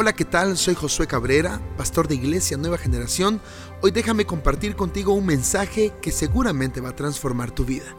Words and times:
Hola, 0.00 0.12
¿qué 0.12 0.24
tal? 0.24 0.56
Soy 0.56 0.76
Josué 0.76 1.08
Cabrera, 1.08 1.60
pastor 1.76 2.06
de 2.06 2.14
Iglesia 2.14 2.56
Nueva 2.56 2.78
Generación. 2.78 3.40
Hoy 3.82 3.90
déjame 3.90 4.26
compartir 4.26 4.76
contigo 4.76 5.12
un 5.12 5.26
mensaje 5.26 5.92
que 6.00 6.12
seguramente 6.12 6.80
va 6.80 6.90
a 6.90 6.94
transformar 6.94 7.50
tu 7.50 7.64
vida. 7.64 7.96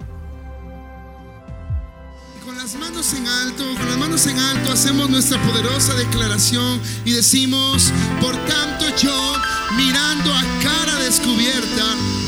Con 2.46 2.56
las 2.56 2.74
manos 2.76 3.14
en 3.14 3.28
alto, 3.28 3.66
con 3.78 3.86
las 3.86 3.98
manos 3.98 4.26
en 4.28 4.40
alto 4.40 4.72
hacemos 4.72 5.10
nuestra 5.10 5.42
poderosa 5.42 5.94
declaración 5.96 6.80
y 7.04 7.12
decimos, 7.12 7.92
por 8.22 8.34
tanto 8.46 8.86
yo, 8.96 9.34
mirando 9.76 10.34
a 10.34 10.42
cara 10.64 10.96
descubierta, 11.04 11.84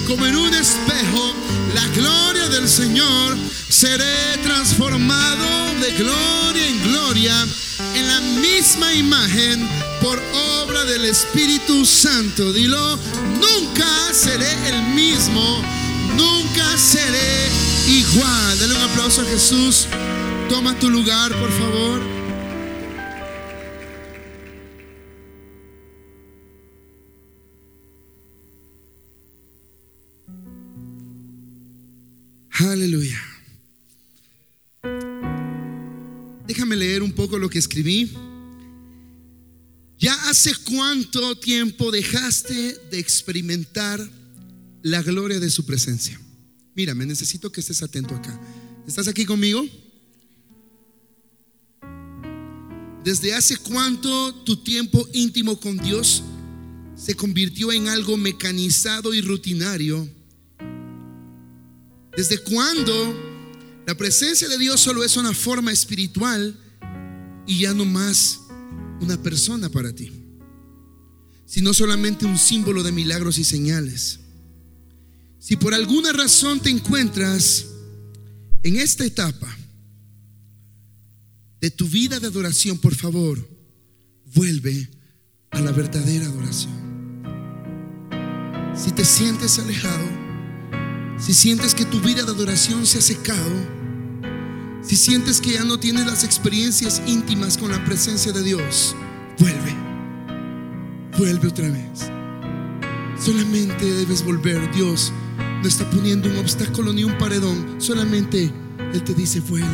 como 0.05 0.25
en 0.25 0.35
un 0.35 0.53
espejo, 0.53 1.33
la 1.73 1.87
gloria 1.95 2.49
del 2.49 2.67
Señor, 2.67 3.37
seré 3.69 4.37
transformado 4.43 5.75
de 5.79 5.91
gloria 5.93 6.67
en 6.67 6.83
gloria 6.83 7.47
en 8.01 8.07
la 8.07 8.21
misma 8.41 8.93
imagen 8.93 9.67
por 10.01 10.19
obra 10.63 10.83
del 10.85 11.05
Espíritu 11.05 11.85
Santo. 11.85 12.51
Dilo, 12.51 12.97
nunca 13.39 14.13
seré 14.13 14.51
el 14.69 14.81
mismo, 14.95 15.61
nunca 16.17 16.77
seré 16.77 17.47
igual. 17.87 18.59
Dale 18.59 18.75
un 18.75 18.81
aplauso 18.81 19.21
a 19.21 19.25
Jesús. 19.25 19.87
Toma 20.49 20.77
tu 20.79 20.89
lugar, 20.89 21.31
por 21.35 21.51
favor. 21.51 22.01
Aleluya. 32.59 33.30
Un 37.11 37.15
poco 37.15 37.37
lo 37.37 37.49
que 37.49 37.59
escribí. 37.59 38.09
¿Ya 39.99 40.13
hace 40.29 40.55
cuánto 40.55 41.37
tiempo 41.37 41.91
dejaste 41.91 42.53
de 42.89 42.99
experimentar 42.99 43.99
la 44.81 45.01
gloria 45.03 45.39
de 45.39 45.49
su 45.49 45.65
presencia? 45.65 46.19
Mírame, 46.73 47.05
necesito 47.05 47.51
que 47.51 47.59
estés 47.59 47.83
atento 47.83 48.15
acá. 48.15 48.39
¿Estás 48.87 49.07
aquí 49.07 49.25
conmigo? 49.25 49.63
¿Desde 53.03 53.33
hace 53.33 53.57
cuánto 53.57 54.33
tu 54.45 54.63
tiempo 54.63 55.07
íntimo 55.13 55.59
con 55.59 55.77
Dios 55.77 56.23
se 56.95 57.15
convirtió 57.15 57.71
en 57.71 57.89
algo 57.89 58.15
mecanizado 58.15 59.13
y 59.13 59.21
rutinario? 59.21 60.09
¿Desde 62.15 62.37
cuándo 62.39 63.31
la 63.85 63.95
presencia 63.95 64.47
de 64.47 64.57
Dios 64.57 64.79
solo 64.79 65.03
es 65.03 65.17
una 65.17 65.33
forma 65.33 65.71
espiritual 65.71 66.57
y 67.45 67.59
ya 67.59 67.73
no 67.73 67.85
más 67.85 68.41
una 68.99 69.21
persona 69.21 69.69
para 69.69 69.93
ti, 69.93 70.11
sino 71.45 71.73
solamente 71.73 72.25
un 72.25 72.37
símbolo 72.37 72.83
de 72.83 72.91
milagros 72.91 73.37
y 73.37 73.43
señales? 73.43 74.19
Si 75.39 75.55
por 75.55 75.73
alguna 75.73 76.13
razón 76.13 76.59
te 76.59 76.69
encuentras 76.69 77.65
en 78.63 78.77
esta 78.77 79.03
etapa 79.05 79.57
de 81.59 81.71
tu 81.71 81.87
vida 81.87 82.19
de 82.19 82.27
adoración, 82.27 82.77
por 82.77 82.95
favor, 82.95 83.47
vuelve 84.35 84.89
a 85.49 85.61
la 85.61 85.71
verdadera 85.71 86.25
adoración. 86.25 86.73
Si 88.75 88.91
te 88.91 89.03
sientes 89.03 89.59
alejado, 89.59 90.07
si 91.19 91.33
sientes 91.33 91.75
que 91.75 91.85
tu 91.85 91.99
vida 92.01 92.23
de 92.23 92.31
adoración 92.31 92.85
se 92.85 92.99
ha 92.99 93.01
secado, 93.01 93.80
si 94.81 94.95
sientes 94.95 95.39
que 95.39 95.53
ya 95.53 95.63
no 95.63 95.79
tienes 95.79 96.05
las 96.05 96.23
experiencias 96.23 97.01
íntimas 97.05 97.57
con 97.57 97.71
la 97.71 97.83
presencia 97.85 98.31
de 98.31 98.43
Dios, 98.43 98.95
vuelve, 99.39 99.75
vuelve 101.17 101.47
otra 101.47 101.69
vez. 101.69 102.11
Solamente 103.23 103.85
debes 103.85 104.25
volver. 104.25 104.71
Dios 104.73 105.13
no 105.61 105.67
está 105.67 105.87
poniendo 105.91 106.27
un 106.27 106.37
obstáculo 106.37 106.91
ni 106.91 107.03
un 107.03 107.15
paredón. 107.19 107.75
Solamente 107.79 108.51
Él 108.93 109.03
te 109.03 109.13
dice, 109.13 109.39
vuelve, 109.41 109.67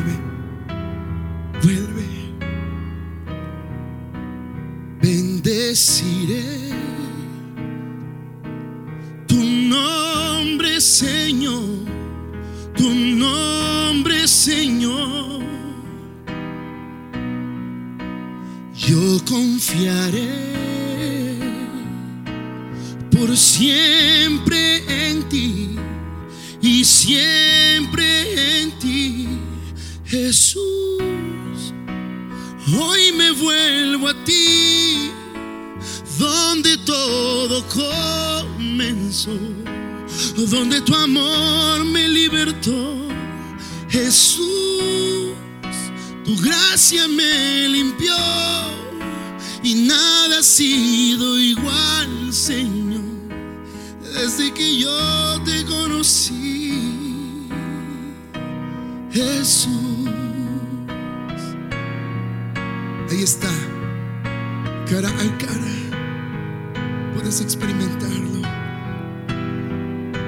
vuelve. 1.63 2.05
Bendeciré 5.01 6.71
tu 9.27 9.37
nombre, 9.41 10.81
Señor, 10.81 11.63
tu 12.75 12.93
nombre, 12.93 13.66
Señor. 14.27 15.41
Yo 18.75 19.23
confiaré 19.25 20.57
por 23.09 23.35
siempre 23.37 24.83
en 24.87 25.27
ti 25.29 25.75
y 26.61 26.83
siempre 26.83 28.61
en 28.61 28.71
ti, 28.79 29.27
Jesús. 30.05 30.61
Hoy 32.77 33.13
me 33.17 33.31
vuelvo 33.31 34.09
a 34.09 34.23
ti, 34.25 35.09
donde 36.19 36.77
todo 36.79 37.63
comenzó, 37.67 39.37
donde 40.49 40.81
tu 40.81 40.93
amor 40.93 41.85
me 41.85 42.09
libertó. 42.09 43.06
Jesús, 43.89 45.33
tu 46.25 46.35
gracia 46.41 47.07
me 47.07 47.69
limpió 47.69 48.15
y 49.63 49.87
nada 49.87 50.39
ha 50.39 50.43
sido 50.43 51.39
igual, 51.39 52.33
Señor, 52.33 53.01
desde 54.13 54.53
que 54.53 54.77
yo 54.77 55.41
te 55.43 55.65
conocí. 55.65 57.47
Jesús. 59.11 59.87
Ahí 63.09 63.23
está, 63.23 63.49
cara 64.89 65.09
a 65.09 65.37
cara. 65.37 65.77
Puedes 67.15 67.41
experimentarlo. 67.41 68.41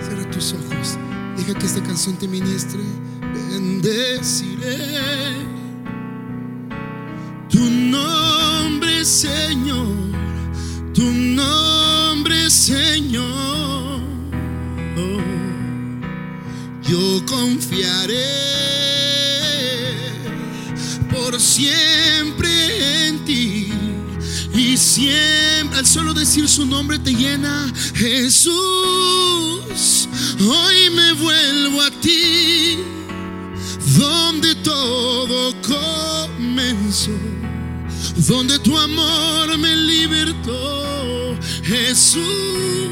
Cierra 0.01 0.31
tus 0.31 0.53
ojos. 0.53 0.97
Deja 1.37 1.53
que 1.53 1.65
esta 1.65 1.83
canción 1.83 2.15
te 2.15 2.27
ministre. 2.27 2.79
Bendeciré 3.33 4.77
tu 7.49 7.69
nombre, 7.69 9.05
Señor. 9.05 9.87
Tu 10.93 11.03
nombre, 11.03 12.49
Señor. 12.49 13.49
Yo 16.89 17.23
confiaré 17.27 18.25
por 21.11 21.39
siempre 21.39 23.07
en 23.07 23.23
ti 23.25 23.71
y 24.55 24.75
siempre 24.75 25.77
al 25.77 25.85
solo 25.85 26.15
decir 26.15 26.49
su 26.49 26.65
nombre 26.65 26.97
te 26.97 27.13
llena 27.13 27.71
Jesús 27.93 28.55
hoy 30.41 30.89
me 30.89 31.13
vuelvo 31.13 31.83
a 31.83 31.91
ti 31.91 32.79
donde 33.97 34.55
todo 34.55 35.53
comenzó 35.61 37.11
donde 38.27 38.59
tu 38.59 38.77
amor 38.77 39.57
me 39.57 39.75
libertó 39.75 41.37
Jesús 41.63 42.89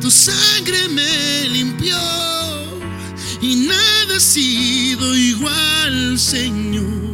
tu 0.00 0.10
sangre 0.10 0.88
me 0.88 1.48
limpió 1.48 1.96
y 3.40 3.66
nada 3.66 4.16
ha 4.16 4.20
sido 4.20 5.16
igual 5.16 6.18
Señor 6.18 7.11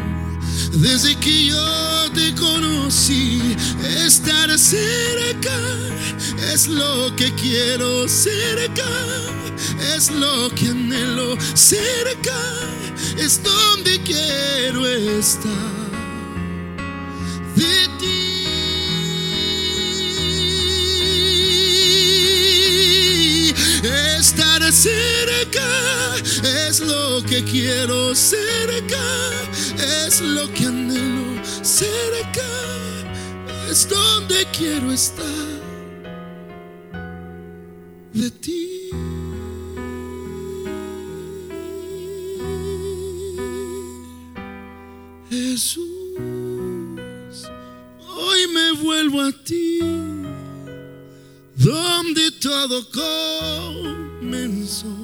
desde 0.81 1.17
que 1.17 1.47
yo 1.47 2.11
te 2.15 2.35
conocí, 2.35 3.41
estar 4.05 4.59
cerca 4.59 5.59
es 6.53 6.69
lo 6.69 7.15
que 7.17 7.33
quiero 7.35 8.09
cerca, 8.09 8.89
es 9.95 10.11
lo 10.11 10.49
que 10.51 10.69
anhelo 10.69 11.37
cerca, 11.55 12.41
es 13.17 13.43
donde 13.43 14.01
quiero 14.03 14.87
estar. 14.87 15.88
Cerca 24.79 25.69
es 26.69 26.79
lo 26.79 27.21
que 27.25 27.43
quiero 27.43 28.15
cerca, 28.15 29.05
es 30.07 30.21
lo 30.21 30.49
que 30.55 30.67
anhelo 30.67 31.43
cerca, 31.63 32.47
es 33.69 33.89
donde 33.89 34.47
quiero 34.57 34.93
estar 34.93 35.25
de 38.13 38.31
ti. 38.31 38.91
Jesús, 45.29 45.87
hoy 48.07 48.47
vuelvo 48.75 49.23
a 49.23 49.33
ti, 49.33 49.81
donde 51.57 52.31
todo 52.41 52.89
comenzó, 54.29 54.95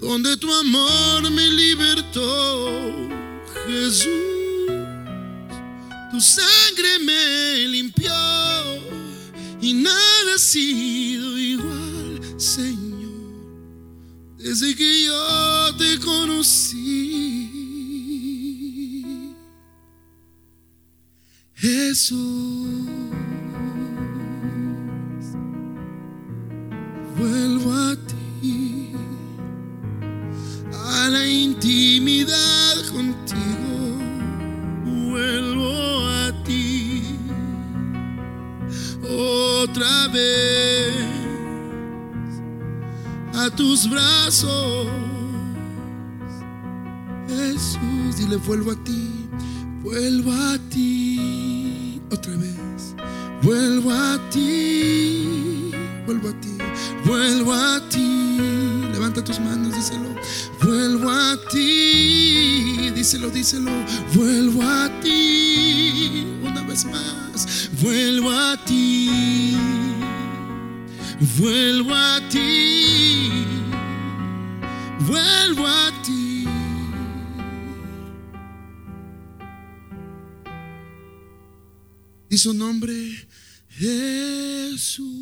donde 0.00 0.36
tu 0.38 0.52
amor 0.52 1.30
me 1.30 1.48
libertó, 1.52 3.08
Jesús. 3.64 4.08
Tu 6.10 6.20
sangre 6.20 6.98
me 7.04 7.68
limpió 7.68 8.12
y 9.60 9.72
nada 9.72 10.34
ha 10.34 10.38
sido 10.38 11.38
igual, 11.38 12.20
Señor, 12.36 13.68
desde 14.36 14.74
que 14.74 15.04
yo 15.04 15.76
te 15.76 16.00
conocí. 16.00 16.74
Jesús, 21.54 22.97
tus 43.58 43.90
brazos. 43.90 44.86
Jesús, 47.28 48.16
dile, 48.16 48.36
vuelvo 48.36 48.70
a 48.70 48.76
ti, 48.84 49.28
vuelvo 49.82 50.30
a 50.30 50.56
ti, 50.70 52.00
otra 52.08 52.36
vez, 52.36 52.94
vuelvo 53.42 53.90
a 53.90 54.16
ti, 54.30 55.72
vuelvo 56.06 56.28
a 56.28 56.40
ti, 56.40 56.56
vuelvo 57.04 57.52
a 57.52 57.80
ti. 57.88 58.38
Levanta 58.92 59.24
tus 59.24 59.40
manos, 59.40 59.74
díselo, 59.74 60.08
vuelvo 60.62 61.10
a 61.10 61.36
ti, 61.50 62.92
díselo, 62.94 63.28
díselo, 63.28 63.72
vuelvo 64.14 64.62
a 64.62 64.88
ti, 65.00 66.24
una 66.44 66.62
vez 66.62 66.84
más, 66.84 67.70
vuelvo 67.82 68.30
a 68.30 68.56
ti, 68.64 69.56
vuelvo 71.36 71.67
Su 82.38 82.54
nombre 82.54 83.26
Jesús. 83.68 85.18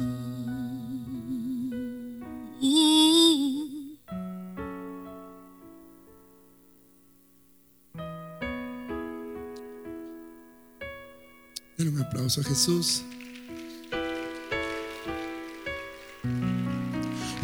Dale 11.79 11.89
un 11.89 11.99
aplauso 12.03 12.43
a 12.43 12.45
Jesús. 12.45 13.01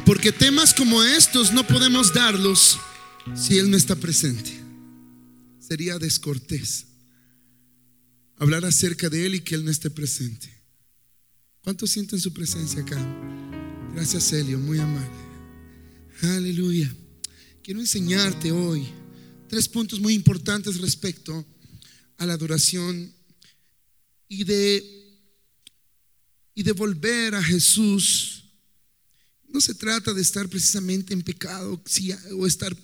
Porque 0.04 0.32
temas 0.32 0.74
como 0.74 1.02
estos 1.02 1.50
no 1.50 1.66
podemos 1.66 2.12
darlos 2.12 2.78
si 3.34 3.58
Él 3.58 3.70
no 3.70 3.78
está 3.78 3.96
presente. 3.96 4.52
Sería 5.60 5.98
descortés 5.98 6.91
hablar 8.42 8.64
acerca 8.64 9.08
de 9.08 9.24
Él 9.24 9.36
y 9.36 9.40
que 9.40 9.54
Él 9.54 9.64
no 9.64 9.70
esté 9.70 9.88
presente. 9.88 10.52
¿Cuántos 11.62 11.90
sienten 11.90 12.18
su 12.18 12.32
presencia 12.32 12.82
acá? 12.82 12.98
Gracias, 13.94 14.32
Elio, 14.32 14.58
muy 14.58 14.80
amable. 14.80 15.22
Aleluya. 16.22 16.92
Quiero 17.62 17.78
enseñarte 17.78 18.50
hoy 18.50 18.88
tres 19.48 19.68
puntos 19.68 20.00
muy 20.00 20.14
importantes 20.14 20.80
respecto 20.80 21.46
a 22.16 22.26
la 22.26 22.32
adoración 22.32 23.14
y 24.26 24.42
de, 24.42 25.20
y 26.56 26.64
de 26.64 26.72
volver 26.72 27.36
a 27.36 27.42
Jesús. 27.44 28.42
No 29.46 29.60
se 29.60 29.74
trata 29.74 30.12
de 30.12 30.22
estar 30.22 30.48
precisamente 30.48 31.14
en 31.14 31.22
pecado 31.22 31.80
o 32.32 32.46
estar 32.48 32.76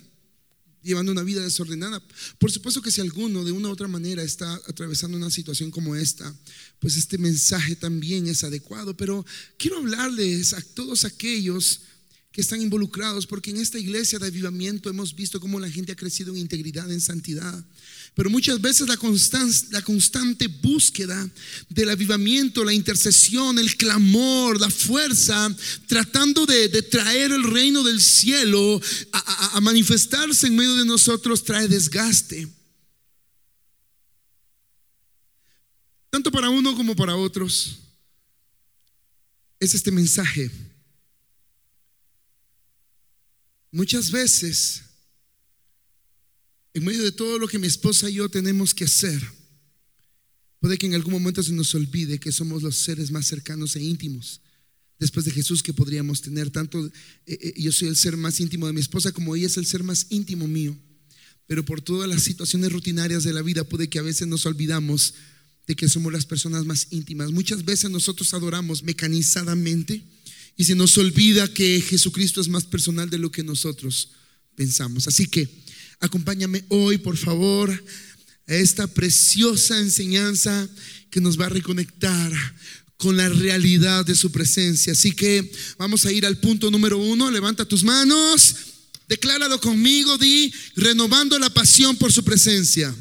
llevando 0.82 1.12
una 1.12 1.22
vida 1.22 1.42
desordenada. 1.42 2.02
Por 2.38 2.50
supuesto 2.50 2.82
que 2.82 2.90
si 2.90 3.00
alguno 3.00 3.44
de 3.44 3.52
una 3.52 3.68
u 3.68 3.72
otra 3.72 3.88
manera 3.88 4.22
está 4.22 4.54
atravesando 4.66 5.16
una 5.16 5.30
situación 5.30 5.70
como 5.70 5.96
esta, 5.96 6.34
pues 6.78 6.96
este 6.96 7.18
mensaje 7.18 7.76
también 7.76 8.26
es 8.26 8.44
adecuado. 8.44 8.96
Pero 8.96 9.24
quiero 9.58 9.78
hablarles 9.78 10.54
a 10.54 10.60
todos 10.60 11.04
aquellos 11.04 11.80
están 12.40 12.62
involucrados, 12.62 13.26
porque 13.26 13.50
en 13.50 13.56
esta 13.56 13.78
iglesia 13.78 14.18
de 14.18 14.28
avivamiento 14.28 14.88
hemos 14.88 15.14
visto 15.14 15.40
cómo 15.40 15.58
la 15.58 15.68
gente 15.68 15.90
ha 15.90 15.96
crecido 15.96 16.32
en 16.32 16.38
integridad, 16.38 16.90
en 16.90 17.00
santidad. 17.00 17.64
Pero 18.14 18.30
muchas 18.30 18.60
veces 18.60 18.86
la, 18.86 18.96
la 19.70 19.82
constante 19.82 20.46
búsqueda 20.46 21.28
del 21.68 21.90
avivamiento, 21.90 22.64
la 22.64 22.72
intercesión, 22.72 23.58
el 23.58 23.76
clamor, 23.76 24.60
la 24.60 24.70
fuerza, 24.70 25.54
tratando 25.86 26.46
de, 26.46 26.68
traer 26.82 27.32
el 27.32 27.42
reino 27.42 27.82
del 27.82 28.00
cielo 28.00 28.80
a, 29.12 29.56
a 29.56 29.60
manifestarse 29.60 30.46
en 30.46 30.56
medio 30.56 30.76
de 30.76 30.84
nosotros, 30.84 31.42
trae 31.42 31.66
desgaste. 31.66 32.48
Tanto 36.10 36.30
para 36.30 36.50
uno 36.50 36.76
como 36.76 36.94
para 36.94 37.16
otros. 37.16 37.78
Es 39.58 39.74
este 39.74 39.90
mensaje 39.90 40.52
Muchas 43.70 44.10
veces, 44.10 44.82
en 46.72 46.84
medio 46.84 47.02
de 47.02 47.12
todo 47.12 47.38
lo 47.38 47.48
que 47.48 47.58
mi 47.58 47.66
esposa 47.66 48.08
y 48.08 48.14
yo 48.14 48.28
tenemos 48.28 48.74
que 48.74 48.84
hacer, 48.84 49.22
puede 50.60 50.78
que 50.78 50.86
en 50.86 50.94
algún 50.94 51.12
momento 51.12 51.42
se 51.42 51.52
nos 51.52 51.74
olvide 51.74 52.18
que 52.18 52.32
somos 52.32 52.62
los 52.62 52.76
seres 52.76 53.10
más 53.10 53.26
cercanos 53.26 53.76
e 53.76 53.82
íntimos 53.82 54.40
después 54.98 55.24
de 55.24 55.32
Jesús 55.32 55.62
que 55.62 55.72
podríamos 55.72 56.22
tener. 56.22 56.50
Tanto 56.50 56.84
eh, 56.86 56.92
eh, 57.26 57.54
yo 57.56 57.72
soy 57.72 57.88
el 57.88 57.96
ser 57.96 58.16
más 58.16 58.40
íntimo 58.40 58.66
de 58.66 58.72
mi 58.72 58.80
esposa 58.80 59.12
como 59.12 59.36
ella 59.36 59.46
es 59.46 59.56
el 59.56 59.66
ser 59.66 59.82
más 59.82 60.06
íntimo 60.10 60.48
mío. 60.48 60.76
Pero 61.46 61.64
por 61.64 61.80
todas 61.80 62.08
las 62.08 62.22
situaciones 62.22 62.72
rutinarias 62.72 63.24
de 63.24 63.32
la 63.32 63.42
vida 63.42 63.64
puede 63.64 63.88
que 63.88 63.98
a 63.98 64.02
veces 64.02 64.26
nos 64.26 64.44
olvidamos 64.46 65.14
de 65.66 65.76
que 65.76 65.88
somos 65.88 66.12
las 66.12 66.26
personas 66.26 66.64
más 66.64 66.88
íntimas. 66.90 67.30
Muchas 67.30 67.64
veces 67.64 67.90
nosotros 67.90 68.32
adoramos 68.34 68.82
mecanizadamente 68.82 70.02
y 70.58 70.64
se 70.64 70.74
nos 70.74 70.98
olvida 70.98 71.46
que 71.54 71.80
Jesucristo 71.80 72.40
es 72.40 72.48
más 72.48 72.64
personal 72.64 73.08
de 73.08 73.16
lo 73.16 73.30
que 73.30 73.44
nosotros 73.44 74.10
pensamos. 74.56 75.06
Así 75.06 75.28
que 75.28 75.48
acompáñame 76.00 76.64
hoy, 76.68 76.98
por 76.98 77.16
favor, 77.16 77.70
a 78.48 78.54
esta 78.54 78.88
preciosa 78.88 79.78
enseñanza 79.78 80.68
que 81.10 81.20
nos 81.20 81.40
va 81.40 81.46
a 81.46 81.50
reconectar 81.50 82.32
con 82.96 83.16
la 83.16 83.28
realidad 83.28 84.04
de 84.04 84.16
su 84.16 84.32
presencia. 84.32 84.94
Así 84.94 85.12
que 85.12 85.48
vamos 85.78 86.04
a 86.06 86.10
ir 86.12 86.26
al 86.26 86.38
punto 86.38 86.72
número 86.72 86.98
uno. 86.98 87.30
Levanta 87.30 87.64
tus 87.64 87.84
manos, 87.84 88.56
decláralo 89.08 89.60
conmigo, 89.60 90.18
di, 90.18 90.52
renovando 90.74 91.38
la 91.38 91.50
pasión 91.50 91.96
por 91.96 92.12
su 92.12 92.24
presencia. 92.24 92.92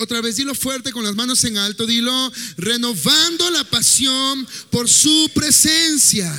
Otra 0.00 0.20
vez, 0.20 0.36
dilo 0.36 0.54
fuerte 0.54 0.92
con 0.92 1.02
las 1.04 1.16
manos 1.16 1.42
en 1.42 1.56
alto, 1.56 1.84
dilo, 1.84 2.32
renovando 2.56 3.50
la 3.50 3.64
pasión 3.64 4.46
por 4.70 4.88
su 4.88 5.28
presencia. 5.34 6.32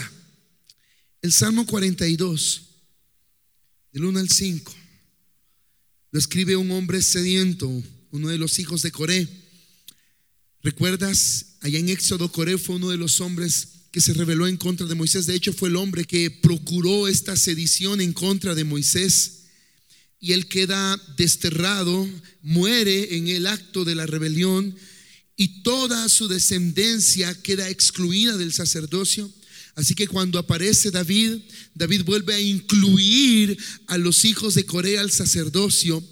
El 1.21 1.33
Salmo 1.33 1.65
42, 1.65 2.61
del 3.91 4.05
1 4.05 4.19
al 4.19 4.29
5, 4.29 4.73
lo 6.11 6.19
escribe 6.19 6.55
un 6.55 6.71
hombre 6.71 7.01
sediento, 7.01 7.69
uno 8.11 8.29
de 8.29 8.37
los 8.37 8.59
hijos 8.59 8.81
de 8.81 8.93
Coré. 8.93 9.27
¿Recuerdas? 10.63 11.57
Allá 11.59 11.79
en 11.79 11.89
Éxodo, 11.89 12.31
Coré 12.31 12.57
fue 12.57 12.77
uno 12.77 12.89
de 12.89 12.97
los 12.97 13.19
hombres 13.19 13.67
que 13.91 13.99
se 13.99 14.13
rebeló 14.13 14.47
en 14.47 14.55
contra 14.55 14.87
de 14.87 14.95
Moisés. 14.95 15.25
De 15.25 15.35
hecho, 15.35 15.51
fue 15.51 15.67
el 15.67 15.75
hombre 15.75 16.05
que 16.05 16.31
procuró 16.31 17.09
esta 17.09 17.35
sedición 17.35 17.99
en 17.99 18.13
contra 18.13 18.55
de 18.55 18.63
Moisés 18.63 19.38
y 20.19 20.33
él 20.33 20.47
queda 20.47 21.01
desterrado, 21.17 22.07
muere 22.41 23.15
en 23.15 23.27
el 23.27 23.47
acto 23.47 23.85
de 23.85 23.95
la 23.95 24.05
rebelión 24.05 24.75
y 25.35 25.63
toda 25.63 26.09
su 26.09 26.27
descendencia 26.27 27.33
queda 27.41 27.69
excluida 27.69 28.35
del 28.35 28.51
sacerdocio. 28.51 29.31
Así 29.75 29.95
que 29.95 30.07
cuando 30.07 30.37
aparece 30.37 30.91
David, 30.91 31.37
David 31.73 32.03
vuelve 32.03 32.35
a 32.35 32.41
incluir 32.41 33.57
a 33.87 33.97
los 33.97 34.25
hijos 34.25 34.55
de 34.55 34.65
Corea 34.65 34.99
al 34.99 35.11
sacerdocio. 35.11 36.03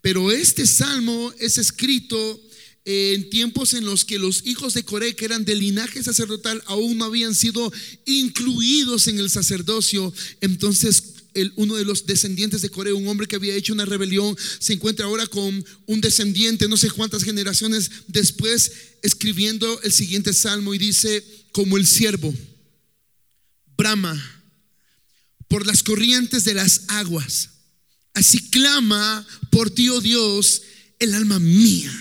Pero 0.00 0.32
este 0.32 0.66
salmo 0.66 1.30
es 1.38 1.58
escrito 1.58 2.40
en 2.86 3.28
tiempos 3.28 3.74
en 3.74 3.84
los 3.84 4.06
que 4.06 4.18
los 4.18 4.46
hijos 4.46 4.72
de 4.72 4.84
Coré, 4.84 5.14
que 5.14 5.26
eran 5.26 5.44
de 5.44 5.54
linaje 5.54 6.02
sacerdotal, 6.02 6.62
aún 6.64 6.96
no 6.96 7.04
habían 7.04 7.34
sido 7.34 7.70
incluidos 8.06 9.06
en 9.06 9.18
el 9.18 9.28
sacerdocio. 9.28 10.12
Entonces 10.40 11.09
uno 11.56 11.76
de 11.76 11.84
los 11.84 12.06
descendientes 12.06 12.62
de 12.62 12.70
Corea, 12.70 12.94
un 12.94 13.08
hombre 13.08 13.26
que 13.26 13.36
había 13.36 13.54
hecho 13.54 13.72
una 13.72 13.84
rebelión, 13.84 14.36
se 14.58 14.72
encuentra 14.72 15.06
ahora 15.06 15.26
con 15.26 15.64
un 15.86 16.00
descendiente, 16.00 16.68
no 16.68 16.76
sé 16.76 16.90
cuántas 16.90 17.24
generaciones 17.24 17.90
después, 18.08 18.72
escribiendo 19.02 19.80
el 19.82 19.92
siguiente 19.92 20.32
salmo 20.32 20.74
y 20.74 20.78
dice, 20.78 21.24
como 21.52 21.76
el 21.76 21.86
siervo, 21.86 22.34
brama 23.76 24.42
por 25.48 25.66
las 25.66 25.82
corrientes 25.82 26.44
de 26.44 26.54
las 26.54 26.82
aguas. 26.88 27.50
Así 28.14 28.50
clama 28.50 29.26
por 29.50 29.70
ti, 29.70 29.88
oh 29.88 30.00
Dios, 30.00 30.62
el 30.98 31.14
alma 31.14 31.38
mía. 31.38 31.92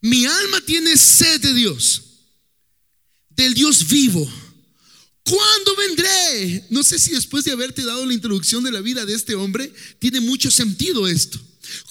Mi 0.00 0.24
alma 0.24 0.60
tiene 0.62 0.96
sed 0.96 1.40
de 1.40 1.54
Dios, 1.54 2.02
del 3.30 3.54
Dios 3.54 3.88
vivo. 3.88 4.30
¿Cuándo 5.28 5.76
vendré? 5.76 6.64
No 6.70 6.82
sé 6.82 6.98
si 6.98 7.10
después 7.10 7.44
de 7.44 7.52
haberte 7.52 7.84
dado 7.84 8.06
la 8.06 8.14
introducción 8.14 8.64
de 8.64 8.72
la 8.72 8.80
vida 8.80 9.04
de 9.04 9.14
este 9.14 9.34
hombre, 9.34 9.70
tiene 9.98 10.20
mucho 10.20 10.50
sentido 10.50 11.06
esto. 11.06 11.38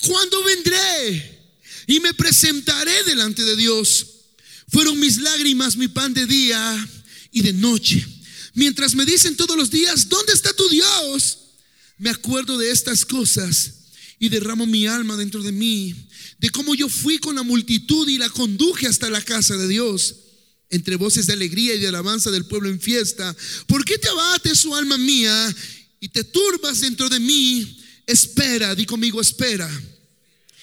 ¿Cuándo 0.07 0.43
vendré? 0.43 1.39
Y 1.85 1.99
me 1.99 2.15
presentaré 2.15 3.03
delante 3.03 3.43
de 3.43 3.55
Dios. 3.55 4.07
Fueron 4.69 4.99
mis 4.99 5.17
lágrimas 5.17 5.77
mi 5.77 5.87
pan 5.87 6.15
de 6.15 6.25
día 6.25 6.89
y 7.31 7.41
de 7.41 7.53
noche. 7.53 8.03
Mientras 8.55 8.95
me 8.95 9.05
dicen 9.05 9.35
todos 9.35 9.55
los 9.55 9.69
días, 9.69 10.09
¿dónde 10.09 10.33
está 10.33 10.51
tu 10.53 10.67
Dios? 10.69 11.37
Me 11.99 12.09
acuerdo 12.09 12.57
de 12.57 12.71
estas 12.71 13.05
cosas 13.05 13.73
y 14.17 14.29
derramo 14.29 14.65
mi 14.65 14.87
alma 14.87 15.15
dentro 15.15 15.43
de 15.43 15.51
mí, 15.51 15.93
de 16.39 16.49
cómo 16.49 16.73
yo 16.73 16.89
fui 16.89 17.19
con 17.19 17.35
la 17.35 17.43
multitud 17.43 18.09
y 18.09 18.17
la 18.17 18.29
conduje 18.29 18.87
hasta 18.87 19.11
la 19.11 19.21
casa 19.21 19.55
de 19.57 19.67
Dios 19.67 20.15
entre 20.69 20.95
voces 20.95 21.27
de 21.27 21.33
alegría 21.33 21.75
y 21.75 21.79
de 21.79 21.87
alabanza 21.87 22.31
del 22.31 22.45
pueblo 22.45 22.69
en 22.69 22.79
fiesta. 22.79 23.35
¿Por 23.67 23.85
qué 23.85 23.97
te 23.97 24.09
abates, 24.09 24.59
su 24.59 24.75
alma 24.75 24.97
mía, 24.97 25.55
y 25.99 26.09
te 26.09 26.23
turbas 26.23 26.81
dentro 26.81 27.09
de 27.09 27.19
mí? 27.19 27.79
Espera, 28.05 28.75
di 28.75 28.85
conmigo, 28.85 29.21
espera. 29.21 29.69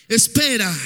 Espera 0.08 0.76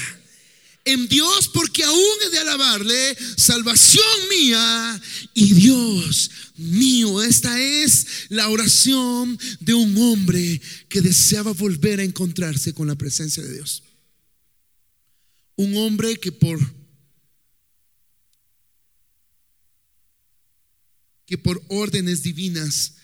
en 0.85 1.07
Dios 1.07 1.51
porque 1.53 1.85
aún 1.85 2.17
he 2.27 2.31
de 2.31 2.39
alabarle, 2.39 3.17
salvación 3.37 4.05
mía 4.31 5.03
y 5.35 5.53
Dios 5.53 6.31
mío. 6.57 7.23
Esta 7.23 7.61
es 7.61 8.07
la 8.31 8.49
oración 8.49 9.39
de 9.61 9.75
un 9.75 9.97
hombre 9.99 10.61
que 10.89 11.03
deseaba 11.03 11.53
volver 11.53 12.01
a 12.01 12.05
encontrarse 12.05 12.73
con 12.73 12.89
la 12.89 12.95
presencia 12.95 13.43
de 13.43 13.55
Dios. 13.55 13.83
Un 15.57 15.77
hombre 15.77 16.17
que 16.17 16.33
por 16.33 16.59
que 21.29 21.37
por 21.37 21.63
órdenes 21.69 22.23
divinas, 22.23 22.95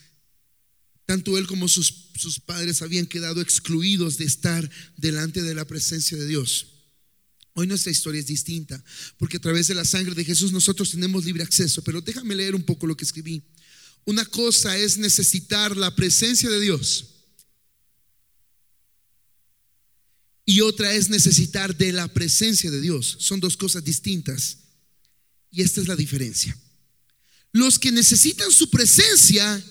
tanto 1.04 1.36
él 1.36 1.46
como 1.46 1.68
sus, 1.68 2.06
sus 2.16 2.40
padres 2.40 2.80
habían 2.80 3.04
quedado 3.04 3.42
excluidos 3.42 4.16
de 4.16 4.24
estar 4.24 4.68
delante 4.96 5.42
de 5.42 5.54
la 5.54 5.66
presencia 5.66 6.16
de 6.16 6.26
Dios. 6.26 6.68
Hoy 7.52 7.66
nuestra 7.66 7.92
historia 7.92 8.20
es 8.20 8.26
distinta, 8.26 8.82
porque 9.18 9.36
a 9.36 9.40
través 9.40 9.68
de 9.68 9.74
la 9.74 9.84
sangre 9.84 10.14
de 10.14 10.24
Jesús 10.24 10.52
nosotros 10.52 10.90
tenemos 10.90 11.26
libre 11.26 11.42
acceso, 11.42 11.84
pero 11.84 12.00
déjame 12.00 12.34
leer 12.34 12.54
un 12.54 12.62
poco 12.62 12.86
lo 12.86 12.96
que 12.96 13.04
escribí. 13.04 13.42
Una 14.06 14.24
cosa 14.24 14.74
es 14.78 14.96
necesitar 14.96 15.76
la 15.76 15.94
presencia 15.94 16.48
de 16.48 16.60
Dios 16.60 17.10
y 20.46 20.62
otra 20.62 20.94
es 20.94 21.10
necesitar 21.10 21.76
de 21.76 21.92
la 21.92 22.08
presencia 22.08 22.70
de 22.70 22.80
Dios. 22.80 23.18
Son 23.20 23.38
dos 23.38 23.58
cosas 23.58 23.84
distintas 23.84 24.60
y 25.50 25.60
esta 25.60 25.82
es 25.82 25.88
la 25.88 25.96
diferencia. 25.96 26.58
Los 27.54 27.78
que 27.78 27.92
necesitan 27.92 28.50
su 28.50 28.68
presencia, 28.68 29.64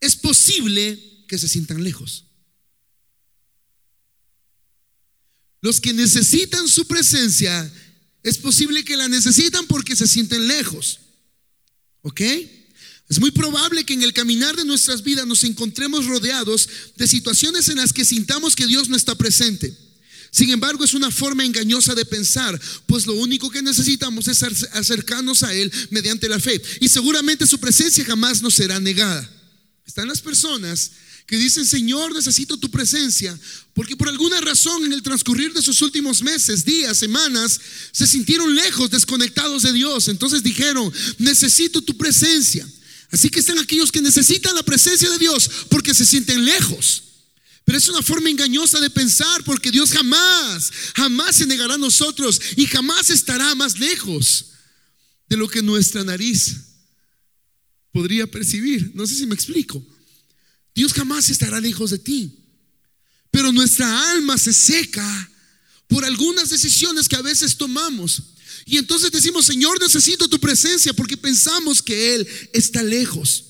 es 0.00 0.16
posible 0.16 0.98
que 1.28 1.36
se 1.36 1.46
sientan 1.46 1.84
lejos. 1.84 2.24
Los 5.60 5.82
que 5.82 5.92
necesitan 5.92 6.66
su 6.66 6.86
presencia, 6.86 7.70
es 8.22 8.38
posible 8.38 8.86
que 8.86 8.96
la 8.96 9.06
necesitan 9.06 9.66
porque 9.66 9.96
se 9.96 10.08
sienten 10.08 10.48
lejos. 10.48 11.00
¿Ok? 12.00 12.22
Es 13.10 13.20
muy 13.20 13.32
probable 13.32 13.84
que 13.84 13.92
en 13.92 14.02
el 14.02 14.14
caminar 14.14 14.56
de 14.56 14.64
nuestras 14.64 15.02
vidas 15.02 15.26
nos 15.26 15.44
encontremos 15.44 16.06
rodeados 16.06 16.70
de 16.96 17.06
situaciones 17.06 17.68
en 17.68 17.76
las 17.76 17.92
que 17.92 18.06
sintamos 18.06 18.56
que 18.56 18.66
Dios 18.66 18.88
no 18.88 18.96
está 18.96 19.14
presente. 19.14 19.76
Sin 20.30 20.50
embargo, 20.50 20.84
es 20.84 20.94
una 20.94 21.10
forma 21.10 21.44
engañosa 21.44 21.94
de 21.94 22.04
pensar, 22.04 22.60
pues 22.86 23.06
lo 23.06 23.14
único 23.14 23.50
que 23.50 23.62
necesitamos 23.62 24.28
es 24.28 24.42
acercarnos 24.42 25.42
a 25.42 25.54
Él 25.54 25.72
mediante 25.90 26.28
la 26.28 26.38
fe. 26.38 26.60
Y 26.80 26.88
seguramente 26.88 27.46
su 27.46 27.58
presencia 27.58 28.04
jamás 28.04 28.42
nos 28.42 28.54
será 28.54 28.78
negada. 28.78 29.28
Están 29.86 30.08
las 30.08 30.20
personas 30.20 30.90
que 31.26 31.36
dicen, 31.36 31.66
Señor, 31.66 32.14
necesito 32.14 32.56
tu 32.56 32.70
presencia, 32.70 33.38
porque 33.74 33.96
por 33.96 34.08
alguna 34.08 34.40
razón 34.40 34.84
en 34.84 34.92
el 34.94 35.02
transcurrir 35.02 35.52
de 35.52 35.60
sus 35.60 35.82
últimos 35.82 36.22
meses, 36.22 36.64
días, 36.64 36.96
semanas, 36.96 37.60
se 37.92 38.06
sintieron 38.06 38.54
lejos, 38.54 38.90
desconectados 38.90 39.62
de 39.62 39.72
Dios. 39.72 40.08
Entonces 40.08 40.42
dijeron, 40.42 40.90
necesito 41.18 41.82
tu 41.82 41.96
presencia. 41.96 42.66
Así 43.10 43.28
que 43.28 43.40
están 43.40 43.58
aquellos 43.58 43.92
que 43.92 44.02
necesitan 44.02 44.54
la 44.54 44.62
presencia 44.62 45.10
de 45.10 45.18
Dios 45.18 45.50
porque 45.68 45.94
se 45.94 46.06
sienten 46.06 46.44
lejos. 46.44 47.07
Pero 47.68 47.76
es 47.76 47.88
una 47.88 48.00
forma 48.00 48.30
engañosa 48.30 48.80
de 48.80 48.88
pensar 48.88 49.44
porque 49.44 49.70
Dios 49.70 49.90
jamás, 49.90 50.72
jamás 50.96 51.36
se 51.36 51.44
negará 51.44 51.74
a 51.74 51.76
nosotros 51.76 52.40
y 52.56 52.64
jamás 52.64 53.10
estará 53.10 53.54
más 53.56 53.78
lejos 53.78 54.52
de 55.28 55.36
lo 55.36 55.46
que 55.50 55.60
nuestra 55.60 56.02
nariz 56.02 56.56
podría 57.92 58.26
percibir. 58.26 58.92
No 58.94 59.06
sé 59.06 59.16
si 59.16 59.26
me 59.26 59.34
explico. 59.34 59.84
Dios 60.74 60.94
jamás 60.94 61.28
estará 61.28 61.60
lejos 61.60 61.90
de 61.90 61.98
ti. 61.98 62.38
Pero 63.30 63.52
nuestra 63.52 64.12
alma 64.12 64.38
se 64.38 64.54
seca 64.54 65.30
por 65.88 66.06
algunas 66.06 66.48
decisiones 66.48 67.06
que 67.06 67.16
a 67.16 67.22
veces 67.22 67.58
tomamos. 67.58 68.22
Y 68.64 68.78
entonces 68.78 69.12
decimos, 69.12 69.44
Señor, 69.44 69.78
necesito 69.78 70.26
tu 70.26 70.40
presencia 70.40 70.94
porque 70.94 71.18
pensamos 71.18 71.82
que 71.82 72.14
Él 72.14 72.28
está 72.54 72.82
lejos. 72.82 73.44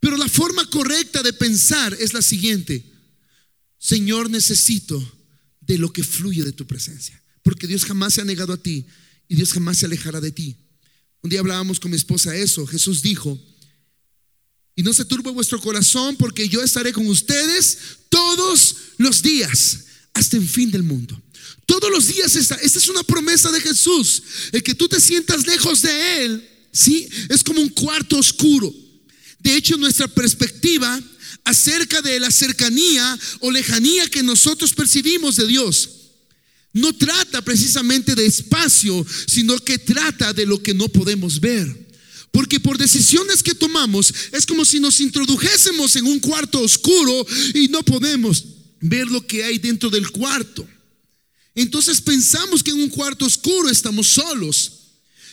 Pero 0.00 0.16
la 0.16 0.28
forma 0.28 0.68
correcta 0.70 1.22
de 1.22 1.32
pensar 1.32 1.96
es 1.98 2.12
la 2.12 2.22
siguiente. 2.22 2.84
Señor, 3.78 4.30
necesito 4.30 5.00
de 5.60 5.78
lo 5.78 5.92
que 5.92 6.04
fluye 6.04 6.44
de 6.44 6.52
tu 6.52 6.66
presencia. 6.66 7.20
Porque 7.42 7.66
Dios 7.66 7.84
jamás 7.84 8.14
se 8.14 8.20
ha 8.20 8.24
negado 8.24 8.52
a 8.52 8.62
ti 8.62 8.86
y 9.28 9.36
Dios 9.36 9.52
jamás 9.52 9.78
se 9.78 9.86
alejará 9.86 10.20
de 10.20 10.32
ti. 10.32 10.56
Un 11.22 11.30
día 11.30 11.40
hablábamos 11.40 11.80
con 11.80 11.90
mi 11.90 11.96
esposa 11.96 12.34
eso. 12.36 12.66
Jesús 12.66 13.02
dijo, 13.02 13.40
y 14.74 14.82
no 14.82 14.92
se 14.92 15.04
turbe 15.04 15.30
vuestro 15.30 15.60
corazón 15.60 16.16
porque 16.16 16.48
yo 16.48 16.62
estaré 16.62 16.92
con 16.92 17.06
ustedes 17.06 17.78
todos 18.08 18.76
los 18.98 19.22
días 19.22 19.84
hasta 20.12 20.36
el 20.36 20.48
fin 20.48 20.70
del 20.70 20.82
mundo. 20.82 21.20
Todos 21.64 21.90
los 21.90 22.06
días 22.06 22.36
esta, 22.36 22.54
esta 22.56 22.78
es 22.78 22.88
una 22.88 23.02
promesa 23.02 23.50
de 23.50 23.60
Jesús. 23.60 24.22
El 24.52 24.62
que 24.62 24.74
tú 24.74 24.88
te 24.88 25.00
sientas 25.00 25.46
lejos 25.46 25.82
de 25.82 26.24
Él, 26.24 26.48
¿sí? 26.72 27.08
Es 27.28 27.42
como 27.42 27.60
un 27.60 27.70
cuarto 27.70 28.18
oscuro. 28.18 28.72
De 29.46 29.54
hecho, 29.54 29.76
nuestra 29.76 30.08
perspectiva 30.08 31.00
acerca 31.44 32.02
de 32.02 32.18
la 32.18 32.32
cercanía 32.32 33.16
o 33.38 33.52
lejanía 33.52 34.08
que 34.08 34.24
nosotros 34.24 34.72
percibimos 34.72 35.36
de 35.36 35.46
Dios 35.46 35.88
no 36.72 36.92
trata 36.92 37.40
precisamente 37.42 38.16
de 38.16 38.26
espacio, 38.26 39.06
sino 39.28 39.56
que 39.60 39.78
trata 39.78 40.32
de 40.32 40.46
lo 40.46 40.60
que 40.60 40.74
no 40.74 40.88
podemos 40.88 41.38
ver. 41.38 41.86
Porque 42.32 42.58
por 42.58 42.76
decisiones 42.76 43.40
que 43.40 43.54
tomamos 43.54 44.12
es 44.32 44.44
como 44.44 44.64
si 44.64 44.80
nos 44.80 44.98
introdujésemos 45.00 45.94
en 45.94 46.06
un 46.06 46.18
cuarto 46.18 46.60
oscuro 46.60 47.24
y 47.54 47.68
no 47.68 47.84
podemos 47.84 48.44
ver 48.80 49.06
lo 49.06 49.24
que 49.24 49.44
hay 49.44 49.58
dentro 49.58 49.90
del 49.90 50.10
cuarto. 50.10 50.68
Entonces 51.54 52.00
pensamos 52.00 52.64
que 52.64 52.72
en 52.72 52.80
un 52.80 52.88
cuarto 52.88 53.24
oscuro 53.24 53.70
estamos 53.70 54.08
solos. 54.08 54.85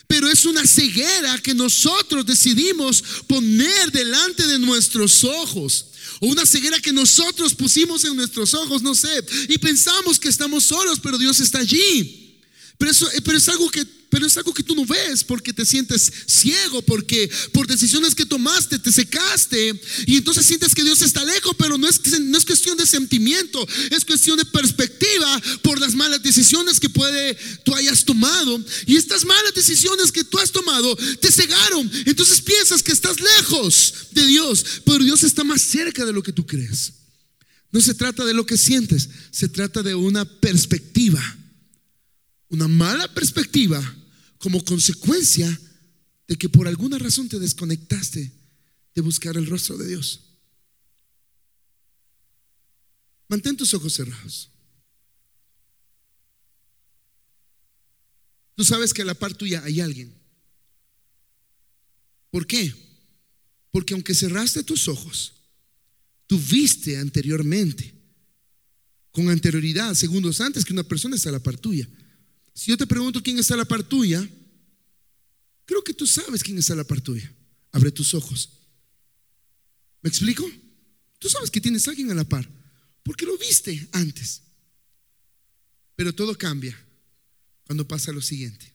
Pero 0.06 0.28
es 0.28 0.44
una 0.44 0.66
ceguera 0.66 1.38
que 1.38 1.54
nosotros 1.54 2.26
decidimos 2.26 3.02
poner 3.26 3.90
delante 3.90 4.46
de 4.46 4.58
nuestros 4.58 5.24
ojos. 5.24 5.86
O 6.20 6.26
una 6.28 6.46
ceguera 6.46 6.78
que 6.80 6.92
nosotros 6.92 7.54
pusimos 7.54 8.04
en 8.04 8.16
nuestros 8.16 8.54
ojos, 8.54 8.82
no 8.82 8.94
sé. 8.94 9.24
Y 9.48 9.58
pensamos 9.58 10.18
que 10.18 10.28
estamos 10.28 10.64
solos, 10.64 11.00
pero 11.02 11.18
Dios 11.18 11.40
está 11.40 11.58
allí. 11.58 12.40
Pero, 12.78 12.90
eso, 12.90 13.08
pero 13.24 13.38
es 13.38 13.48
algo 13.48 13.70
que 13.70 13.84
pero 14.14 14.28
es 14.28 14.36
algo 14.36 14.54
que 14.54 14.62
tú 14.62 14.76
no 14.76 14.86
ves 14.86 15.24
porque 15.24 15.52
te 15.52 15.66
sientes 15.66 16.12
ciego, 16.28 16.80
porque 16.82 17.28
por 17.50 17.66
decisiones 17.66 18.14
que 18.14 18.24
tomaste 18.24 18.78
te 18.78 18.92
secaste 18.92 19.74
y 20.06 20.16
entonces 20.16 20.46
sientes 20.46 20.72
que 20.72 20.84
Dios 20.84 21.02
está 21.02 21.24
lejos, 21.24 21.56
pero 21.58 21.76
no 21.76 21.88
es, 21.88 22.00
no 22.20 22.38
es 22.38 22.44
cuestión 22.44 22.76
de 22.76 22.86
sentimiento, 22.86 23.66
es 23.90 24.04
cuestión 24.04 24.36
de 24.36 24.44
perspectiva 24.44 25.42
por 25.62 25.80
las 25.80 25.96
malas 25.96 26.22
decisiones 26.22 26.78
que 26.78 26.88
puede 26.88 27.36
tú 27.64 27.74
hayas 27.74 28.04
tomado. 28.04 28.64
Y 28.86 28.94
estas 28.94 29.24
malas 29.24 29.52
decisiones 29.52 30.12
que 30.12 30.22
tú 30.22 30.38
has 30.38 30.52
tomado 30.52 30.94
te 31.20 31.32
cegaron. 31.32 31.90
Entonces 32.06 32.40
piensas 32.40 32.84
que 32.84 32.92
estás 32.92 33.16
lejos 33.18 33.94
de 34.12 34.26
Dios, 34.26 34.64
pero 34.84 35.02
Dios 35.02 35.24
está 35.24 35.42
más 35.42 35.60
cerca 35.60 36.04
de 36.04 36.12
lo 36.12 36.22
que 36.22 36.32
tú 36.32 36.46
crees. 36.46 36.92
No 37.72 37.80
se 37.80 37.94
trata 37.94 38.24
de 38.24 38.34
lo 38.34 38.46
que 38.46 38.58
sientes, 38.58 39.08
se 39.32 39.48
trata 39.48 39.82
de 39.82 39.96
una 39.96 40.24
perspectiva. 40.24 41.20
Una 42.48 42.68
mala 42.68 43.12
perspectiva 43.12 43.82
como 44.44 44.62
consecuencia 44.62 45.48
de 46.28 46.36
que 46.36 46.50
por 46.50 46.68
alguna 46.68 46.98
razón 46.98 47.30
te 47.30 47.38
desconectaste 47.38 48.30
de 48.94 49.00
buscar 49.00 49.38
el 49.38 49.46
rostro 49.46 49.78
de 49.78 49.88
Dios. 49.88 50.20
Mantén 53.26 53.56
tus 53.56 53.72
ojos 53.72 53.94
cerrados. 53.94 54.50
Tú 58.54 58.64
sabes 58.64 58.92
que 58.92 59.00
a 59.00 59.06
la 59.06 59.14
par 59.14 59.32
tuya 59.32 59.64
hay 59.64 59.80
alguien. 59.80 60.12
¿Por 62.30 62.46
qué? 62.46 62.70
Porque 63.70 63.94
aunque 63.94 64.14
cerraste 64.14 64.62
tus 64.62 64.88
ojos, 64.88 65.32
tú 66.26 66.38
viste 66.38 66.98
anteriormente, 66.98 67.94
con 69.10 69.30
anterioridad, 69.30 69.94
segundos 69.94 70.42
antes, 70.42 70.66
que 70.66 70.74
una 70.74 70.84
persona 70.84 71.16
está 71.16 71.30
a 71.30 71.32
la 71.32 71.42
par 71.42 71.56
tuya. 71.56 71.88
Si 72.54 72.70
yo 72.70 72.76
te 72.76 72.86
pregunto 72.86 73.22
quién 73.22 73.38
está 73.38 73.54
a 73.54 73.58
la 73.58 73.64
par 73.64 73.82
tuya, 73.82 74.26
creo 75.64 75.82
que 75.82 75.92
tú 75.92 76.06
sabes 76.06 76.42
quién 76.42 76.56
está 76.56 76.72
a 76.72 76.76
la 76.76 76.84
par 76.84 77.00
tuya. 77.00 77.30
Abre 77.72 77.90
tus 77.90 78.14
ojos. 78.14 78.48
¿Me 80.00 80.08
explico? 80.08 80.48
Tú 81.18 81.28
sabes 81.28 81.50
que 81.50 81.60
tienes 81.60 81.86
a 81.86 81.90
alguien 81.90 82.10
a 82.10 82.14
la 82.14 82.24
par, 82.24 82.48
porque 83.02 83.26
lo 83.26 83.36
viste 83.36 83.88
antes. 83.92 84.42
Pero 85.96 86.14
todo 86.14 86.36
cambia 86.38 86.78
cuando 87.66 87.86
pasa 87.88 88.12
lo 88.12 88.20
siguiente. 88.20 88.72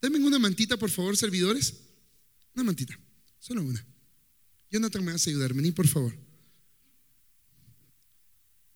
Denme 0.00 0.18
una 0.18 0.38
mantita, 0.38 0.76
por 0.76 0.90
favor, 0.90 1.16
servidores. 1.16 1.74
Una 2.54 2.64
mantita, 2.64 2.98
solo 3.38 3.62
una. 3.62 3.84
Jonathan, 4.70 5.04
me 5.04 5.12
vas 5.12 5.26
a 5.26 5.30
ayudar, 5.30 5.52
vení, 5.52 5.70
por 5.70 5.86
favor. 5.86 6.16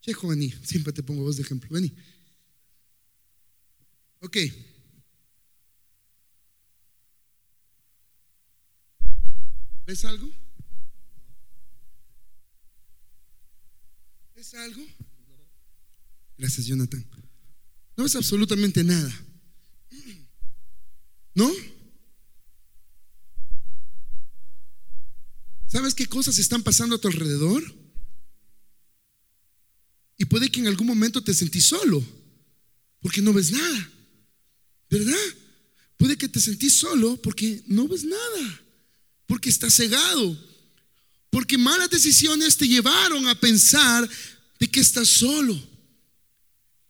Chejo, 0.01 0.27
vení, 0.27 0.53
siempre 0.63 0.93
te 0.93 1.03
pongo 1.03 1.23
voz 1.23 1.37
de 1.37 1.43
ejemplo, 1.43 1.69
vení. 1.71 1.93
Ok. 4.21 4.37
¿Ves 9.85 10.03
algo? 10.05 10.29
¿Ves 14.35 14.53
algo? 14.55 14.85
Gracias, 16.37 16.65
Jonathan. 16.67 17.05
No 17.95 18.03
ves 18.03 18.15
absolutamente 18.15 18.83
nada. 18.83 19.11
¿No? 21.33 21.49
¿Sabes 25.67 25.93
qué 25.93 26.05
cosas 26.07 26.37
están 26.37 26.63
pasando 26.63 26.95
a 26.95 27.01
tu 27.01 27.07
alrededor? 27.07 27.63
Y 30.17 30.25
puede 30.25 30.49
que 30.49 30.59
en 30.59 30.67
algún 30.67 30.87
momento 30.87 31.23
te 31.23 31.33
sentís 31.33 31.65
solo, 31.65 32.03
porque 32.99 33.21
no 33.21 33.31
ves 33.33 33.51
nada. 33.51 33.91
¿Verdad? 34.89 35.15
Puede 35.97 36.17
que 36.17 36.29
te 36.29 36.39
sentís 36.39 36.77
solo 36.77 37.17
porque 37.17 37.61
no 37.67 37.87
ves 37.87 38.03
nada, 38.03 38.61
porque 39.25 39.49
estás 39.49 39.75
cegado, 39.75 40.37
porque 41.29 41.57
malas 41.57 41.89
decisiones 41.89 42.55
te 42.55 42.67
llevaron 42.67 43.27
a 43.27 43.39
pensar 43.39 44.07
de 44.59 44.67
que 44.67 44.79
estás 44.79 45.07
solo. 45.07 45.59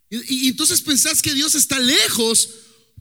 Y, 0.09 0.47
entonces 0.47 0.81
pensás 0.81 1.21
que 1.21 1.33
Dios 1.33 1.55
está 1.55 1.79
lejos 1.79 2.49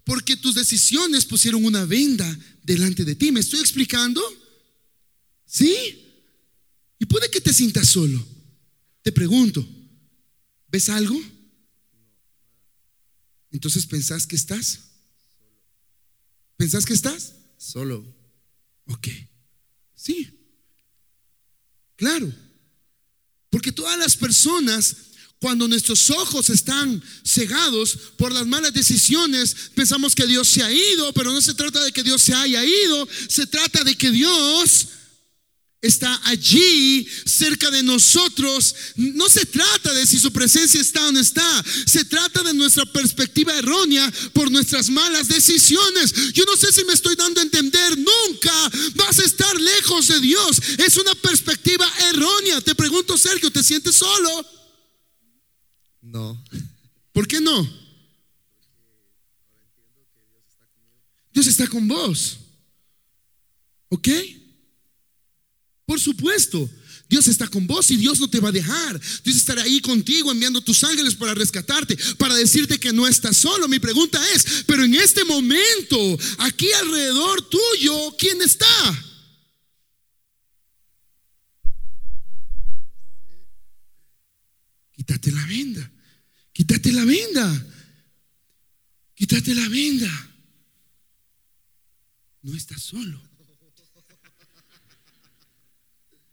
porque 0.05 0.37
tus 0.37 0.55
decisiones 0.55 1.25
pusieron 1.25 1.65
una 1.65 1.85
venda 1.85 2.39
delante 2.63 3.05
de 3.05 3.15
ti. 3.15 3.31
¿Me 3.33 3.41
estoy 3.41 3.61
explicando? 3.61 4.23
¿Sí? 5.45 5.77
Y 6.99 7.07
puede 7.07 7.31
que 7.31 7.41
te 7.41 7.53
sientas 7.53 7.89
solo. 7.89 8.25
Te 9.03 9.13
pregunto, 9.13 9.67
¿ves 10.69 10.89
algo? 10.89 11.21
Entonces 13.53 13.87
pensás 13.87 14.27
que 14.27 14.37
estás. 14.37 14.86
¿Pensás 16.57 16.85
que 16.85 16.95
estás? 16.95 17.35
Solo. 17.59 18.05
Ok. 18.87 19.09
Sí. 19.95 20.29
Claro. 21.97 22.33
Porque 23.51 23.73
todas 23.73 23.99
las 23.99 24.17
personas 24.17 24.97
cuando 25.39 25.69
nuestros 25.69 26.11
ojos 26.11 26.49
están 26.51 27.03
cegados 27.25 27.99
por 28.17 28.33
las 28.33 28.47
malas 28.47 28.73
decisiones, 28.73 29.55
pensamos 29.75 30.15
que 30.15 30.27
Dios 30.27 30.49
se 30.49 30.63
ha 30.63 30.73
ido, 30.73 31.13
pero 31.13 31.33
no 31.33 31.43
se 31.43 31.55
trata 31.55 31.85
de 31.85 31.93
que 31.93 32.03
Dios 32.03 32.23
se 32.23 32.35
haya 32.35 32.65
ido, 32.65 33.09
se 33.29 33.47
trata 33.47 33.85
de 33.85 33.97
que 33.97 34.11
Dios 34.11 34.89
está 35.83 36.21
allí 36.25 37.07
cerca 37.25 37.71
de 37.71 37.83
nosotros. 37.83 38.75
No 38.97 39.29
se 39.29 39.47
trata 39.47 39.93
de 39.93 40.07
si 40.07 40.19
su 40.19 40.33
presencia 40.33 40.81
está 40.81 41.07
o 41.07 41.13
no 41.13 41.21
está. 41.21 41.65
Se 41.87 42.05
trata 42.05 42.43
de 42.43 42.55
nuestra 42.55 42.85
perspectiva 42.87 43.57
errónea 43.57 44.13
por 44.33 44.51
nuestras 44.51 44.91
malas 44.91 45.29
decisiones. 45.29 46.33
Yo 46.33 46.45
no 46.45 46.57
sé 46.57 46.73
si 46.73 46.85
me 46.85 46.93
estoy 46.93 47.15
dando 47.15 47.41
a 47.41 47.45
entender. 47.45 47.99
Nunca 47.99 48.71
vas 48.95 49.19
a 49.19 49.25
estar 49.25 49.61
lejos 49.61 50.09
de 50.09 50.21
Dios. 50.21 50.61
Es 50.79 50.97
una 50.97 51.15
perspectiva 51.17 51.87
errónea. 52.11 52.61
Te 52.61 52.75
pregunto, 52.75 53.17
Sergio, 53.17 53.51
¿te 53.51 53.63
sientes 53.63 53.97
solo? 53.97 54.47
No. 56.03 56.43
¿Por 57.13 57.27
qué 57.27 57.41
no? 57.41 57.87
Dios 61.33 61.47
está 61.47 61.67
con 61.67 61.87
vos. 61.87 62.39
¿Ok? 63.89 64.09
Por 65.87 66.01
supuesto, 66.01 66.69
Dios 67.09 67.29
está 67.29 67.47
con 67.47 67.67
vos 67.67 67.91
y 67.93 67.97
Dios 67.97 68.19
no 68.19 68.29
te 68.29 68.41
va 68.41 68.49
a 68.49 68.53
dejar. 68.53 69.01
Dios 69.23 69.37
estará 69.37 69.63
ahí 69.63 69.81
contigo 69.81 70.33
enviando 70.33 70.61
tus 70.61 70.83
ángeles 70.83 71.15
para 71.15 71.33
rescatarte, 71.35 71.97
para 72.19 72.35
decirte 72.35 72.81
que 72.81 72.93
no 72.93 73.07
estás 73.07 73.37
solo. 73.37 73.69
Mi 73.69 73.79
pregunta 73.79 74.21
es, 74.35 74.65
pero 74.67 74.83
en 74.83 74.95
este 74.95 75.25
momento, 75.25 76.19
aquí 76.39 76.71
alrededor 76.73 77.49
tuyo, 77.49 78.17
¿quién 78.19 78.43
está? 78.43 78.67
Quítate 84.97 85.31
la 85.31 85.47
venda. 85.47 85.93
Quítate 86.53 86.93
la 86.93 87.05
venda. 87.05 87.67
Quítate 89.15 89.55
la 89.55 89.69
venda. 89.69 90.31
No 92.43 92.57
estás 92.57 92.83
solo 92.83 93.36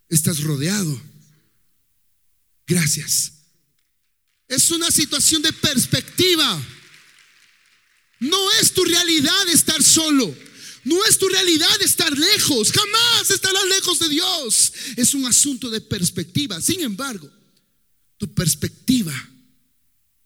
estás 0.10 0.42
rodeado. 0.42 1.02
Gracias. 2.68 3.34
Es 4.48 4.72
una 4.72 4.92
situación 4.92 5.42
de 5.42 5.54
perspectiva. 5.54 6.62
No 8.20 8.52
es 8.62 8.74
tu 8.74 8.84
realidad 8.84 9.50
estar 9.50 9.82
solo. 9.84 10.34
No 10.86 11.04
es 11.06 11.18
tu 11.18 11.28
realidad 11.28 11.82
estar 11.82 12.18
lejos. 12.18 12.72
Jamás 12.72 13.30
estarás 13.30 13.66
lejos 13.68 14.00
de 14.00 14.10
Dios. 14.10 14.74
Es 14.98 15.14
un 15.14 15.26
asunto 15.26 15.70
de 15.70 15.82
perspectiva. 15.82 16.62
Sin 16.62 16.82
embargo, 16.82 17.30
tu 18.18 18.34
perspectiva 18.34 19.14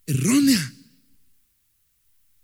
errónea 0.05 0.73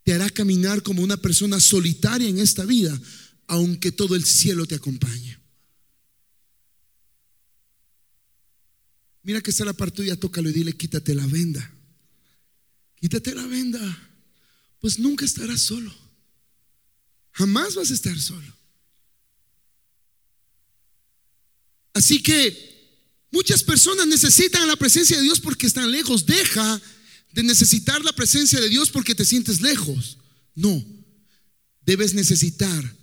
te 0.04 0.14
hará 0.14 0.30
caminar 0.30 0.84
como 0.84 1.02
una 1.02 1.18
persona 1.18 1.60
solitaria 1.60 2.28
en 2.28 2.38
esta 2.38 2.66
vida, 2.66 3.00
aunque 3.48 3.92
todo 3.92 4.16
el 4.16 4.26
cielo 4.26 4.66
te 4.66 4.76
acompañe. 4.76 5.33
Mira 9.24 9.42
que 9.42 9.52
está 9.52 9.64
la 9.64 9.74
parte 9.74 9.98
tuya, 9.98 10.20
tócalo 10.20 10.50
y 10.50 10.54
dile, 10.54 10.74
quítate 10.74 11.16
la 11.16 11.26
venda. 11.26 11.74
Quítate 13.00 13.34
la 13.34 13.48
venda. 13.48 14.10
Pues 14.80 15.00
nunca 15.00 15.24
estarás 15.24 15.62
solo. 15.62 15.94
Jamás 17.32 17.76
vas 17.76 17.90
a 17.90 17.94
estar 17.94 18.20
solo. 18.20 18.54
Así 21.94 22.22
que 22.22 23.28
muchas 23.32 23.64
personas 23.64 24.08
necesitan 24.08 24.68
la 24.68 24.76
presencia 24.76 25.18
de 25.18 25.24
Dios 25.24 25.40
porque 25.40 25.68
están 25.68 25.90
lejos. 25.90 26.26
Deja 26.26 26.82
de 27.32 27.44
necesitar 27.44 28.04
la 28.04 28.14
presencia 28.14 28.60
de 28.60 28.70
Dios 28.70 28.90
porque 28.92 29.16
te 29.16 29.26
sientes 29.26 29.62
lejos. 29.62 30.18
No, 30.54 30.84
debes 31.86 32.14
necesitar 32.14 32.98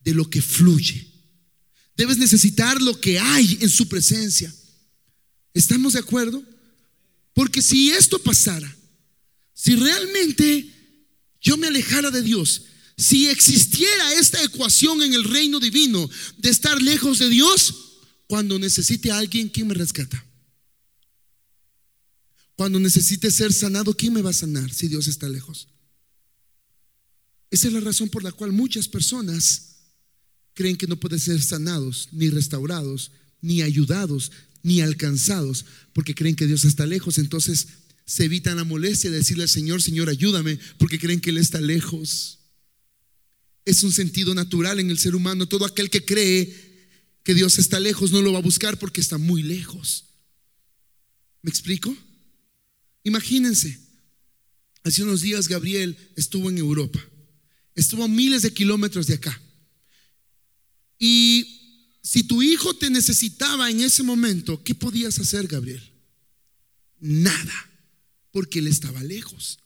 de 0.00 0.14
lo 0.14 0.28
que 0.28 0.42
fluye. 0.42 1.08
Debes 1.96 2.18
necesitar 2.18 2.80
lo 2.82 3.00
que 3.00 3.18
hay 3.18 3.58
en 3.60 3.70
su 3.70 3.88
presencia. 3.88 4.52
¿Estamos 5.54 5.92
de 5.94 6.00
acuerdo? 6.00 6.42
Porque 7.34 7.62
si 7.62 7.90
esto 7.90 8.18
pasara, 8.18 8.74
si 9.54 9.76
realmente 9.76 10.70
yo 11.40 11.56
me 11.56 11.66
alejara 11.66 12.10
de 12.10 12.22
Dios, 12.22 12.62
si 12.96 13.28
existiera 13.28 14.14
esta 14.14 14.42
ecuación 14.42 15.02
en 15.02 15.14
el 15.14 15.24
reino 15.24 15.60
divino 15.60 16.08
de 16.38 16.50
estar 16.50 16.80
lejos 16.80 17.18
de 17.18 17.28
Dios, 17.28 17.74
cuando 18.26 18.58
necesite 18.58 19.10
a 19.10 19.18
alguien, 19.18 19.48
¿quién 19.48 19.66
me 19.66 19.74
rescata? 19.74 20.24
Cuando 22.54 22.78
necesite 22.78 23.30
ser 23.30 23.52
sanado, 23.52 23.94
¿quién 23.94 24.12
me 24.12 24.22
va 24.22 24.30
a 24.30 24.34
sanar 24.34 24.72
si 24.72 24.88
Dios 24.88 25.08
está 25.08 25.28
lejos? 25.28 25.68
Esa 27.50 27.66
es 27.66 27.72
la 27.72 27.80
razón 27.80 28.08
por 28.08 28.22
la 28.22 28.32
cual 28.32 28.52
muchas 28.52 28.88
personas 28.88 29.76
creen 30.54 30.76
que 30.76 30.86
no 30.86 30.98
pueden 30.98 31.20
ser 31.20 31.42
sanados, 31.42 32.08
ni 32.12 32.30
restaurados, 32.30 33.10
ni 33.40 33.62
ayudados, 33.62 34.32
ni 34.62 34.80
alcanzados, 34.80 35.64
porque 35.92 36.14
creen 36.14 36.36
que 36.36 36.46
Dios 36.46 36.64
está 36.64 36.86
lejos. 36.86 37.18
Entonces 37.18 37.68
se 38.04 38.24
evitan 38.24 38.56
la 38.56 38.64
molestia 38.64 39.10
de 39.10 39.18
decirle 39.18 39.44
al 39.44 39.48
Señor, 39.48 39.82
Señor, 39.82 40.08
ayúdame, 40.08 40.58
porque 40.78 40.98
creen 40.98 41.20
que 41.20 41.30
Él 41.30 41.38
está 41.38 41.60
lejos. 41.60 42.38
Es 43.64 43.82
un 43.82 43.92
sentido 43.92 44.34
natural 44.34 44.80
en 44.80 44.90
el 44.90 44.98
ser 44.98 45.14
humano. 45.14 45.46
Todo 45.46 45.64
aquel 45.64 45.88
que 45.90 46.04
cree 46.04 46.72
que 47.22 47.34
Dios 47.34 47.58
está 47.58 47.78
lejos 47.78 48.10
no 48.12 48.22
lo 48.22 48.32
va 48.32 48.38
a 48.38 48.42
buscar 48.42 48.78
porque 48.78 49.00
está 49.00 49.18
muy 49.18 49.42
lejos. 49.42 50.06
¿Me 51.42 51.50
explico? 51.50 51.96
Imagínense, 53.04 53.78
hace 54.84 55.02
unos 55.02 55.22
días 55.22 55.48
Gabriel 55.48 55.96
estuvo 56.16 56.50
en 56.50 56.58
Europa, 56.58 57.04
estuvo 57.74 58.04
a 58.04 58.08
miles 58.08 58.42
de 58.42 58.52
kilómetros 58.52 59.06
de 59.06 59.14
acá. 59.14 59.40
Y 60.98 61.61
si 62.02 62.24
tu 62.24 62.42
hijo 62.42 62.74
te 62.74 62.90
necesitaba 62.90 63.70
en 63.70 63.80
ese 63.80 64.02
momento, 64.02 64.62
¿qué 64.64 64.74
podías 64.74 65.18
hacer, 65.20 65.46
Gabriel? 65.46 65.82
Nada, 66.98 67.70
porque 68.32 68.58
él 68.58 68.66
estaba 68.66 69.02
lejos. 69.04 69.58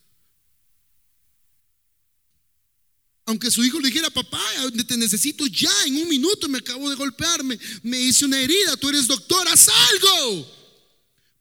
Aunque 3.24 3.50
su 3.50 3.64
hijo 3.64 3.80
le 3.80 3.88
dijera, 3.88 4.10
papá, 4.10 4.40
te 4.86 4.96
necesito 4.96 5.46
ya, 5.46 5.72
en 5.86 5.96
un 5.96 6.08
minuto 6.08 6.48
me 6.48 6.58
acabo 6.58 6.88
de 6.90 6.94
golpearme, 6.94 7.58
me 7.82 7.98
hice 8.00 8.26
una 8.26 8.38
herida, 8.38 8.76
tú 8.76 8.90
eres 8.90 9.08
doctor, 9.08 9.48
haz 9.48 9.68
algo. 9.68 10.56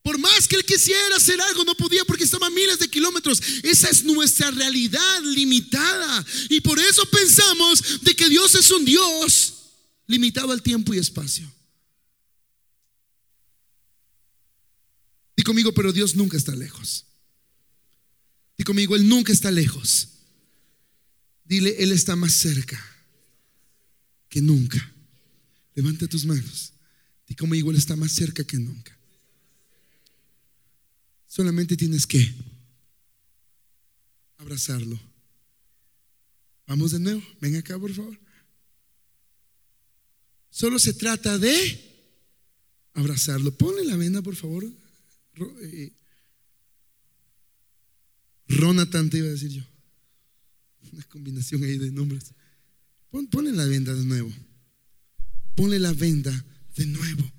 Por 0.02 0.18
más 0.18 0.48
que 0.48 0.56
él 0.56 0.64
quisiera 0.64 1.18
hacer 1.18 1.40
algo, 1.42 1.66
no 1.66 1.76
podía 1.76 2.06
porque 2.06 2.24
estaba 2.24 2.48
a 2.48 2.52
miles 2.52 2.80
de 2.80 2.88
kilómetros. 2.88 3.42
Esa 3.64 3.90
es 3.90 4.04
nuestra 4.04 4.50
realidad 4.52 5.22
limitada. 5.24 6.26
Y 6.50 6.62
por 6.62 6.80
eso 6.80 7.06
pensamos 7.08 8.02
de 8.02 8.16
que 8.16 8.30
Dios 8.30 8.54
es 8.56 8.70
un 8.70 8.86
Dios 8.86 9.55
limitado 10.08 10.52
al 10.52 10.62
tiempo 10.62 10.94
y 10.94 11.00
espacio. 11.00 11.52
Y 15.36 15.44
conmigo, 15.44 15.74
pero 15.74 15.92
Dios 15.92 16.16
nunca 16.16 16.38
está 16.38 16.56
lejos. 16.56 17.06
Y 18.58 18.64
conmigo, 18.64 18.96
Él 18.96 19.08
nunca 19.08 19.34
está 19.34 19.52
lejos. 19.52 20.10
Dile, 21.44 21.76
Él 21.80 21.92
está 21.92 22.16
más 22.16 22.34
cerca 22.34 22.84
que 24.30 24.42
nunca. 24.42 24.94
Levanta 25.76 26.08
tus 26.08 26.26
manos. 26.26 26.74
Y 27.28 27.36
como 27.36 27.56
igual 27.56 27.76
está 27.76 27.96
más 27.96 28.12
cerca 28.12 28.44
que 28.44 28.58
nunca. 28.58 28.98
Solamente 31.28 31.76
tienes 31.76 32.08
que 32.08 32.34
abrazarlo. 34.38 35.00
Vamos 36.66 36.92
de 36.92 37.00
nuevo. 37.00 37.22
Ven 37.42 37.58
acá, 37.58 37.78
por 37.78 37.94
favor. 37.94 38.25
Solo 40.56 40.80
se 40.80 40.94
trata 40.94 41.38
de 41.38 41.54
abrazarlo. 42.94 43.52
Ponle 43.58 43.84
la 43.84 43.98
venda, 43.98 44.22
por 44.22 44.38
favor. 44.38 44.64
Eh, 45.62 45.92
Ronatan 48.48 49.10
te 49.10 49.18
iba 49.18 49.28
a 49.28 49.32
decir 49.32 49.50
yo. 49.50 49.64
Una 50.94 51.04
combinación 51.10 51.62
ahí 51.62 51.78
de 51.78 51.92
nombres. 51.92 52.32
ponle 53.32 53.52
la 53.52 53.66
venda 53.66 53.94
de 53.94 54.06
nuevo. 54.06 54.32
Ponle 55.56 55.78
la 55.78 55.92
venda 55.92 56.46
de 56.78 56.86
nuevo. 56.86 57.30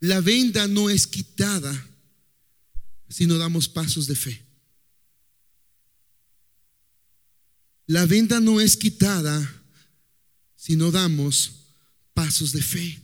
La 0.00 0.20
venda 0.20 0.68
no 0.68 0.90
es 0.90 1.06
quitada 1.06 1.72
si 3.08 3.26
no 3.26 3.38
damos 3.38 3.66
pasos 3.66 4.06
de 4.06 4.14
fe. 4.14 4.44
La 7.86 8.04
venda 8.04 8.40
no 8.40 8.60
es 8.60 8.76
quitada 8.76 9.61
si 10.62 10.76
no 10.76 10.92
damos 10.92 11.54
pasos 12.14 12.52
de 12.52 12.62
fe. 12.62 13.02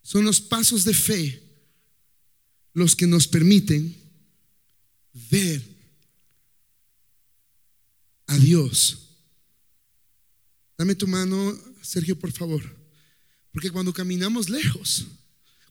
Son 0.00 0.24
los 0.24 0.40
pasos 0.40 0.84
de 0.84 0.94
fe 0.94 1.42
los 2.72 2.96
que 2.96 3.06
nos 3.06 3.28
permiten 3.28 3.94
ver 5.30 5.62
a 8.26 8.38
Dios. 8.38 9.18
Dame 10.78 10.94
tu 10.94 11.06
mano, 11.06 11.54
Sergio, 11.82 12.18
por 12.18 12.32
favor. 12.32 12.62
Porque 13.52 13.70
cuando 13.70 13.92
caminamos 13.92 14.48
lejos, 14.48 15.08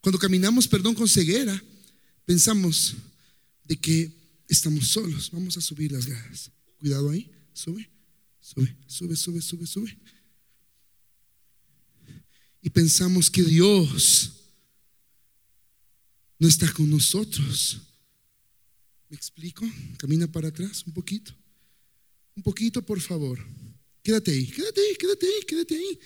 cuando 0.02 0.20
caminamos, 0.20 0.68
perdón, 0.68 0.94
con 0.94 1.08
ceguera, 1.08 1.60
pensamos 2.26 2.94
de 3.64 3.76
que 3.76 4.14
estamos 4.48 4.90
solos. 4.90 5.32
Vamos 5.32 5.58
a 5.58 5.62
subir 5.62 5.94
las 5.94 6.06
gradas. 6.06 6.52
Cuidado 6.78 7.10
ahí. 7.10 7.32
Sube, 7.54 7.90
sube, 8.48 8.76
sube, 8.88 9.16
sube, 9.16 9.42
sube, 9.42 9.68
sube. 9.68 9.98
Y 12.62 12.70
pensamos 12.70 13.30
que 13.30 13.44
Dios 13.44 14.32
no 16.40 16.48
está 16.48 16.72
con 16.72 16.90
nosotros. 16.90 17.82
¿Me 19.10 19.18
explico? 19.18 19.66
Camina 19.98 20.28
para 20.28 20.48
atrás 20.48 20.84
un 20.86 20.94
poquito. 20.94 21.34
Un 22.36 22.44
poquito, 22.44 22.82
por 22.82 23.02
favor. 23.02 23.46
Quédate 24.04 24.32
ahí, 24.32 24.48
quédate 24.48 24.82
ahí, 24.82 24.96
quédate 24.98 25.26
ahí, 25.26 25.46
quédate 25.46 25.76
ahí. 25.76 26.00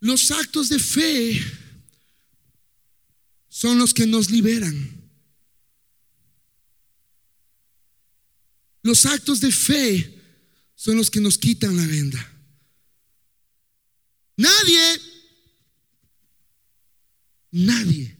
Los 0.00 0.30
actos 0.30 0.68
de 0.68 0.78
fe 0.78 1.40
son 3.48 3.78
los 3.78 3.94
que 3.94 4.06
nos 4.06 4.30
liberan. 4.30 5.02
Los 8.82 9.06
actos 9.06 9.40
de 9.40 9.52
fe 9.52 10.23
son 10.84 10.98
los 10.98 11.10
que 11.10 11.18
nos 11.18 11.38
quitan 11.38 11.74
la 11.78 11.86
venda. 11.86 12.30
Nadie, 14.36 15.00
nadie 17.52 18.14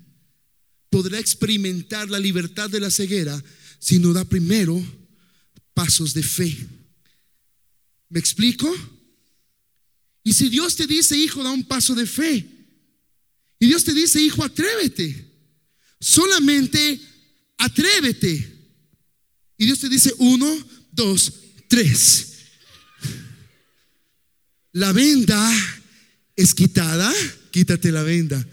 podrá 0.88 1.18
experimentar 1.18 2.08
la 2.08 2.18
libertad 2.18 2.70
de 2.70 2.80
la 2.80 2.90
ceguera 2.90 3.42
si 3.78 3.98
no 3.98 4.14
da 4.14 4.24
primero 4.24 4.82
pasos 5.74 6.14
de 6.14 6.22
fe. 6.22 6.56
¿Me 8.08 8.18
explico? 8.18 8.74
Y 10.22 10.32
si 10.32 10.48
Dios 10.48 10.74
te 10.74 10.86
dice, 10.86 11.18
hijo, 11.18 11.42
da 11.42 11.50
un 11.50 11.64
paso 11.64 11.94
de 11.94 12.06
fe. 12.06 12.48
Y 13.58 13.66
Dios 13.66 13.84
te 13.84 13.92
dice, 13.92 14.22
hijo, 14.22 14.42
atrévete. 14.42 15.30
Solamente 16.00 16.98
atrévete. 17.58 18.32
Y 19.58 19.66
Dios 19.66 19.80
te 19.80 19.90
dice, 19.90 20.14
uno, 20.16 20.66
dos, 20.92 21.30
tres. 21.68 22.33
La 24.74 24.92
venda 24.92 25.50
es 26.36 26.54
quitada. 26.54 27.12
Quítate 27.50 27.90
la 27.90 28.02
venda. 28.02 28.44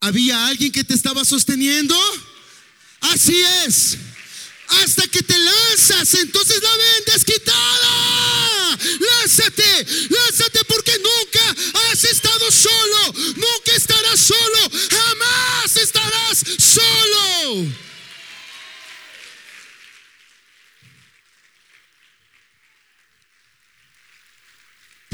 ¿Había 0.00 0.46
alguien 0.48 0.72
que 0.72 0.84
te 0.84 0.94
estaba 0.94 1.24
sosteniendo? 1.24 1.94
Así 3.00 3.40
es 3.66 3.98
hasta 4.68 5.06
que 5.08 5.22
te 5.22 5.36
lanzas, 5.38 6.14
entonces 6.14 6.62
la 6.62 6.76
venda 6.76 7.14
es 7.14 7.24
quitada. 7.24 8.78
Lánzate, 9.20 9.86
lánzate 10.08 10.64
porque 10.66 10.92
nunca 10.98 11.90
has 11.90 12.04
estado 12.04 12.50
solo, 12.50 13.14
nunca 13.36 13.72
estarás 13.76 14.20
solo, 14.20 14.70
jamás 14.90 15.76
estarás 15.76 16.44
solo. 16.58 17.83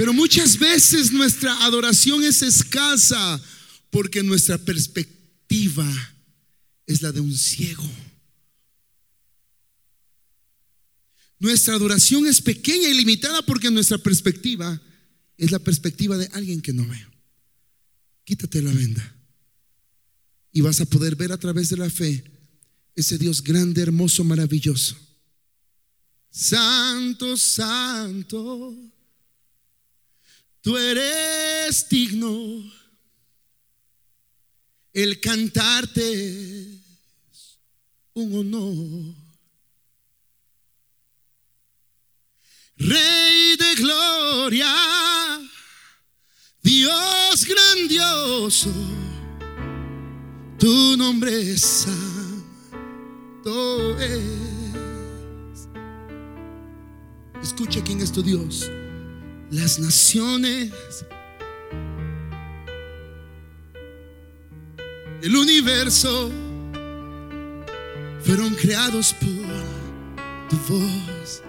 Pero 0.01 0.15
muchas 0.15 0.59
veces 0.59 1.13
nuestra 1.13 1.63
adoración 1.63 2.25
es 2.25 2.41
escasa 2.41 3.39
porque 3.91 4.23
nuestra 4.23 4.57
perspectiva 4.57 5.87
es 6.87 7.03
la 7.03 7.13
de 7.13 7.21
un 7.21 7.37
ciego. 7.37 7.87
Nuestra 11.39 11.75
adoración 11.75 12.27
es 12.27 12.41
pequeña 12.41 12.89
y 12.89 12.95
limitada 12.95 13.43
porque 13.43 13.71
nuestra 13.71 13.99
perspectiva 13.99 14.81
es 15.37 15.51
la 15.51 15.59
perspectiva 15.59 16.17
de 16.17 16.31
alguien 16.33 16.63
que 16.63 16.73
no 16.73 16.89
ve. 16.89 17.07
Quítate 18.25 18.63
la 18.63 18.73
venda 18.73 19.15
y 20.51 20.63
vas 20.63 20.81
a 20.81 20.87
poder 20.87 21.15
ver 21.15 21.31
a 21.31 21.39
través 21.39 21.69
de 21.69 21.77
la 21.77 21.91
fe 21.91 22.25
ese 22.97 23.19
Dios 23.19 23.43
grande, 23.43 23.83
hermoso, 23.83 24.25
maravilloso. 24.25 24.97
Santo, 26.31 27.37
santo, 27.37 28.75
tú 30.61 30.77
eres 30.77 31.88
digno. 31.88 32.81
El 34.92 35.20
cantarte 35.20 36.03
es 36.03 37.59
un 38.14 38.35
honor. 38.38 39.14
Rey 42.77 43.57
de 43.57 43.75
gloria, 43.75 44.75
Dios 46.62 47.44
grandioso, 47.44 48.73
tu 50.59 50.96
nombre 50.96 51.53
es 51.53 51.61
santo 51.61 52.11
es. 54.01 55.68
Escucha 57.42 57.85
quién 57.85 58.01
es 58.01 58.11
tu 58.11 58.23
Dios 58.23 58.70
las 59.51 59.79
naciones 59.79 60.71
del 65.21 65.37
universo 65.37 66.31
fueron 68.23 68.55
creados 68.55 69.15
por 69.15 69.29
tu 70.49 70.57
voz. 70.73 71.43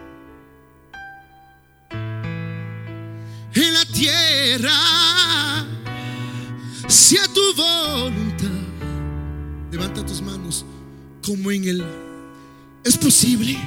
En 3.53 3.73
la 3.73 3.85
tierra, 3.85 4.71
sea 6.87 7.23
tu 7.33 7.55
voluntad. 7.55 8.47
Levanta 9.71 10.05
tus 10.05 10.21
manos 10.21 10.65
como 11.23 11.51
en 11.51 11.65
el... 11.65 11.85
¿Es 12.83 12.97
posible? 12.97 13.57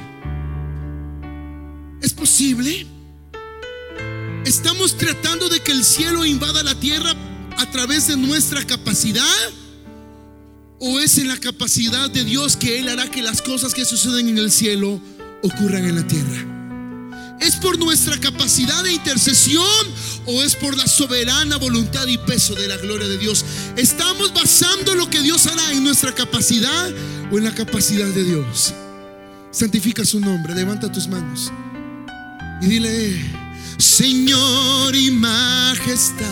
¿Es 2.01 2.13
posible? 2.13 2.94
¿Estamos 4.45 4.95
tratando 4.95 5.49
de 5.49 5.59
que 5.59 5.71
el 5.71 5.83
cielo 5.83 6.23
invada 6.23 6.61
la 6.61 6.79
tierra 6.79 7.11
a 7.57 7.71
través 7.71 8.07
de 8.07 8.15
nuestra 8.15 8.63
capacidad? 8.63 9.23
¿O 10.79 10.99
es 10.99 11.17
en 11.17 11.29
la 11.29 11.37
capacidad 11.37 12.11
de 12.11 12.23
Dios 12.23 12.55
que 12.55 12.77
Él 12.77 12.89
hará 12.89 13.09
que 13.09 13.23
las 13.23 13.41
cosas 13.41 13.73
que 13.73 13.85
suceden 13.85 14.29
en 14.29 14.37
el 14.37 14.51
cielo 14.51 15.01
ocurran 15.41 15.85
en 15.85 15.95
la 15.95 16.05
tierra? 16.05 17.37
¿Es 17.41 17.55
por 17.55 17.79
nuestra 17.79 18.19
capacidad 18.19 18.83
de 18.83 18.93
intercesión 18.93 19.65
o 20.27 20.43
es 20.43 20.55
por 20.55 20.77
la 20.77 20.85
soberana 20.85 21.57
voluntad 21.57 22.05
y 22.05 22.19
peso 22.19 22.53
de 22.53 22.67
la 22.67 22.77
gloria 22.77 23.07
de 23.07 23.17
Dios? 23.17 23.43
¿Estamos 23.77 24.31
basando 24.31 24.93
lo 24.93 25.09
que 25.09 25.21
Dios 25.21 25.47
hará 25.47 25.71
en 25.71 25.83
nuestra 25.83 26.13
capacidad 26.13 26.93
o 27.31 27.37
en 27.39 27.45
la 27.45 27.55
capacidad 27.55 28.07
de 28.07 28.23
Dios? 28.23 28.75
Santifica 29.49 30.05
su 30.05 30.19
nombre, 30.19 30.53
levanta 30.53 30.91
tus 30.91 31.07
manos 31.07 31.51
y 32.61 32.67
dile, 32.67 33.44
Señor 33.77 34.95
y 34.95 35.11
majestad. 35.11 36.25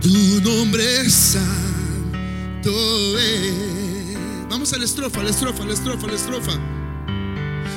Tu 0.00 0.40
nombre 0.40 1.00
es 1.00 1.12
santo. 1.12 2.72
Vamos 4.48 4.72
a 4.72 4.78
la 4.78 4.84
estrofa, 4.84 5.22
la 5.22 5.30
estrofa, 5.30 5.64
la 5.64 5.72
estrofa, 5.74 6.06
la 6.06 6.14
estrofa. 6.14 6.52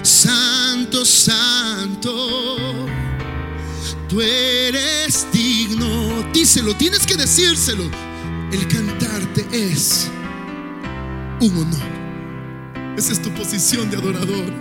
Santo, 0.04 1.04
santo, 1.04 2.88
tú 4.08 4.22
eres 4.22 5.28
digno. 5.34 6.24
Díselo, 6.34 6.76
tienes 6.76 7.06
que 7.06 7.16
decírselo. 7.16 7.84
El 8.52 8.68
cantarte 8.68 9.46
es 9.52 10.08
un 11.42 11.58
honor. 11.58 11.99
Esa 13.00 13.14
es 13.14 13.22
tu 13.22 13.34
posición 13.34 13.90
de 13.90 13.96
adorador. 13.96 14.52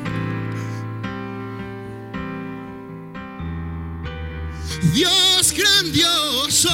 Dios 4.94 5.53
grandioso, 5.57 6.68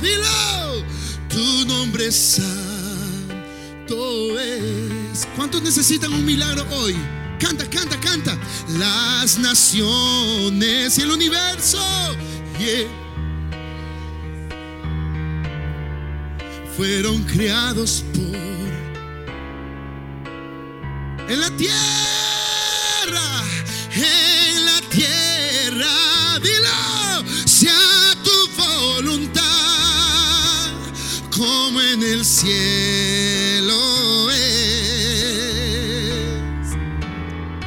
dilo, 0.00 0.82
tu 1.28 1.66
nombre 1.66 2.06
es 2.06 2.40
santo 2.40 4.40
es. 4.40 5.28
¿Cuántos 5.36 5.60
necesitan 5.60 6.10
un 6.10 6.24
milagro 6.24 6.64
hoy? 6.70 6.96
Canta, 7.38 7.68
canta, 7.68 8.00
canta. 8.00 8.38
Las 8.78 9.38
naciones 9.38 10.96
y 10.96 11.02
el 11.02 11.10
universo 11.10 11.82
fueron 16.78 17.24
creados 17.24 18.02
por 18.14 18.67
en 21.28 21.40
la 21.40 21.50
tierra, 21.50 21.72
en 23.94 24.64
la 24.64 24.80
tierra, 24.88 26.38
dilo, 26.40 27.24
sea 27.46 28.14
tu 28.24 28.48
voluntad 28.56 29.42
como 31.36 31.82
en 31.82 32.02
el 32.02 32.24
cielo 32.24 33.78
es. 34.30 35.08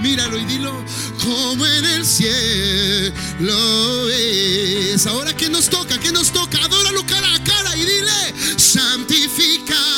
Míralo 0.01 0.39
y 0.39 0.45
dilo, 0.45 0.83
como 1.23 1.65
en 1.67 1.85
el 1.85 2.05
cielo 2.05 3.13
es. 4.09 5.05
Ahora 5.05 5.35
que 5.35 5.49
nos 5.49 5.69
toca, 5.69 5.99
que 5.99 6.11
nos 6.11 6.31
toca, 6.31 6.57
adóralo 6.63 7.05
cara 7.05 7.35
a 7.35 7.43
cara 7.43 7.77
y 7.77 7.85
dile, 7.85 8.33
santificado 8.57 9.90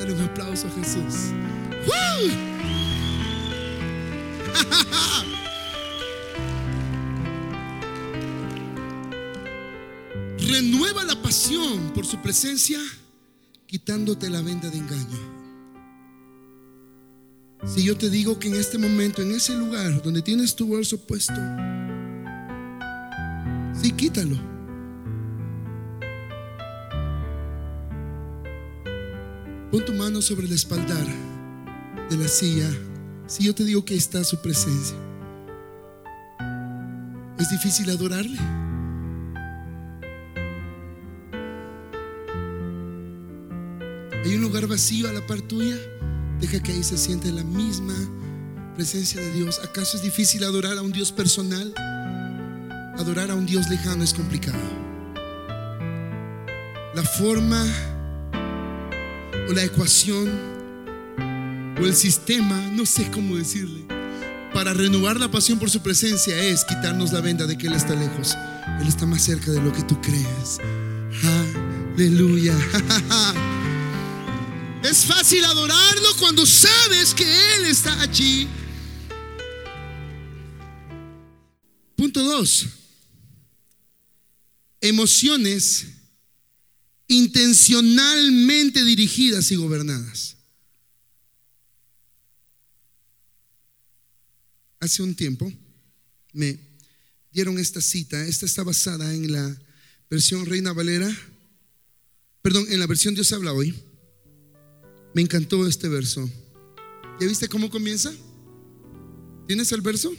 Dale 0.00 0.14
un 0.14 0.22
aplauso 0.22 0.66
a 0.66 0.70
Jesús. 0.70 1.30
Renueva 10.48 11.04
la 11.04 11.20
pasión 11.20 11.92
por 11.92 12.06
su 12.06 12.16
presencia, 12.22 12.78
quitándote 13.66 14.30
la 14.30 14.40
venda 14.40 14.70
de 14.70 14.78
engaño. 14.78 15.18
Si 17.66 17.84
yo 17.84 17.94
te 17.98 18.08
digo 18.08 18.38
que 18.38 18.48
en 18.48 18.54
este 18.54 18.78
momento, 18.78 19.20
en 19.20 19.32
ese 19.32 19.54
lugar 19.54 20.02
donde 20.02 20.22
tienes 20.22 20.56
tu 20.56 20.66
bolso 20.66 20.96
puesto, 20.98 21.34
sí, 23.74 23.92
quítalo. 23.92 24.59
Pon 29.70 29.84
tu 29.84 29.92
mano 29.92 30.20
sobre 30.20 30.46
el 30.46 30.52
espaldar 30.52 31.06
de 32.10 32.16
la 32.16 32.26
silla. 32.26 32.68
Si 33.28 33.44
yo 33.44 33.54
te 33.54 33.64
digo 33.64 33.84
que 33.84 33.94
está 33.94 34.24
su 34.24 34.42
presencia, 34.42 34.96
¿es 37.38 37.50
difícil 37.50 37.88
adorarle? 37.90 38.36
Hay 44.24 44.34
un 44.34 44.42
lugar 44.42 44.66
vacío 44.66 45.08
a 45.08 45.12
la 45.12 45.24
par 45.24 45.40
tuya. 45.42 45.76
Deja 46.40 46.60
que 46.60 46.72
ahí 46.72 46.82
se 46.82 46.98
siente 46.98 47.30
la 47.30 47.44
misma 47.44 47.94
presencia 48.74 49.20
de 49.20 49.32
Dios. 49.34 49.60
¿Acaso 49.62 49.96
es 49.96 50.02
difícil 50.02 50.42
adorar 50.42 50.78
a 50.78 50.82
un 50.82 50.90
Dios 50.90 51.12
personal? 51.12 51.72
Adorar 52.98 53.30
a 53.30 53.36
un 53.36 53.46
Dios 53.46 53.70
lejano 53.70 54.02
es 54.02 54.14
complicado. 54.14 54.58
La 56.92 57.04
forma 57.04 57.64
o 59.50 59.52
la 59.52 59.64
ecuación 59.64 60.28
o 61.80 61.84
el 61.84 61.94
sistema, 61.96 62.56
no 62.72 62.86
sé 62.86 63.10
cómo 63.10 63.36
decirle, 63.36 63.84
para 64.54 64.72
renovar 64.72 65.18
la 65.18 65.28
pasión 65.28 65.58
por 65.58 65.68
su 65.70 65.82
presencia 65.82 66.38
es 66.38 66.64
quitarnos 66.64 67.12
la 67.12 67.20
venda 67.20 67.46
de 67.46 67.58
que 67.58 67.66
Él 67.66 67.72
está 67.72 67.96
lejos. 67.96 68.36
Él 68.80 68.86
está 68.86 69.06
más 69.06 69.24
cerca 69.24 69.50
de 69.50 69.60
lo 69.60 69.72
que 69.72 69.82
tú 69.82 70.00
crees. 70.00 70.58
Aleluya. 71.96 72.56
Es 74.82 75.04
fácil 75.04 75.44
adorarlo 75.44 76.16
cuando 76.18 76.46
sabes 76.46 77.12
que 77.12 77.54
Él 77.56 77.66
está 77.66 78.00
allí. 78.00 78.48
Punto 81.96 82.22
dos. 82.22 82.66
Emociones 84.80 85.99
intencionalmente 87.10 88.84
dirigidas 88.84 89.50
y 89.50 89.56
gobernadas. 89.56 90.36
Hace 94.78 95.02
un 95.02 95.16
tiempo 95.16 95.52
me 96.32 96.56
dieron 97.32 97.58
esta 97.58 97.80
cita. 97.80 98.24
Esta 98.24 98.46
está 98.46 98.62
basada 98.62 99.12
en 99.12 99.32
la 99.32 99.60
versión 100.08 100.46
Reina 100.46 100.72
Valera. 100.72 101.10
Perdón, 102.42 102.66
en 102.70 102.78
la 102.78 102.86
versión 102.86 103.14
Dios 103.14 103.32
habla 103.32 103.52
hoy. 103.52 103.74
Me 105.12 105.22
encantó 105.22 105.66
este 105.66 105.88
verso. 105.88 106.30
¿Ya 107.20 107.26
viste 107.26 107.48
cómo 107.48 107.70
comienza? 107.70 108.14
¿Tienes 109.48 109.72
el 109.72 109.80
verso? 109.80 110.14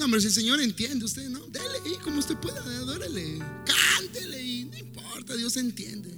No, 0.00 0.06
hombre, 0.06 0.22
si 0.22 0.28
el 0.28 0.32
Señor 0.32 0.62
entiende, 0.62 1.04
usted 1.04 1.28
no, 1.28 1.46
dele 1.48 1.76
ahí 1.84 1.94
como 2.02 2.20
usted 2.20 2.34
pueda, 2.38 2.62
adórele, 2.62 3.38
cántele 3.66 4.42
y 4.42 4.64
no 4.64 4.78
importa, 4.78 5.36
Dios 5.36 5.58
entiende. 5.58 6.08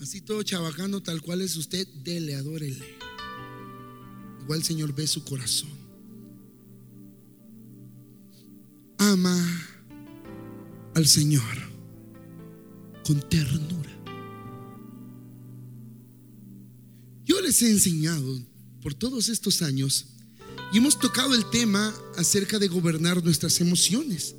Así 0.00 0.22
todo 0.22 0.42
chabacano 0.42 1.02
tal 1.02 1.20
cual 1.20 1.42
es 1.42 1.54
usted, 1.54 1.86
dele, 2.02 2.34
adórele. 2.34 2.96
Igual 4.40 4.60
el 4.60 4.64
Señor 4.64 4.94
ve 4.94 5.06
su 5.06 5.22
corazón. 5.22 5.68
Ama 8.96 9.38
al 10.94 11.06
Señor 11.06 11.44
con 13.04 13.20
ternura. 13.28 13.92
Yo 17.26 17.38
les 17.42 17.60
he 17.60 17.70
enseñado 17.70 18.40
por 18.80 18.94
todos 18.94 19.28
estos 19.28 19.60
años 19.60 20.14
y 20.72 20.78
hemos 20.78 20.98
tocado 20.98 21.34
el 21.34 21.48
tema 21.50 21.94
acerca 22.16 22.58
de 22.58 22.68
gobernar 22.68 23.24
nuestras 23.24 23.60
emociones. 23.60 24.34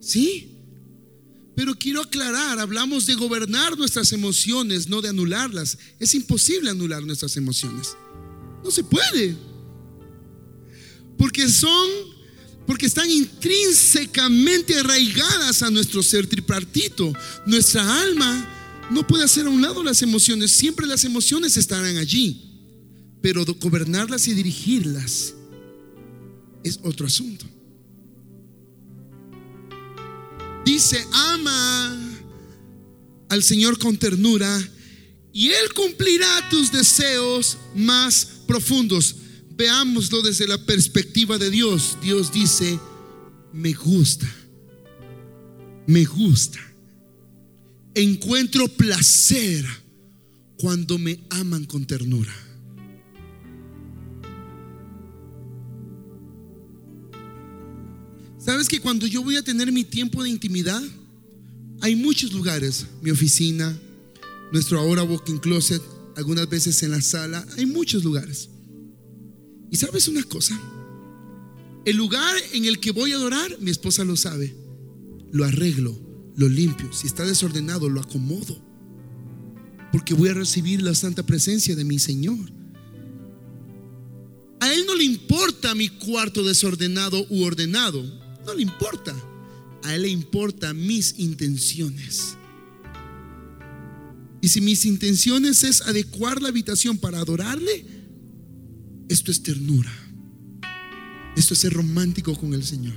¿Sí? 0.00 0.48
Pero 1.54 1.74
quiero 1.74 2.00
aclarar, 2.00 2.58
hablamos 2.58 3.06
de 3.06 3.14
gobernar 3.14 3.76
nuestras 3.76 4.12
emociones, 4.12 4.88
no 4.88 5.00
de 5.02 5.10
anularlas. 5.10 5.78
Es 6.00 6.14
imposible 6.14 6.70
anular 6.70 7.04
nuestras 7.04 7.36
emociones. 7.36 7.90
No 8.64 8.70
se 8.70 8.82
puede. 8.82 9.36
Porque 11.18 11.48
son, 11.48 11.88
porque 12.66 12.86
están 12.86 13.10
intrínsecamente 13.10 14.78
arraigadas 14.78 15.62
a 15.62 15.70
nuestro 15.70 16.02
ser 16.02 16.26
tripartito. 16.26 17.12
Nuestra 17.46 18.02
alma 18.02 18.48
no 18.90 19.06
puede 19.06 19.24
hacer 19.24 19.46
a 19.46 19.50
un 19.50 19.60
lado 19.60 19.84
las 19.84 20.02
emociones. 20.02 20.50
Siempre 20.50 20.86
las 20.86 21.04
emociones 21.04 21.56
estarán 21.56 21.98
allí. 21.98 22.51
Pero 23.22 23.44
gobernarlas 23.44 24.26
y 24.28 24.34
dirigirlas 24.34 25.34
es 26.64 26.80
otro 26.82 27.06
asunto. 27.06 27.46
Dice, 30.64 31.04
ama 31.12 32.18
al 33.28 33.42
Señor 33.42 33.78
con 33.78 33.96
ternura 33.96 34.62
y 35.32 35.48
Él 35.48 35.72
cumplirá 35.74 36.48
tus 36.50 36.70
deseos 36.70 37.58
más 37.74 38.26
profundos. 38.46 39.16
Veámoslo 39.54 40.22
desde 40.22 40.46
la 40.46 40.58
perspectiva 40.64 41.38
de 41.38 41.50
Dios. 41.50 41.96
Dios 42.02 42.32
dice, 42.32 42.78
me 43.52 43.72
gusta, 43.72 44.30
me 45.86 46.04
gusta. 46.04 46.58
Encuentro 47.94 48.68
placer 48.68 49.64
cuando 50.58 50.98
me 50.98 51.20
aman 51.30 51.64
con 51.64 51.84
ternura. 51.86 52.34
¿Sabes 58.44 58.68
que 58.68 58.80
cuando 58.80 59.06
yo 59.06 59.22
voy 59.22 59.36
a 59.36 59.44
tener 59.44 59.70
mi 59.70 59.84
tiempo 59.84 60.20
de 60.24 60.30
intimidad, 60.30 60.82
hay 61.80 61.94
muchos 61.94 62.32
lugares, 62.32 62.86
mi 63.00 63.12
oficina, 63.12 63.78
nuestro 64.50 64.80
ahora 64.80 65.04
walking 65.04 65.38
closet, 65.38 65.80
algunas 66.16 66.48
veces 66.48 66.82
en 66.82 66.90
la 66.90 67.00
sala, 67.00 67.46
hay 67.56 67.66
muchos 67.66 68.02
lugares. 68.02 68.48
Y 69.70 69.76
sabes 69.76 70.08
una 70.08 70.24
cosa, 70.24 70.60
el 71.84 71.96
lugar 71.96 72.34
en 72.52 72.64
el 72.64 72.80
que 72.80 72.90
voy 72.90 73.12
a 73.12 73.16
adorar, 73.16 73.58
mi 73.60 73.70
esposa 73.70 74.02
lo 74.02 74.16
sabe, 74.16 74.56
lo 75.30 75.44
arreglo, 75.44 75.96
lo 76.34 76.48
limpio, 76.48 76.92
si 76.92 77.06
está 77.06 77.24
desordenado, 77.24 77.88
lo 77.88 78.00
acomodo, 78.00 78.60
porque 79.92 80.14
voy 80.14 80.30
a 80.30 80.34
recibir 80.34 80.82
la 80.82 80.96
santa 80.96 81.24
presencia 81.24 81.76
de 81.76 81.84
mi 81.84 82.00
Señor. 82.00 82.52
A 84.58 84.72
Él 84.74 84.84
no 84.84 84.96
le 84.96 85.04
importa 85.04 85.76
mi 85.76 85.88
cuarto 85.88 86.42
desordenado 86.42 87.24
u 87.30 87.44
ordenado, 87.44 88.21
no 88.46 88.54
le 88.54 88.62
importa. 88.62 89.14
A 89.84 89.94
Él 89.94 90.02
le 90.02 90.08
importa 90.08 90.72
mis 90.72 91.18
intenciones. 91.18 92.36
Y 94.40 94.48
si 94.48 94.60
mis 94.60 94.84
intenciones 94.84 95.62
es 95.62 95.82
adecuar 95.82 96.42
la 96.42 96.48
habitación 96.48 96.98
para 96.98 97.18
adorarle, 97.18 97.84
esto 99.08 99.30
es 99.30 99.42
ternura. 99.42 99.92
Esto 101.36 101.54
es 101.54 101.60
ser 101.60 101.72
romántico 101.72 102.34
con 102.34 102.52
el 102.52 102.64
Señor. 102.64 102.94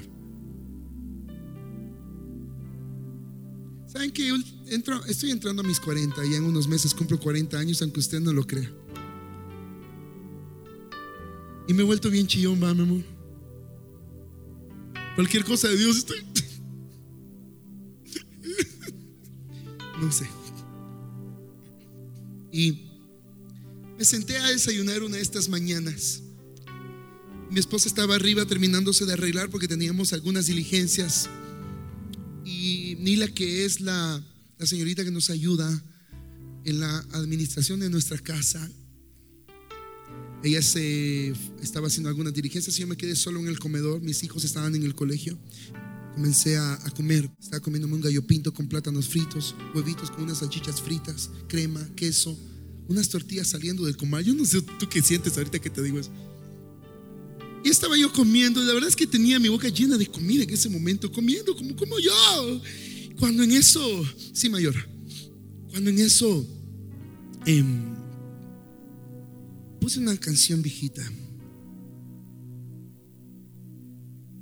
¿Saben 3.88 4.12
que 4.12 4.29
entro, 4.67 5.05
estoy 5.05 5.31
entrando 5.31 5.62
a 5.62 5.65
mis 5.65 5.79
40 5.79 6.25
y 6.25 6.34
en 6.34 6.43
unos 6.43 6.67
meses 6.67 6.93
cumplo 6.93 7.19
40 7.19 7.58
años, 7.58 7.81
aunque 7.81 7.99
usted 7.99 8.19
no 8.19 8.34
lo 8.34 8.45
crea? 8.45 8.69
Y 11.67 11.73
me 11.73 11.81
he 11.81 11.86
vuelto 11.86 12.10
bien 12.10 12.27
chillón, 12.27 12.62
va, 12.62 12.73
mi 12.73 12.81
amor. 12.81 13.14
Cualquier 15.15 15.45
cosa 15.45 15.69
de 15.69 15.78
Dios 15.78 15.97
estoy. 15.97 16.23
No 20.01 20.12
sé. 20.12 20.28
Y 22.51 22.89
me 23.97 24.04
senté 24.04 24.38
a 24.38 24.49
desayunar 24.49 25.04
una 25.04 25.15
de 25.17 25.21
estas 25.21 25.47
mañanas. 25.47 26.21
Mi 27.49 27.60
esposa 27.60 27.88
estaba 27.88 28.15
arriba 28.15 28.45
terminándose 28.45 29.06
de 29.06 29.13
arreglar 29.13 29.49
porque 29.49 29.67
teníamos 29.67 30.12
algunas 30.12 30.47
diligencias. 30.47 31.30
Y 32.43 32.97
Nila, 32.99 33.28
que 33.30 33.65
es 33.65 33.80
la, 33.80 34.21
la 34.58 34.65
señorita 34.65 35.06
que 35.06 35.12
nos 35.12 35.30
ayuda 35.30 35.84
en 36.65 36.80
la 36.80 36.97
administración 37.13 37.80
de 37.80 37.89
nuestra 37.89 38.17
casa, 38.17 38.69
ella 40.45 40.62
se 40.62 41.34
estaba 41.62 41.88
haciendo 41.88 42.08
algunas 42.10 42.31
diligencias 42.31 42.77
y 42.77 42.81
yo 42.81 42.88
me 42.88 42.95
quedé 42.95 43.15
solo 43.15 43.39
en 43.39 43.47
el 43.47 43.58
comedor. 43.58 44.01
Mis 44.01 44.23
hijos 44.23 44.43
estaban 44.43 44.75
en 44.75 44.84
el 44.84 44.93
colegio. 44.93 45.38
Comencé 46.13 46.58
a, 46.58 46.77
comer. 46.95 47.29
Estaba 47.41 47.62
comiéndome 47.62 47.95
un 47.95 48.01
gallo 48.01 48.25
pinto 48.25 48.53
con 48.53 48.67
plátanos 48.67 49.08
fritos, 49.08 49.55
huevitos 49.73 50.12
con 50.12 50.23
unas 50.23 50.38
salchichas 50.38 50.81
fritas, 50.81 51.31
crema, 51.47 51.84
queso, 51.95 52.38
unas 52.88 53.10
tortillas 53.10 53.47
saliendo 53.47 53.86
del 53.86 53.97
comal. 53.97 54.23
Yo 54.23 54.36
no 54.36 54.45
sé 54.45 54.62
tú 54.62 54.88
qué 54.88 55.01
sientes 55.01 55.36
ahorita 55.36 55.60
que 55.60 55.71
te 55.71 55.81
digo 55.81 55.99
eso. 55.99 56.12
Y 57.63 57.69
estaba 57.69 57.97
yo 57.97 58.13
comiendo, 58.13 58.62
la 58.62 58.73
verdad 58.73 58.89
es 58.89 58.95
que 58.95 59.08
tenía 59.08 59.39
mi 59.39 59.49
boca 59.49 59.67
llena 59.69 59.97
de 59.97 60.05
comida 60.05 60.43
en 60.43 60.51
ese 60.51 60.69
momento, 60.69 61.12
comiendo 61.12 61.55
como, 61.55 61.75
como 61.75 61.97
yo. 61.97 62.62
Cuando 63.17 63.41
en 63.41 63.51
eso, 63.53 63.81
sí, 64.31 64.47
mayor, 64.47 64.75
cuando 65.71 65.89
en 65.89 65.97
eso, 65.97 66.47
eh, 67.47 67.63
puse 69.79 69.99
una 69.99 70.17
canción 70.17 70.61
viejita 70.61 71.03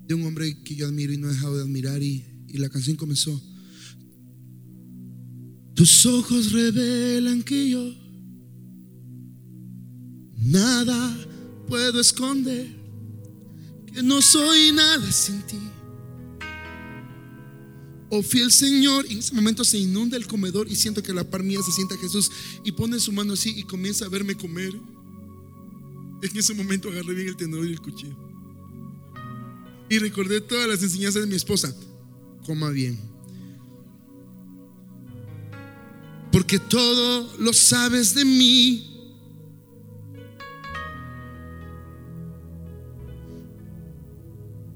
de 0.08 0.13
un 0.13 0.26
hombre 0.26 0.62
que 0.63 0.76
yo 0.76 0.88
admiro 0.88 1.13
y 1.13 1.17
no 1.17 1.30
he 1.30 1.34
dejado 1.34 1.58
de 1.58 1.63
admirar 1.63 2.02
y, 2.02 2.26
y 2.48 2.58
la 2.58 2.69
canción 2.69 2.96
comenzó. 2.96 3.41
Tus 5.74 6.06
ojos 6.06 6.52
revelan 6.52 7.41
que 7.41 7.69
yo 7.69 7.93
nada 10.38 11.17
puedo 11.67 12.00
esconder, 12.00 12.67
que 13.91 14.04
no 14.04 14.22
soy 14.22 14.72
nada 14.72 15.12
sin 15.12 15.41
ti. 15.43 15.58
Oh 18.10 18.22
fiel 18.22 18.52
Señor, 18.52 19.08
y 19.10 19.13
en 19.13 19.19
ese 19.19 19.34
momento 19.34 19.63
se 19.63 19.80
inunda 19.80 20.15
el 20.17 20.28
comedor 20.28 20.72
y 20.72 20.76
siento 20.76 21.02
que 21.02 21.13
la 21.13 21.24
par 21.24 21.41
mía 21.41 21.60
se 21.65 21.72
sienta 21.72 21.98
Jesús 21.98 22.30
y 22.63 22.72
pone 22.72 23.00
su 23.00 23.12
mano 23.12 23.34
así 23.34 23.52
y 23.58 23.63
comienza 23.63 24.06
a 24.06 24.10
verme 24.10 24.36
comer. 24.36 24.72
En 26.24 26.38
ese 26.38 26.54
momento 26.54 26.88
agarré 26.88 27.14
bien 27.14 27.28
el 27.28 27.36
tenedor 27.36 27.66
y 27.66 27.74
el 27.74 27.82
cuchillo. 27.82 28.16
Y 29.90 30.00
recordé 30.00 30.40
todas 30.40 30.70
las 30.70 30.82
enseñanzas 30.82 31.22
de 31.22 31.28
mi 31.28 31.36
esposa. 31.36 31.76
Coma 32.46 32.70
bien. 32.70 32.98
Porque 36.32 36.60
todo 36.60 37.30
lo 37.40 37.52
sabes 37.52 38.16
de 38.16 38.24
mí. 38.24 38.90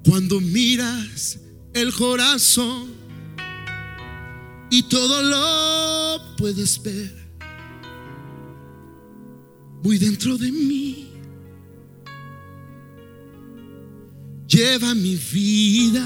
Cuando 0.04 0.42
miras 0.42 1.40
el 1.74 1.94
corazón 1.94 2.90
y 4.70 4.84
todo 4.84 5.24
lo 5.24 6.36
puedes 6.36 6.84
ver 6.84 7.16
muy 9.82 9.98
dentro 9.98 10.38
de 10.38 10.52
mí. 10.52 11.07
Lleva 14.48 14.95
mi 14.95 15.16
vida 15.16 16.06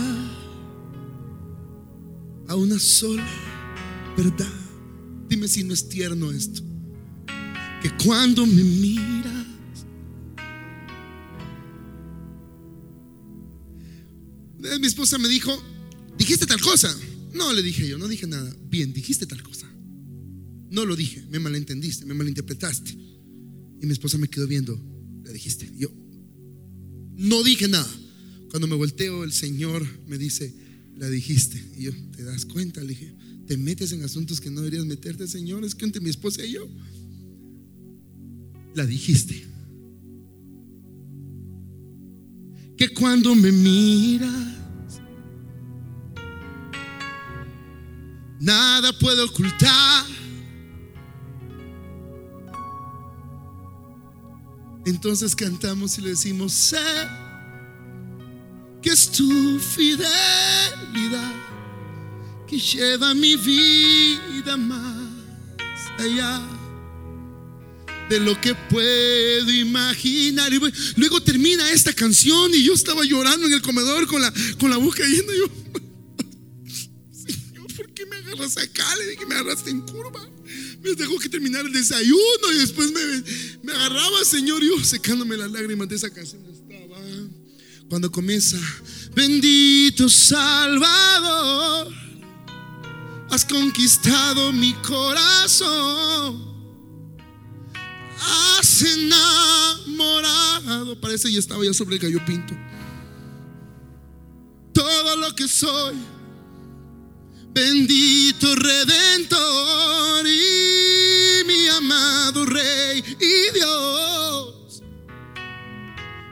a 2.47 2.55
una 2.55 2.79
sola 2.79 3.27
verdad. 4.17 4.51
Dime 5.27 5.47
si 5.47 5.63
no 5.63 5.73
es 5.73 5.87
tierno 5.87 6.31
esto. 6.31 6.61
Que 7.81 7.89
cuando 8.03 8.45
me 8.45 8.63
miras, 8.63 9.47
mi 14.79 14.87
esposa 14.87 15.17
me 15.17 15.27
dijo, 15.27 15.51
dijiste 16.17 16.45
tal 16.45 16.61
cosa. 16.61 16.95
No, 17.33 17.53
le 17.53 17.61
dije 17.61 17.87
yo, 17.87 17.97
no 17.97 18.07
dije 18.07 18.27
nada. 18.27 18.53
Bien, 18.65 18.91
dijiste 18.93 19.25
tal 19.25 19.41
cosa. 19.41 19.71
No 20.69 20.85
lo 20.85 20.95
dije, 20.95 21.25
me 21.29 21.39
malentendiste, 21.39 22.05
me 22.05 22.13
malinterpretaste. 22.13 22.91
Y 22.91 23.85
mi 23.85 23.93
esposa 23.93 24.17
me 24.17 24.27
quedó 24.27 24.47
viendo, 24.47 24.79
le 25.23 25.33
dijiste. 25.33 25.71
Yo 25.75 25.89
no 27.15 27.43
dije 27.43 27.67
nada. 27.67 27.89
Cuando 28.51 28.67
me 28.67 28.75
volteo, 28.75 29.23
el 29.23 29.31
Señor 29.31 29.87
me 30.07 30.17
dice, 30.17 30.53
la 30.97 31.09
dijiste. 31.09 31.63
Y 31.77 31.83
yo, 31.83 31.91
¿te 32.13 32.23
das 32.23 32.43
cuenta? 32.43 32.81
Le 32.81 32.89
dije, 32.89 33.15
te 33.47 33.55
metes 33.55 33.93
en 33.93 34.03
asuntos 34.03 34.41
que 34.41 34.51
no 34.51 34.59
deberías 34.59 34.85
meterte, 34.85 35.25
Señor. 35.25 35.63
Es 35.63 35.73
que 35.73 35.85
entre 35.85 36.01
mi 36.01 36.09
esposa 36.09 36.45
y 36.45 36.51
yo, 36.51 36.67
la 38.75 38.85
dijiste. 38.85 39.41
Que 42.75 42.89
cuando 42.89 43.33
me 43.35 43.53
miras, 43.53 44.59
nada 48.41 48.91
puedo 48.99 49.23
ocultar. 49.27 50.05
Entonces 54.85 55.37
cantamos 55.37 55.97
y 55.97 56.01
le 56.01 56.09
decimos, 56.09 56.51
sé 56.51 56.77
tu 59.21 59.59
fidelidad 59.59 61.33
que 62.47 62.57
lleva 62.57 63.13
mi 63.13 63.35
vida 63.35 64.57
más 64.57 64.97
allá 65.99 66.41
de 68.09 68.19
lo 68.19 68.39
que 68.41 68.55
puedo 68.55 69.51
imaginar. 69.51 70.51
Y 70.51 70.59
luego 70.97 71.21
termina 71.21 71.69
esta 71.69 71.93
canción 71.93 72.51
y 72.53 72.63
yo 72.63 72.73
estaba 72.73 73.03
llorando 73.05 73.45
en 73.45 73.53
el 73.53 73.61
comedor 73.61 74.07
con 74.07 74.21
la, 74.21 74.33
con 74.59 74.71
la 74.71 74.77
boca 74.77 75.05
yendo. 75.07 75.33
Yo, 75.33 75.45
Señor, 77.11 77.73
¿por 77.75 77.93
qué 77.93 78.07
me 78.07 78.15
agarras 78.15 78.57
acá? 78.57 78.95
Le 78.97 79.07
dije, 79.11 79.25
me 79.27 79.35
agarraste 79.35 79.69
en 79.69 79.81
curva. 79.81 80.27
Me 80.81 80.95
dejó 80.95 81.19
que 81.19 81.29
terminar 81.29 81.63
el 81.63 81.71
desayuno 81.71 82.53
y 82.55 82.57
después 82.57 82.91
me, 82.91 83.01
me 83.61 83.71
agarraba, 83.71 84.25
Señor, 84.25 84.63
yo 84.63 84.83
secándome 84.83 85.37
las 85.37 85.51
lágrimas 85.51 85.87
de 85.87 85.95
esa 85.95 86.09
canción. 86.09 86.41
Estaba 86.51 86.61
cuando 87.91 88.09
comienza, 88.09 88.57
bendito 89.13 90.09
Salvador, 90.09 91.91
has 93.29 93.45
conquistado 93.45 94.51
mi 94.51 94.73
corazón 94.75 96.51
has 98.21 98.81
enamorado. 98.81 100.19
Parece 100.99 101.31
ya 101.31 101.39
estaba 101.39 101.63
ya 101.65 101.73
sobre 101.73 101.95
el 101.95 102.01
gallo 102.01 102.23
pinto. 102.25 102.53
Todo 104.73 105.15
lo 105.17 105.33
que 105.35 105.47
soy, 105.47 105.95
bendito 107.53 108.55
redentor 108.55 110.25
y 110.27 111.43
mi 111.45 111.67
amado 111.67 112.45
rey 112.45 113.03
y 113.19 113.51
Dios. 113.53 114.81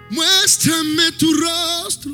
Muéstrame 0.09 1.11
tu 1.13 1.32
rostro, 1.34 2.11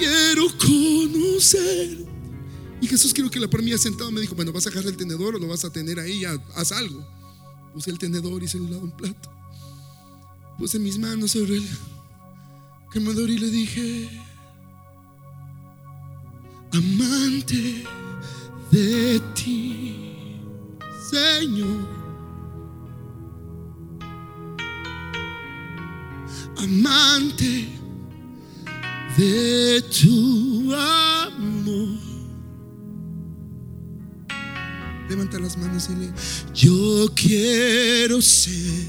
quiero 0.00 0.46
conocer. 0.58 2.06
Y 2.80 2.86
Jesús 2.86 3.12
quiero 3.12 3.30
que 3.30 3.38
la 3.38 3.48
por 3.48 3.62
sentado 3.78 4.10
me 4.10 4.20
dijo, 4.20 4.34
bueno, 4.34 4.52
vas 4.52 4.66
a 4.66 4.70
sacar 4.70 4.86
el 4.86 4.96
tenedor 4.96 5.36
o 5.36 5.38
lo 5.38 5.48
vas 5.48 5.64
a 5.64 5.70
tener 5.70 6.00
ahí, 6.00 6.24
haz 6.24 6.72
algo. 6.72 7.06
Puse 7.74 7.90
el 7.90 7.98
tenedor 7.98 8.42
y 8.42 8.48
se 8.48 8.58
le 8.58 8.76
un 8.76 8.90
plato. 8.90 9.30
Puse 10.58 10.78
mis 10.78 10.98
manos 10.98 11.32
sobre 11.32 11.56
el 11.56 11.68
quemador 12.92 13.28
y 13.28 13.38
le 13.38 13.50
dije, 13.50 14.08
amante 16.72 17.84
de 18.70 19.20
ti, 19.34 20.40
Señor. 21.10 22.00
Amante 26.56 27.79
de 29.16 29.82
tu 29.82 30.74
amor. 30.74 31.98
Levanta 35.08 35.38
las 35.40 35.56
manos 35.58 35.88
y 35.90 35.96
le, 35.96 36.12
yo 36.54 37.12
quiero 37.14 38.22
ser 38.22 38.86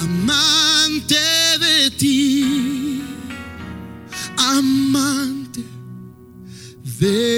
amante 0.00 1.16
de 1.58 1.90
ti, 1.92 3.02
amante 4.36 5.64
de 7.00 7.35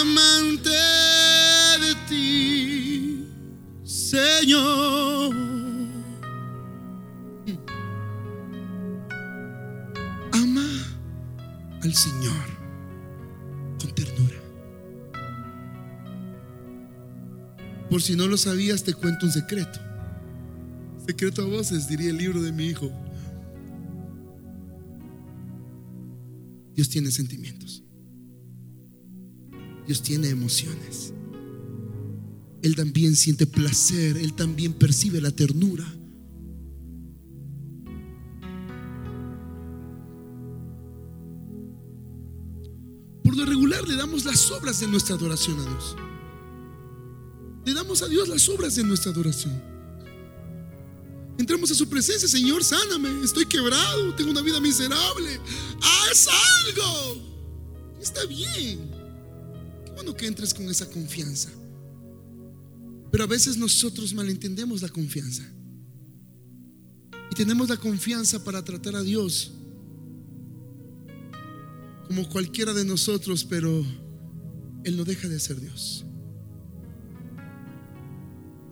amante 0.00 0.70
de 0.70 1.94
ti, 2.08 3.28
Señor. 3.84 5.34
Ama 10.32 10.68
al 11.82 11.94
Señor 11.94 12.32
con 13.80 13.94
ternura. 13.94 14.36
Por 17.90 18.00
si 18.00 18.16
no 18.16 18.26
lo 18.26 18.38
sabías, 18.38 18.82
te 18.82 18.94
cuento 18.94 19.26
un 19.26 19.32
secreto. 19.32 19.78
Secreto 21.06 21.42
a 21.42 21.46
voces, 21.46 21.86
diría 21.86 22.10
el 22.10 22.16
libro 22.16 22.40
de 22.40 22.52
mi 22.52 22.66
hijo. 22.66 22.90
Dios 26.76 26.90
tiene 26.90 27.10
sentimientos. 27.10 27.82
Dios 29.86 30.02
tiene 30.02 30.28
emociones. 30.28 31.14
Él 32.62 32.76
también 32.76 33.16
siente 33.16 33.46
placer, 33.46 34.18
Él 34.18 34.34
también 34.34 34.74
percibe 34.74 35.20
la 35.22 35.30
ternura. 35.30 35.86
Por 43.24 43.36
lo 43.36 43.46
regular 43.46 43.88
le 43.88 43.96
damos 43.96 44.26
las 44.26 44.50
obras 44.50 44.78
de 44.80 44.86
nuestra 44.86 45.14
adoración 45.14 45.58
a 45.58 45.62
Dios. 45.62 45.96
Le 47.64 47.72
damos 47.72 48.02
a 48.02 48.08
Dios 48.08 48.28
las 48.28 48.46
obras 48.50 48.76
de 48.76 48.84
nuestra 48.84 49.12
adoración. 49.12 49.75
Entremos 51.38 51.70
a 51.70 51.74
su 51.74 51.88
presencia, 51.88 52.26
Señor, 52.26 52.64
sáname, 52.64 53.22
estoy 53.22 53.44
quebrado, 53.46 54.14
tengo 54.14 54.30
una 54.30 54.40
vida 54.40 54.60
miserable. 54.60 55.38
Haz 55.82 56.28
algo. 56.64 57.22
Está 58.00 58.24
bien. 58.24 58.90
Qué 59.84 59.90
bueno 59.92 60.14
que 60.14 60.26
entres 60.26 60.54
con 60.54 60.68
esa 60.70 60.88
confianza. 60.88 61.50
Pero 63.10 63.24
a 63.24 63.26
veces 63.26 63.56
nosotros 63.56 64.14
malentendemos 64.14 64.80
la 64.82 64.88
confianza. 64.88 65.42
Y 67.30 67.34
tenemos 67.34 67.68
la 67.68 67.76
confianza 67.76 68.42
para 68.42 68.64
tratar 68.64 68.96
a 68.96 69.02
Dios 69.02 69.52
como 72.06 72.28
cualquiera 72.28 72.72
de 72.72 72.84
nosotros, 72.84 73.44
pero 73.44 73.84
Él 74.84 74.96
no 74.96 75.04
deja 75.04 75.28
de 75.28 75.40
ser 75.40 75.60
Dios. 75.60 76.04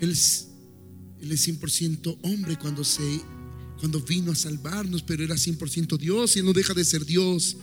Él 0.01 0.17
él 1.25 1.33
es 1.33 1.49
100% 1.49 2.19
hombre 2.23 2.59
cuando, 2.59 2.85
se, 2.85 3.21
cuando 3.79 4.01
vino 4.01 4.31
a 4.31 4.35
salvarnos, 4.35 5.03
pero 5.03 5.25
era 5.25 5.35
100% 5.35 5.97
Dios 5.97 6.37
y 6.37 6.41
Él 6.41 6.45
no 6.45 6.53
deja 6.53 6.75
de 6.75 6.85
ser 6.85 7.05
Dios. 7.07 7.57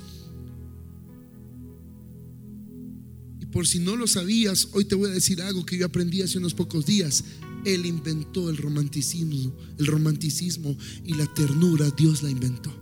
Y 3.40 3.46
por 3.46 3.68
si 3.68 3.80
no 3.80 3.96
lo 3.96 4.08
sabías, 4.08 4.70
hoy 4.74 4.86
te 4.86 4.96
voy 4.96 5.12
a 5.12 5.14
decir 5.14 5.42
algo 5.44 5.64
que 5.64 5.78
yo 5.78 5.86
aprendí 5.86 6.24
hace 6.24 6.40
unos 6.40 6.56
pocos 6.56 6.88
días. 6.88 7.24
Él 7.64 7.86
inventó 7.86 8.50
el 8.50 8.58
romanticismo, 8.58 9.56
el 9.78 9.86
romanticismo 9.86 10.76
y 11.06 11.14
la 11.14 11.32
ternura, 11.32 11.92
Dios 11.92 12.24
la 12.24 12.32
inventó. 12.32 12.74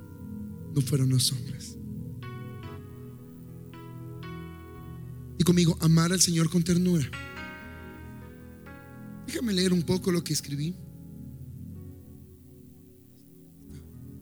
No 0.73 0.81
fueron 0.81 1.09
los 1.09 1.29
hombres. 1.33 1.75
Y 5.37 5.43
conmigo, 5.43 5.77
amar 5.81 6.13
al 6.13 6.21
Señor 6.21 6.49
con 6.49 6.63
ternura. 6.63 7.09
Déjame 9.29 9.53
leer 9.53 9.73
un 9.73 9.83
poco 9.83 10.11
lo 10.11 10.23
que 10.23 10.33
escribí. 10.33 10.73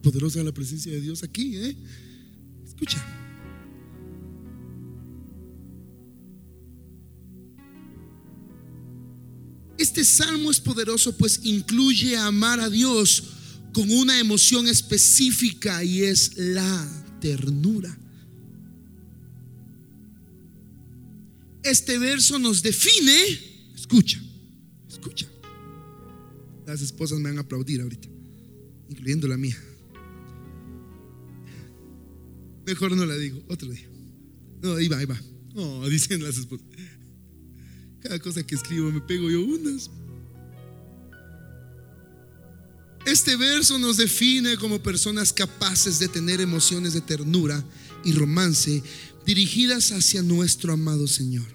Poderosa 0.03 0.43
la 0.43 0.51
presencia 0.51 0.91
de 0.91 0.99
Dios 0.99 1.23
aquí, 1.23 1.55
¿eh? 1.55 1.77
Escucha. 2.65 3.01
Este 9.77 10.03
salmo 10.03 10.51
es 10.51 10.59
poderoso 10.59 11.15
pues 11.15 11.39
incluye 11.43 12.17
amar 12.17 12.59
a 12.59 12.69
Dios 12.69 13.23
con 13.71 13.89
una 13.89 14.19
emoción 14.19 14.67
específica 14.67 15.85
y 15.85 16.03
es 16.03 16.37
la 16.37 17.17
ternura. 17.21 17.97
Este 21.63 21.97
verso 21.97 22.37
nos 22.39 22.61
define, 22.61 23.13
escucha, 23.73 24.21
Las 26.65 26.81
esposas 26.81 27.19
me 27.19 27.29
van 27.29 27.37
a 27.37 27.41
aplaudir 27.41 27.81
ahorita, 27.81 28.09
incluyendo 28.89 29.27
la 29.27 29.37
mía. 29.37 29.57
Mejor 32.65 32.95
no 32.95 33.05
la 33.05 33.15
digo, 33.15 33.41
otro 33.47 33.69
día. 33.71 33.87
No, 34.61 34.75
ahí 34.75 34.89
va, 34.89 34.97
ahí 34.97 35.05
va. 35.05 35.19
No, 35.53 35.87
dicen 35.89 36.21
las 36.21 36.37
esposas. 36.37 36.67
Cada 38.01 38.19
cosa 38.19 38.45
que 38.45 38.55
escribo 38.55 38.91
me 38.91 39.01
pego 39.01 39.29
yo 39.29 39.41
unas. 39.41 39.89
Este 43.05 43.37
verso 43.37 43.79
nos 43.79 43.95
define 43.95 44.57
como 44.57 44.83
personas 44.83 45.31
capaces 45.31 45.97
de 45.99 46.09
tener 46.09 46.41
emociones 46.41 46.91
de 46.91 46.99
ternura 46.99 47.63
y 48.03 48.11
romance 48.11 48.83
dirigidas 49.25 49.93
hacia 49.93 50.21
nuestro 50.21 50.73
amado 50.73 51.07
Señor. 51.07 51.47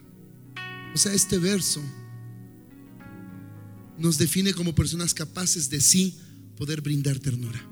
O 0.95 0.99
sea, 0.99 1.13
este 1.13 1.39
verso 1.39 1.83
nos 4.03 4.19
define 4.19 4.53
como 4.53 4.75
personas 4.75 5.15
capaces 5.15 5.71
de 5.71 5.81
sí 5.81 6.19
poder 6.57 6.81
brindar 6.81 7.21
ternura. 7.21 7.65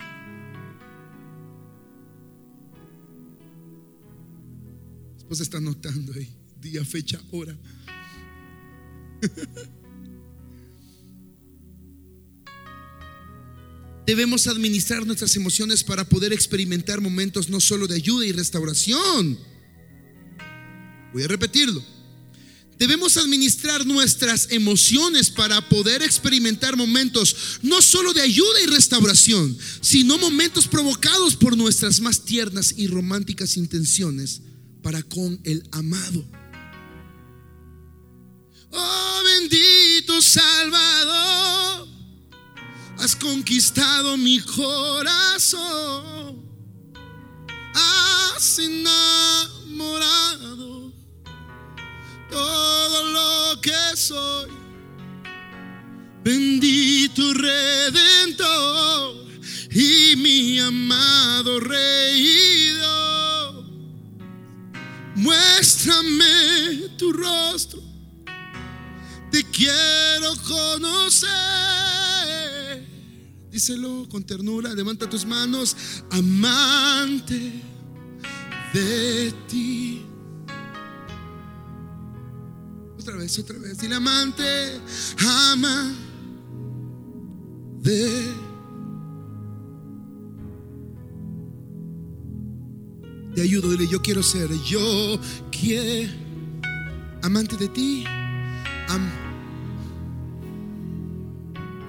Después 5.16 5.40
está 5.40 5.58
anotando 5.58 6.12
ahí, 6.12 6.32
día, 6.60 6.84
fecha, 6.84 7.20
hora. 7.32 7.58
Debemos 14.06 14.46
administrar 14.46 15.04
nuestras 15.04 15.34
emociones 15.34 15.82
para 15.82 16.08
poder 16.08 16.32
experimentar 16.32 17.00
momentos 17.00 17.48
no 17.48 17.58
solo 17.58 17.88
de 17.88 17.96
ayuda 17.96 18.24
y 18.24 18.30
restauración. 18.30 19.36
Voy 21.12 21.24
a 21.24 21.28
repetirlo. 21.28 21.99
Debemos 22.80 23.16
administrar 23.18 23.86
nuestras 23.86 24.48
emociones 24.50 25.28
para 25.28 25.68
poder 25.68 26.02
experimentar 26.02 26.78
momentos 26.78 27.58
no 27.60 27.82
solo 27.82 28.14
de 28.14 28.22
ayuda 28.22 28.58
y 28.62 28.66
restauración, 28.68 29.54
sino 29.82 30.16
momentos 30.16 30.66
provocados 30.66 31.36
por 31.36 31.58
nuestras 31.58 32.00
más 32.00 32.24
tiernas 32.24 32.72
y 32.78 32.86
románticas 32.86 33.58
intenciones 33.58 34.40
para 34.82 35.02
con 35.02 35.38
el 35.44 35.62
amado. 35.72 36.24
Oh 38.72 39.20
bendito 39.24 40.22
Salvador, 40.22 41.86
has 42.96 43.14
conquistado 43.14 44.16
mi 44.16 44.40
corazón, 44.40 45.60
has 47.74 48.58
enamorado 48.58 50.19
todo 52.30 53.04
lo 53.04 53.60
que 53.60 53.96
soy. 53.96 54.50
Bendito 56.22 57.34
Redentor 57.34 59.26
y 59.70 60.14
mi 60.16 60.58
amado 60.58 61.60
Rey. 61.60 62.70
Muéstrame 65.20 66.88
tu 66.96 67.12
rostro, 67.12 67.82
te 69.30 69.44
quiero 69.44 70.34
conocer. 70.48 71.28
Díselo 73.50 74.08
con 74.08 74.24
ternura, 74.24 74.72
levanta 74.72 75.10
tus 75.10 75.26
manos, 75.26 75.76
amante 76.10 77.52
de 78.72 79.34
ti. 79.46 80.09
Otra 83.00 83.16
vez, 83.16 83.38
otra 83.38 83.58
vez. 83.58 83.78
Dile 83.78 83.94
amante, 83.94 84.78
ama 85.18 85.90
de. 87.80 88.26
Te 93.34 93.40
ayudo, 93.40 93.70
dile, 93.70 93.88
yo 93.88 94.02
quiero 94.02 94.22
ser, 94.22 94.50
yo 94.64 95.18
quiero 95.50 96.12
amante 97.22 97.56
de 97.56 97.68
ti. 97.68 98.04
Am- 98.88 99.10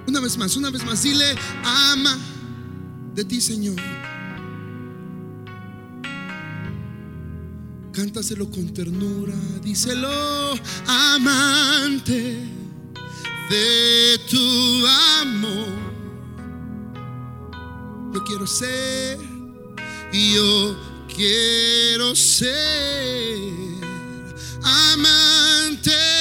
una 0.07 0.22
vez 0.22 0.38
más, 0.38 0.55
una 0.55 0.70
vez 0.70 0.86
más, 0.86 1.03
dile, 1.03 1.36
ama 1.66 2.18
de 3.16 3.26
ti, 3.26 3.41
Señor. 3.41 3.76
Cántaselo 7.94 8.50
con 8.50 8.74
ternura, 8.74 9.34
díselo, 9.62 10.54
amante 10.88 12.38
de 13.50 14.20
tu 14.30 14.88
amor. 15.22 15.68
Yo 18.14 18.24
quiero 18.24 18.48
ser, 18.48 19.18
yo 20.14 20.78
quiero 21.14 22.16
ser 22.16 23.42
amante 24.64 26.20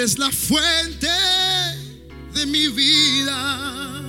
Eres 0.00 0.18
la 0.18 0.30
fuente 0.30 1.08
de 2.32 2.46
mi 2.46 2.68
vida 2.68 4.02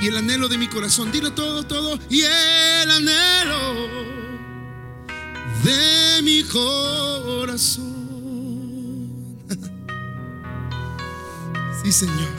y 0.00 0.06
el 0.06 0.16
anhelo 0.16 0.48
de 0.48 0.56
mi 0.56 0.68
corazón. 0.68 1.12
Dilo 1.12 1.34
todo, 1.34 1.66
todo. 1.66 1.98
Y 2.08 2.22
el 2.22 2.90
anhelo 2.90 3.74
de 5.64 6.22
mi 6.22 6.42
corazón. 6.44 7.84
Sí, 11.84 11.92
Señor. 11.92 12.32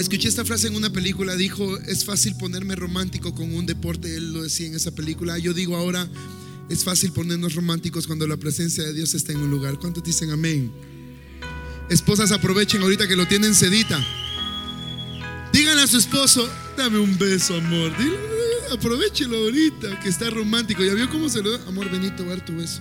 Escuché 0.00 0.28
esta 0.28 0.44
frase 0.44 0.66
en 0.66 0.74
una 0.74 0.90
película, 0.90 1.36
dijo, 1.36 1.78
es 1.78 2.04
fácil 2.04 2.36
ponerme 2.36 2.74
romántico 2.74 3.32
con 3.32 3.54
un 3.54 3.66
deporte, 3.66 4.16
él 4.16 4.32
lo 4.32 4.42
decía 4.42 4.66
en 4.66 4.74
esa 4.74 4.90
película. 4.90 5.38
Yo 5.38 5.52
digo 5.52 5.76
ahora, 5.76 6.08
es 6.72 6.84
fácil 6.84 7.12
ponernos 7.12 7.54
románticos 7.54 8.06
cuando 8.06 8.26
la 8.26 8.36
presencia 8.36 8.82
de 8.84 8.92
Dios 8.92 9.14
está 9.14 9.32
en 9.32 9.38
un 9.38 9.50
lugar. 9.50 9.78
¿Cuántos 9.78 10.02
dicen 10.02 10.30
amén? 10.30 10.72
Esposas 11.90 12.32
aprovechen 12.32 12.82
ahorita 12.82 13.06
que 13.06 13.16
lo 13.16 13.26
tienen 13.28 13.54
sedita. 13.54 14.02
Díganle 15.52 15.82
a 15.82 15.86
su 15.86 15.98
esposo, 15.98 16.48
dame 16.76 16.98
un 16.98 17.18
beso, 17.18 17.56
amor. 17.56 17.92
Aprovechelo 18.72 19.36
ahorita 19.36 20.00
que 20.00 20.08
está 20.08 20.30
romántico. 20.30 20.82
¿Ya 20.82 20.94
vio 20.94 21.10
cómo 21.10 21.28
se 21.28 21.42
lo 21.42 21.58
da? 21.58 21.68
Amor, 21.68 21.90
Benito, 21.90 22.24
va 22.24 22.32
a 22.32 22.36
dar 22.36 22.44
tu 22.46 22.56
beso. 22.56 22.80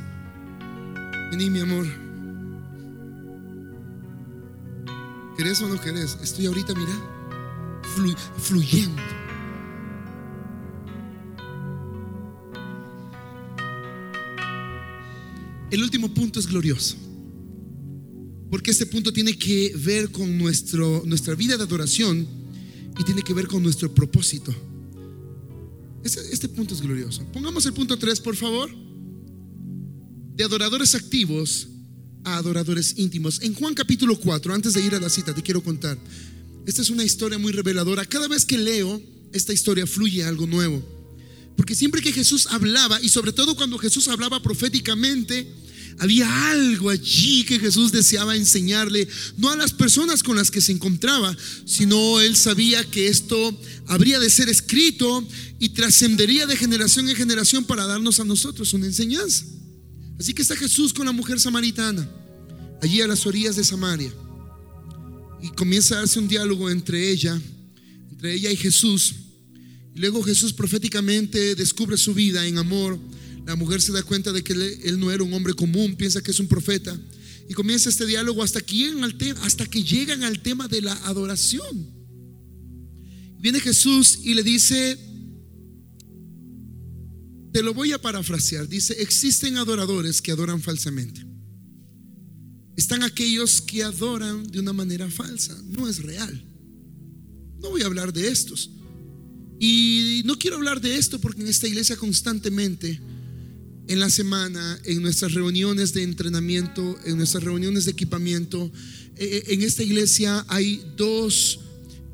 Vení, 1.32 1.50
mi 1.50 1.60
amor. 1.60 1.86
¿Querés 5.38 5.62
o 5.62 5.68
no 5.68 5.80
querés? 5.82 6.18
Estoy 6.22 6.46
ahorita, 6.46 6.74
mira, 6.76 6.94
flu- 7.96 8.16
fluyendo. 8.38 9.02
El 15.72 15.82
último 15.82 16.14
punto 16.14 16.40
es 16.40 16.48
glorioso. 16.48 16.98
Porque 18.50 18.72
este 18.72 18.86
punto 18.86 19.14
tiene 19.14 19.38
que 19.38 19.74
ver 19.78 20.12
con 20.12 20.38
nuestro, 20.38 21.04
nuestra 21.06 21.34
vida 21.36 21.56
de 21.56 21.64
adoración 21.64 22.28
y 23.00 23.04
tiene 23.06 23.24
que 23.24 23.34
ver 23.34 23.48
con 23.48 23.64
nuestro 23.64 23.94
propósito. 23.94 24.54
Este, 26.04 26.20
este 26.34 26.50
punto 26.50 26.74
es 26.74 26.82
glorioso. 26.82 27.24
Pongamos 27.32 27.66
el 27.66 27.74
punto 27.74 27.98
3, 27.98 28.20
por 28.20 28.36
favor. 28.36 28.70
De 30.36 30.44
adoradores 30.44 30.94
activos 30.94 31.70
a 32.26 32.36
adoradores 32.36 32.96
íntimos. 32.98 33.42
En 33.42 33.54
Juan 33.54 33.74
capítulo 33.74 34.20
4, 34.20 34.54
antes 34.54 34.74
de 34.74 34.86
ir 34.86 34.94
a 34.94 35.00
la 35.00 35.10
cita, 35.10 35.34
te 35.34 35.42
quiero 35.42 35.64
contar. 35.64 35.98
Esta 36.66 36.82
es 36.82 36.90
una 36.90 37.06
historia 37.06 37.38
muy 37.38 37.54
reveladora. 37.54 38.06
Cada 38.06 38.28
vez 38.28 38.46
que 38.46 38.58
leo 38.58 39.02
esta 39.32 39.54
historia 39.54 39.88
fluye 39.88 40.26
algo 40.26 40.46
nuevo. 40.46 41.01
Porque 41.62 41.76
siempre 41.76 42.02
que 42.02 42.12
Jesús 42.12 42.48
hablaba, 42.50 43.00
y 43.04 43.10
sobre 43.10 43.34
todo 43.34 43.56
cuando 43.56 43.78
Jesús 43.78 44.08
hablaba 44.08 44.42
proféticamente, 44.42 45.48
había 46.00 46.50
algo 46.50 46.90
allí 46.90 47.44
que 47.44 47.60
Jesús 47.60 47.92
deseaba 47.92 48.36
enseñarle, 48.36 49.08
no 49.38 49.52
a 49.52 49.56
las 49.56 49.72
personas 49.72 50.24
con 50.24 50.36
las 50.36 50.50
que 50.50 50.60
se 50.60 50.72
encontraba, 50.72 51.38
sino 51.66 52.20
él 52.20 52.36
sabía 52.36 52.84
que 52.84 53.10
esto 53.10 53.56
habría 53.86 54.20
de 54.20 54.32
ser 54.32 54.50
escrito 54.50 55.24
y 55.60 55.70
trascendería 55.70 56.48
de 56.48 56.58
generación 56.58 57.08
en 57.08 57.16
generación 57.16 57.64
para 57.64 57.86
darnos 57.86 58.20
a 58.20 58.26
nosotros 58.26 58.74
una 58.74 58.88
enseñanza. 58.88 59.46
Así 60.20 60.34
que 60.34 60.42
está 60.42 60.56
Jesús 60.56 60.92
con 60.92 61.06
la 61.06 61.12
mujer 61.12 61.40
samaritana, 61.40 62.10
allí 62.82 63.02
a 63.02 63.08
las 63.08 63.24
orillas 63.28 63.56
de 63.56 63.64
Samaria, 63.64 64.12
y 65.44 65.50
comienza 65.50 65.94
a 65.94 66.00
darse 66.00 66.18
un 66.18 66.28
diálogo 66.28 66.72
entre 66.72 67.12
ella, 67.12 67.40
entre 68.10 68.34
ella 68.34 68.50
y 68.50 68.58
Jesús. 68.58 69.14
Luego 69.96 70.24
Jesús 70.24 70.54
proféticamente 70.54 71.56
descubre 71.56 71.98
su 71.98 72.14
vida 72.14 72.48
en 72.48 72.58
amor. 72.58 72.98
La 73.46 73.56
mujer 73.56 73.82
se 73.82 73.92
da 73.92 74.04
cuenta 74.04 74.32
de 74.32 74.44
que 74.44 74.54
él, 74.54 75.00
no 75.00 75.12
era 75.12 75.24
un 75.24 75.34
hombre 75.34 75.54
común, 75.54 75.96
piensa 75.96 76.22
que 76.22 76.32
es 76.32 76.40
un 76.40 76.48
profeta. 76.48 76.98
Y 77.50 77.54
comienza 77.54 77.90
este 77.90 78.06
diálogo 78.06 78.44
hasta 78.44 78.62
que 78.62 78.76
llegan 78.76 79.04
al, 79.04 79.18
te- 79.18 79.32
hasta 79.42 79.66
que 79.66 79.84
llegan 79.84 80.24
al 80.24 80.42
tema 80.42 80.68
de 80.68 80.82
la 80.82 80.94
adoración. 81.08 81.90
Viene 83.40 83.60
Jesús 83.60 84.20
y 84.24 84.34
le 84.36 84.44
dice, 84.44 84.98
te 87.52 87.62
lo 87.62 87.74
voy 87.74 87.92
a 87.92 88.00
parafrasear, 88.02 88.70
dice, 88.70 88.94
existen 89.02 89.58
adoradores 89.58 90.22
que 90.22 90.32
adoran 90.32 90.62
falsamente. 90.62 91.26
están 92.78 93.04
aquellos 93.04 93.62
que 93.62 93.84
adoran 93.84 94.44
de 94.48 94.60
una 94.60 94.74
manera 94.74 95.10
falsa, 95.10 95.60
no 95.68 95.88
es 95.90 96.00
real. 96.02 96.46
No 97.60 97.70
voy 97.70 97.82
a 97.82 97.86
hablar 97.88 98.14
de 98.14 98.28
estos. 98.30 98.72
Y 99.64 100.24
no 100.26 100.40
quiero 100.40 100.56
hablar 100.56 100.82
de 100.82 100.98
esto 100.98 101.22
porque 101.22 101.44
en 101.44 101.48
esta 101.48 101.68
iglesia 101.68 101.96
constantemente, 101.96 103.00
en 103.88 104.00
la 104.00 104.10
semana, 104.10 104.82
en 104.86 105.04
nuestras 105.04 105.36
reuniones 105.36 105.94
de 105.94 106.02
entrenamiento, 106.02 106.98
en 107.06 107.18
nuestras 107.18 107.44
reuniones 107.44 107.86
de 107.86 107.92
equipamiento, 107.92 108.72
eh, 109.18 109.44
en 109.50 109.62
esta 109.62 109.84
iglesia 109.84 110.44
hay 110.48 110.84
dos, 110.98 111.60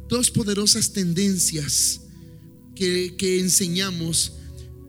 dos 0.09 0.29
poderosas 0.29 0.91
tendencias 0.91 2.01
que, 2.75 3.15
que 3.17 3.39
enseñamos, 3.39 4.33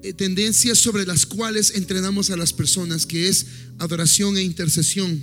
eh, 0.02 0.12
tendencias 0.12 0.78
sobre 0.78 1.06
las 1.06 1.26
cuales 1.26 1.74
entrenamos 1.76 2.28
a 2.30 2.36
las 2.36 2.52
personas, 2.52 3.06
que 3.06 3.28
es 3.28 3.46
adoración 3.78 4.36
e 4.36 4.42
intercesión. 4.42 5.22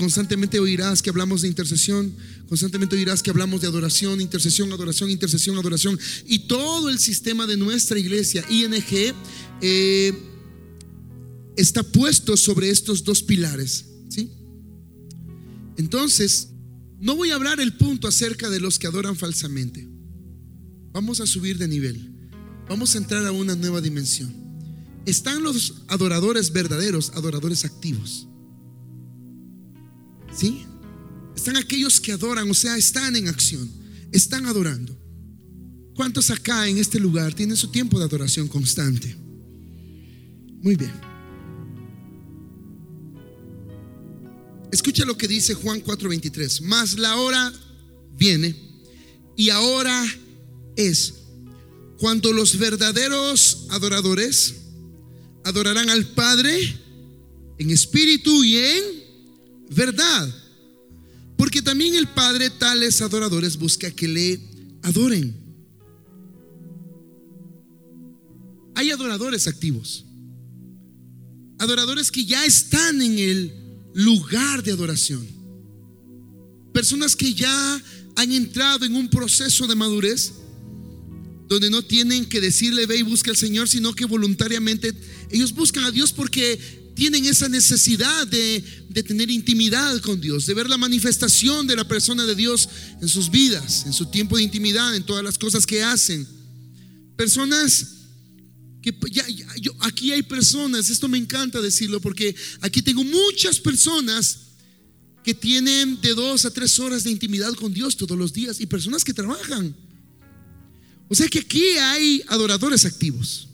Constantemente 0.00 0.58
oirás 0.58 1.02
que 1.02 1.10
hablamos 1.10 1.42
de 1.42 1.48
intercesión, 1.48 2.16
constantemente 2.48 2.96
oirás 2.96 3.22
que 3.22 3.28
hablamos 3.28 3.60
de 3.60 3.66
adoración, 3.66 4.22
intercesión, 4.22 4.72
adoración, 4.72 5.10
intercesión, 5.10 5.58
adoración. 5.58 6.00
Y 6.26 6.38
todo 6.48 6.88
el 6.88 6.98
sistema 6.98 7.46
de 7.46 7.58
nuestra 7.58 7.98
iglesia, 7.98 8.42
ING, 8.48 9.14
eh, 9.60 10.14
está 11.54 11.82
puesto 11.82 12.38
sobre 12.38 12.70
estos 12.70 13.04
dos 13.04 13.22
pilares. 13.22 13.84
¿sí? 14.08 14.30
Entonces, 15.76 16.48
no 16.98 17.14
voy 17.14 17.32
a 17.32 17.34
hablar 17.34 17.60
el 17.60 17.74
punto 17.74 18.08
acerca 18.08 18.48
de 18.48 18.58
los 18.58 18.78
que 18.78 18.86
adoran 18.86 19.16
falsamente. 19.16 19.86
Vamos 20.92 21.20
a 21.20 21.26
subir 21.26 21.58
de 21.58 21.68
nivel. 21.68 22.10
Vamos 22.70 22.94
a 22.94 22.98
entrar 22.98 23.26
a 23.26 23.32
una 23.32 23.54
nueva 23.54 23.82
dimensión. 23.82 24.34
Están 25.04 25.42
los 25.42 25.82
adoradores 25.88 26.54
verdaderos, 26.54 27.12
adoradores 27.14 27.66
activos. 27.66 28.29
¿Sí? 30.34 30.64
Están 31.34 31.56
aquellos 31.56 32.00
que 32.00 32.12
adoran, 32.12 32.50
o 32.50 32.54
sea, 32.54 32.76
están 32.76 33.16
en 33.16 33.28
acción, 33.28 33.70
están 34.12 34.46
adorando. 34.46 34.96
¿Cuántos 35.94 36.30
acá 36.30 36.68
en 36.68 36.78
este 36.78 36.98
lugar 36.98 37.34
tienen 37.34 37.56
su 37.56 37.70
tiempo 37.70 37.98
de 37.98 38.04
adoración 38.04 38.48
constante? 38.48 39.16
Muy 40.62 40.76
bien. 40.76 40.92
Escucha 44.72 45.04
lo 45.04 45.16
que 45.16 45.28
dice 45.28 45.54
Juan 45.54 45.80
4:23. 45.80 46.62
Mas 46.62 46.98
la 46.98 47.16
hora 47.16 47.52
viene 48.16 48.54
y 49.36 49.50
ahora 49.50 50.04
es 50.76 51.14
cuando 51.98 52.32
los 52.32 52.58
verdaderos 52.58 53.66
adoradores 53.70 54.54
adorarán 55.44 55.90
al 55.90 56.06
Padre 56.06 56.56
en 57.58 57.70
espíritu 57.70 58.44
y 58.44 58.56
en 58.56 58.99
verdad. 59.70 60.28
Porque 61.36 61.62
también 61.62 61.94
el 61.94 62.06
Padre 62.08 62.50
tales 62.50 63.00
adoradores 63.00 63.56
busca 63.56 63.90
que 63.90 64.06
le 64.06 64.40
adoren. 64.82 65.34
Hay 68.74 68.90
adoradores 68.90 69.46
activos. 69.46 70.04
Adoradores 71.58 72.10
que 72.10 72.24
ya 72.24 72.44
están 72.44 73.00
en 73.00 73.18
el 73.18 73.52
lugar 73.94 74.62
de 74.62 74.72
adoración. 74.72 75.26
Personas 76.72 77.16
que 77.16 77.34
ya 77.34 77.82
han 78.16 78.32
entrado 78.32 78.84
en 78.84 78.94
un 78.94 79.08
proceso 79.08 79.66
de 79.66 79.74
madurez 79.74 80.32
donde 81.48 81.68
no 81.68 81.82
tienen 81.82 82.26
que 82.26 82.40
decirle 82.40 82.86
ve 82.86 82.98
y 82.98 83.02
busca 83.02 83.30
al 83.30 83.36
Señor, 83.36 83.68
sino 83.68 83.92
que 83.92 84.04
voluntariamente 84.04 84.94
ellos 85.30 85.52
buscan 85.52 85.84
a 85.84 85.90
Dios 85.90 86.12
porque 86.12 86.60
tienen 87.00 87.24
esa 87.24 87.48
necesidad 87.48 88.26
de, 88.26 88.62
tener 89.06 89.30
intimidad 89.30 90.02
con 90.02 90.20
Dios, 90.20 90.44
de 90.44 90.52
ver 90.52 90.68
la 90.68 90.76
manifestación 90.76 91.66
de 91.66 91.74
la 91.74 91.88
persona 91.88 92.26
de 92.26 92.34
Dios 92.34 92.68
en 93.00 93.08
sus 93.08 93.30
vidas, 93.30 93.86
en 93.86 93.94
su 93.94 94.04
tiempo 94.04 94.36
de 94.36 94.42
intimidad, 94.42 94.94
en 94.94 95.02
todas 95.02 95.24
las 95.24 95.38
cosas 95.38 95.64
que 95.64 95.82
hacen. 95.82 96.28
Personas 97.16 97.86
que 98.82 98.94
ya, 99.10 99.24
aquí 99.78 100.12
hay 100.12 100.22
personas, 100.22 100.90
esto 100.90 101.08
me 101.08 101.16
encanta 101.16 101.62
decirlo 101.62 102.02
porque 102.02 102.36
aquí 102.60 102.82
tengo 102.82 103.02
muchas 103.02 103.58
personas 103.58 104.36
que 105.24 105.32
tienen 105.32 105.98
de 106.02 106.14
dos 106.14 106.44
a 106.44 106.50
tres 106.50 106.78
horas 106.80 107.02
de 107.04 107.12
intimidad 107.12 107.54
con 107.54 107.72
Dios 107.72 107.96
todos 107.96 108.18
los 108.18 108.34
días 108.34 108.60
y 108.60 108.66
personas 108.66 109.04
que 109.04 109.14
trabajan. 109.14 109.74
O 111.08 111.14
sea 111.14 111.28
que 111.28 111.38
aquí 111.38 111.64
hay 111.78 112.22
adoradores 112.28 112.84
activos. 112.84 113.48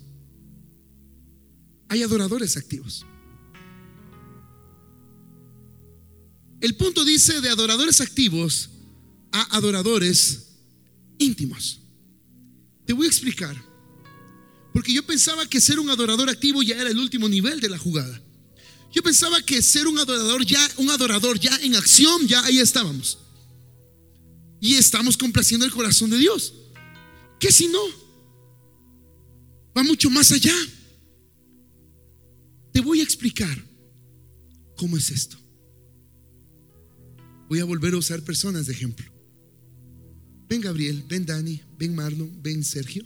Hay 1.87 2.03
adoradores 2.03 2.57
activos. 2.57 3.07
El 6.61 6.77
punto 6.77 7.05
dice 7.05 7.41
de 7.41 7.51
adoradores 7.51 8.01
activos 8.01 8.71
a 9.33 9.57
adoradores 9.57 10.47
íntimos. 11.19 11.81
Te 12.87 12.93
voy 12.93 13.07
a 13.07 13.09
explicar. 13.09 13.57
Porque 14.73 14.93
yo 14.93 15.05
pensaba 15.07 15.47
que 15.47 15.61
ser 15.61 15.81
un 15.81 15.91
adorador 15.91 16.29
activo 16.29 16.63
ya 16.63 16.77
era 16.77 16.91
el 16.91 16.99
último 16.99 17.29
nivel 17.29 17.61
de 17.61 17.69
la 17.69 17.79
jugada. 17.79 18.23
Yo 18.93 19.03
pensaba 19.03 19.41
que 19.43 19.61
ser 19.61 19.87
un 19.87 19.99
adorador 19.99 20.45
ya, 20.45 20.71
un 20.79 20.91
adorador 20.91 21.39
ya 21.39 21.57
en 21.63 21.75
acción, 21.77 22.27
ya 22.27 22.45
ahí 22.45 22.59
estábamos. 22.59 23.19
Y 24.61 24.75
estamos 24.75 25.17
complaciendo 25.17 25.67
el 25.67 25.73
corazón 25.73 26.11
de 26.11 26.19
Dios. 26.19 26.55
¿Qué 27.39 27.53
si 27.53 27.69
no? 27.69 27.81
Va 29.77 29.83
mucho 29.83 30.09
más 30.09 30.33
allá. 30.33 30.55
Te 32.73 32.81
voy 32.81 33.01
a 33.01 33.03
explicar 33.03 33.63
cómo 34.77 34.97
es 34.97 35.11
esto. 35.11 35.39
Voy 37.49 37.61
a 37.61 37.65
volver 37.65 37.95
a 37.95 37.99
usar 37.99 38.23
personas 38.23 38.67
de 38.67 38.73
ejemplo. 38.73 39.07
Ven 40.49 40.61
Gabriel, 40.61 41.05
ven 41.09 41.27
Dani, 41.27 41.61
ven 41.79 41.95
Marlon, 41.95 42.43
ven 42.43 42.63
Sergio 42.65 43.05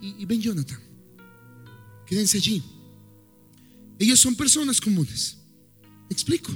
y, 0.00 0.24
ven 0.24 0.40
Jonathan. 0.40 0.80
Quédense 2.06 2.38
allí. 2.38 2.62
Ellos 3.98 4.20
son 4.20 4.34
personas 4.34 4.80
comunes. 4.80 5.36
explico? 6.10 6.52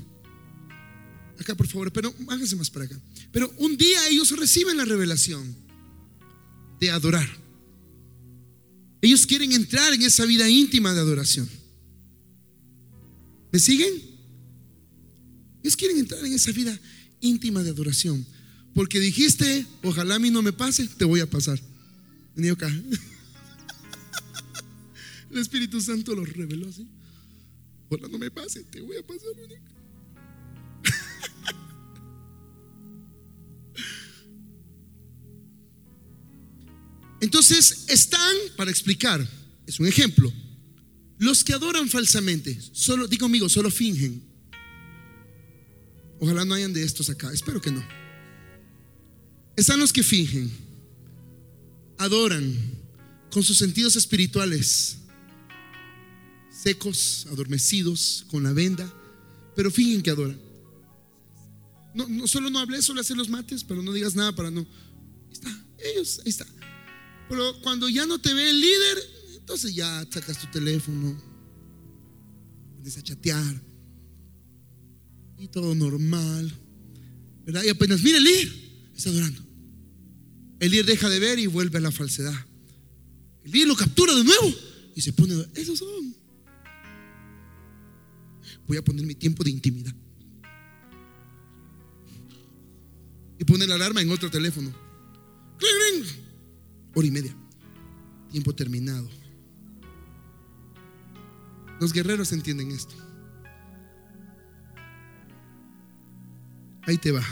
Acá, 1.38 1.54
por 1.54 1.66
favor, 1.66 1.92
pero 1.92 2.14
háganse 2.28 2.56
más 2.56 2.70
para 2.70 2.84
acá. 2.84 2.98
Pero 3.32 3.52
un 3.58 3.76
día 3.76 4.08
ellos 4.08 4.30
reciben 4.36 4.76
la 4.76 4.84
revelación 4.84 5.56
de 6.78 6.90
adorar. 6.90 7.28
Ellos 9.00 9.26
quieren 9.26 9.52
entrar 9.52 9.92
en 9.92 10.02
esa 10.02 10.24
vida 10.24 10.48
íntima 10.48 10.92
de 10.94 11.00
adoración. 11.00 11.48
¿Me 13.50 13.58
siguen? 13.58 14.11
Ellos 15.62 15.76
quieren 15.76 15.98
entrar 15.98 16.24
en 16.24 16.32
esa 16.32 16.50
vida 16.52 16.78
íntima 17.20 17.62
de 17.62 17.70
adoración. 17.70 18.26
Porque 18.74 18.98
dijiste, 19.00 19.66
ojalá 19.82 20.16
a 20.16 20.18
mí 20.18 20.30
no 20.30 20.42
me 20.42 20.52
pase, 20.52 20.88
te 20.88 21.04
voy 21.04 21.20
a 21.20 21.30
pasar. 21.30 21.60
Vení 22.34 22.48
acá. 22.48 22.68
El 25.30 25.38
Espíritu 25.38 25.80
Santo 25.80 26.14
lo 26.14 26.24
reveló 26.24 26.68
así. 26.68 26.86
Ojalá 27.88 28.08
no 28.08 28.18
me 28.18 28.30
pase, 28.30 28.64
te 28.64 28.80
voy 28.80 28.96
a 28.96 29.06
pasar. 29.06 29.28
Entonces 37.20 37.84
están, 37.88 38.36
para 38.56 38.70
explicar, 38.70 39.28
es 39.66 39.78
un 39.78 39.86
ejemplo, 39.86 40.32
los 41.18 41.44
que 41.44 41.52
adoran 41.52 41.88
falsamente, 41.88 42.58
solo, 42.72 43.06
digo 43.06 43.26
conmigo, 43.26 43.48
solo 43.48 43.70
fingen. 43.70 44.31
Ojalá 46.22 46.44
no 46.44 46.54
hayan 46.54 46.72
de 46.72 46.84
estos 46.84 47.10
acá, 47.10 47.32
espero 47.32 47.60
que 47.60 47.72
no. 47.72 47.84
Están 49.56 49.80
los 49.80 49.92
que 49.92 50.04
fingen, 50.04 50.48
adoran 51.98 52.56
con 53.32 53.42
sus 53.42 53.58
sentidos 53.58 53.96
espirituales, 53.96 54.98
secos, 56.48 57.26
adormecidos, 57.28 58.24
con 58.30 58.44
la 58.44 58.52
venda, 58.52 58.88
pero 59.56 59.68
fingen 59.72 60.00
que 60.00 60.10
adoran. 60.10 60.40
No, 61.92 62.28
solo 62.28 62.50
no 62.50 62.60
hablé, 62.60 62.82
solo 62.82 63.00
hacer 63.00 63.16
los 63.16 63.28
mates, 63.28 63.64
pero 63.64 63.82
no 63.82 63.92
digas 63.92 64.14
nada 64.14 64.32
para 64.32 64.52
no. 64.52 64.60
Ahí 64.60 65.32
está, 65.32 65.66
ellos, 65.78 66.20
ahí 66.24 66.30
está. 66.30 66.46
Pero 67.28 67.60
cuando 67.62 67.88
ya 67.88 68.06
no 68.06 68.20
te 68.20 68.32
ve 68.32 68.48
el 68.48 68.60
líder, 68.60 68.98
entonces 69.38 69.74
ya 69.74 70.06
sacas 70.08 70.38
tu 70.38 70.46
teléfono, 70.52 71.20
pones 72.76 72.96
a 72.96 73.02
chatear 73.02 73.71
y 75.42 75.48
todo 75.48 75.74
normal. 75.74 76.52
¿Verdad? 77.44 77.64
Y 77.64 77.68
apenas, 77.68 78.02
mire 78.02 78.18
el 78.18 78.24
líder, 78.24 78.52
está 78.94 79.10
adorando. 79.10 79.42
El 80.60 80.70
líder 80.70 80.86
deja 80.86 81.08
de 81.08 81.18
ver 81.18 81.38
y 81.40 81.46
vuelve 81.48 81.78
a 81.78 81.80
la 81.80 81.90
falsedad. 81.90 82.34
El 83.42 83.50
líder 83.50 83.68
lo 83.68 83.76
captura 83.76 84.14
de 84.14 84.22
nuevo 84.22 84.54
y 84.94 85.00
se 85.00 85.12
pone, 85.12 85.34
esos 85.54 85.80
son. 85.80 86.14
Voy 88.68 88.76
a 88.76 88.84
poner 88.84 89.04
mi 89.04 89.16
tiempo 89.16 89.42
de 89.42 89.50
intimidad. 89.50 89.94
Y 93.38 93.44
pone 93.44 93.66
la 93.66 93.74
alarma 93.74 94.00
en 94.00 94.10
otro 94.12 94.30
teléfono. 94.30 94.72
Hora 96.94 97.06
y 97.06 97.10
media. 97.10 97.36
Tiempo 98.30 98.54
terminado. 98.54 99.10
Los 101.80 101.92
guerreros 101.92 102.30
entienden 102.30 102.70
esto. 102.70 102.94
Ahí 106.82 106.98
te 106.98 107.12
va. 107.12 107.24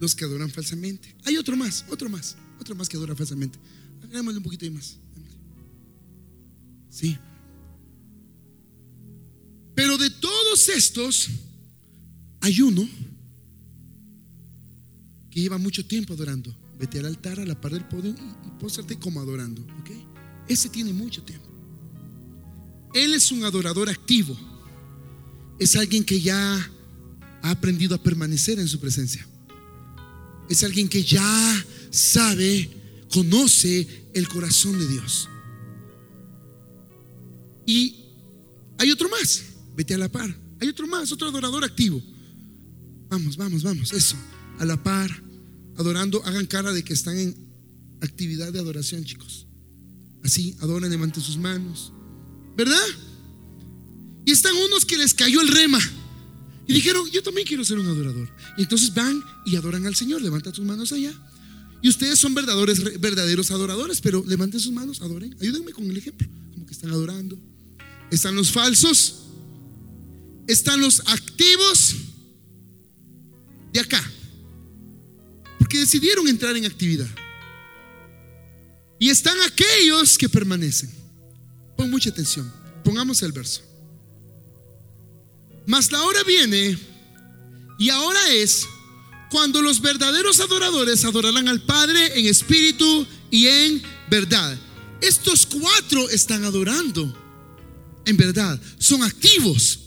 Los 0.00 0.14
que 0.14 0.24
adoran 0.24 0.50
falsamente. 0.50 1.14
Hay 1.24 1.36
otro 1.36 1.56
más, 1.56 1.84
otro 1.90 2.08
más, 2.08 2.36
otro 2.58 2.74
más 2.74 2.88
que 2.88 2.96
adora 2.96 3.14
falsamente. 3.14 3.58
Hagámosle 4.02 4.38
un 4.38 4.44
poquito 4.44 4.70
más. 4.70 4.96
Sí. 6.88 7.16
Pero 9.74 9.96
de 9.96 10.10
todos 10.10 10.68
estos, 10.68 11.30
hay 12.40 12.60
uno 12.60 12.88
que 15.30 15.40
lleva 15.40 15.58
mucho 15.58 15.86
tiempo 15.86 16.14
adorando. 16.14 16.54
Vete 16.78 16.98
al 16.98 17.06
altar 17.06 17.38
a 17.38 17.44
la 17.44 17.60
par 17.60 17.72
del 17.72 17.86
podio 17.86 18.10
y, 18.10 18.50
póstrate 18.58 18.98
como 18.98 19.20
adorando. 19.20 19.64
Ese 20.48 20.68
tiene 20.68 20.92
mucho 20.92 21.22
tiempo. 21.22 21.48
Él 22.92 23.14
es 23.14 23.30
un 23.30 23.44
adorador 23.44 23.88
activo. 23.88 24.36
Es 25.60 25.76
alguien 25.76 26.04
que 26.04 26.20
ya 26.20 26.70
ha 27.42 27.50
aprendido 27.50 27.94
a 27.94 28.02
permanecer 28.02 28.58
en 28.58 28.68
su 28.68 28.78
presencia. 28.80 29.26
Es 30.48 30.64
alguien 30.64 30.88
que 30.88 31.02
ya 31.02 31.66
sabe, 31.90 32.68
conoce 33.12 34.08
el 34.14 34.28
corazón 34.28 34.78
de 34.78 34.88
Dios. 34.88 35.28
Y 37.66 38.04
hay 38.78 38.90
otro 38.90 39.08
más, 39.08 39.42
vete 39.76 39.94
a 39.94 39.98
la 39.98 40.10
par. 40.10 40.34
Hay 40.60 40.68
otro 40.68 40.86
más, 40.86 41.12
otro 41.12 41.28
adorador 41.28 41.64
activo. 41.64 42.02
Vamos, 43.08 43.36
vamos, 43.36 43.62
vamos, 43.62 43.92
eso, 43.92 44.16
a 44.58 44.64
la 44.64 44.82
par, 44.82 45.10
adorando, 45.76 46.22
hagan 46.24 46.46
cara 46.46 46.72
de 46.72 46.82
que 46.82 46.92
están 46.92 47.18
en 47.18 47.34
actividad 48.00 48.52
de 48.52 48.58
adoración, 48.58 49.04
chicos. 49.04 49.46
Así, 50.22 50.56
adoran, 50.60 50.90
levanten 50.90 51.22
sus 51.22 51.38
manos. 51.38 51.92
¿Verdad? 52.56 52.86
Y 54.26 54.32
están 54.32 54.54
unos 54.56 54.84
que 54.84 54.98
les 54.98 55.14
cayó 55.14 55.40
el 55.40 55.48
rema. 55.48 55.78
Y 56.66 56.72
dijeron, 56.72 57.08
yo 57.10 57.22
también 57.22 57.46
quiero 57.46 57.64
ser 57.64 57.78
un 57.78 57.86
adorador. 57.86 58.28
Y 58.56 58.62
entonces 58.62 58.94
van 58.94 59.22
y 59.44 59.56
adoran 59.56 59.86
al 59.86 59.96
Señor, 59.96 60.22
levantan 60.22 60.54
sus 60.54 60.64
manos 60.64 60.92
allá. 60.92 61.12
Y 61.82 61.88
ustedes 61.88 62.18
son 62.18 62.34
verdaderos, 62.34 63.00
verdaderos 63.00 63.50
adoradores, 63.50 64.00
pero 64.00 64.22
levanten 64.26 64.60
sus 64.60 64.72
manos, 64.72 65.00
adoren. 65.00 65.34
Ayúdenme 65.40 65.72
con 65.72 65.90
el 65.90 65.96
ejemplo, 65.96 66.28
como 66.52 66.66
que 66.66 66.72
están 66.72 66.90
adorando. 66.90 67.38
Están 68.10 68.34
los 68.34 68.50
falsos, 68.50 69.20
están 70.46 70.80
los 70.80 71.00
activos 71.06 71.96
de 73.72 73.80
acá, 73.80 74.02
porque 75.58 75.78
decidieron 75.78 76.26
entrar 76.28 76.56
en 76.56 76.66
actividad. 76.66 77.08
Y 78.98 79.08
están 79.08 79.36
aquellos 79.42 80.18
que 80.18 80.28
permanecen. 80.28 80.90
Pon 81.76 81.90
mucha 81.90 82.10
atención, 82.10 82.52
pongamos 82.84 83.22
el 83.22 83.32
verso. 83.32 83.62
Mas 85.66 85.92
la 85.92 86.02
hora 86.02 86.22
viene 86.24 86.78
y 87.78 87.88
ahora 87.90 88.30
es 88.32 88.66
cuando 89.30 89.62
los 89.62 89.80
verdaderos 89.80 90.40
adoradores 90.40 91.04
adorarán 91.04 91.48
al 91.48 91.62
Padre 91.62 92.18
en 92.18 92.26
espíritu 92.26 93.06
y 93.30 93.46
en 93.46 93.82
verdad. 94.10 94.58
Estos 95.00 95.46
cuatro 95.46 96.10
están 96.10 96.44
adorando 96.44 97.16
en 98.04 98.16
verdad, 98.16 98.60
son 98.78 99.02
activos. 99.02 99.78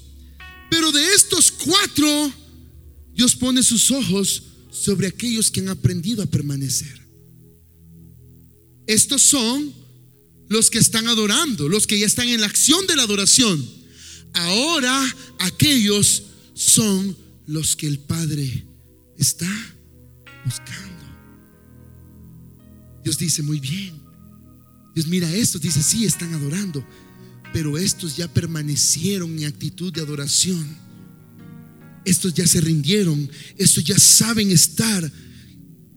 Pero 0.69 0.91
de 0.91 1.13
estos 1.13 1.51
cuatro, 1.51 2.33
Dios 3.13 3.35
pone 3.35 3.61
sus 3.61 3.91
ojos 3.91 4.43
sobre 4.71 5.07
aquellos 5.07 5.51
que 5.51 5.59
han 5.59 5.69
aprendido 5.69 6.23
a 6.23 6.25
permanecer. 6.25 7.01
Estos 8.87 9.21
son 9.21 9.73
los 10.49 10.69
que 10.69 10.79
están 10.79 11.07
adorando, 11.07 11.69
los 11.69 11.85
que 11.85 11.99
ya 11.99 12.05
están 12.05 12.27
en 12.29 12.41
la 12.41 12.47
acción 12.47 12.85
de 12.87 12.95
la 12.95 13.03
adoración. 13.03 13.82
Ahora 14.33 15.15
aquellos 15.39 16.23
son 16.53 17.15
los 17.45 17.75
que 17.75 17.87
el 17.87 17.99
Padre 17.99 18.65
está 19.17 19.49
buscando. 20.45 21.03
Dios 23.03 23.17
dice, 23.17 23.41
muy 23.43 23.59
bien. 23.59 24.01
Dios 24.95 25.07
mira 25.07 25.29
esto, 25.33 25.59
dice, 25.59 25.81
sí, 25.83 26.05
están 26.05 26.33
adorando, 26.33 26.85
pero 27.51 27.77
estos 27.77 28.15
ya 28.15 28.27
permanecieron 28.27 29.37
en 29.39 29.45
actitud 29.45 29.91
de 29.91 30.01
adoración. 30.01 30.65
Estos 32.05 32.33
ya 32.33 32.45
se 32.47 32.61
rindieron, 32.61 33.29
estos 33.57 33.83
ya 33.83 33.97
saben 33.97 34.51
estar 34.51 35.11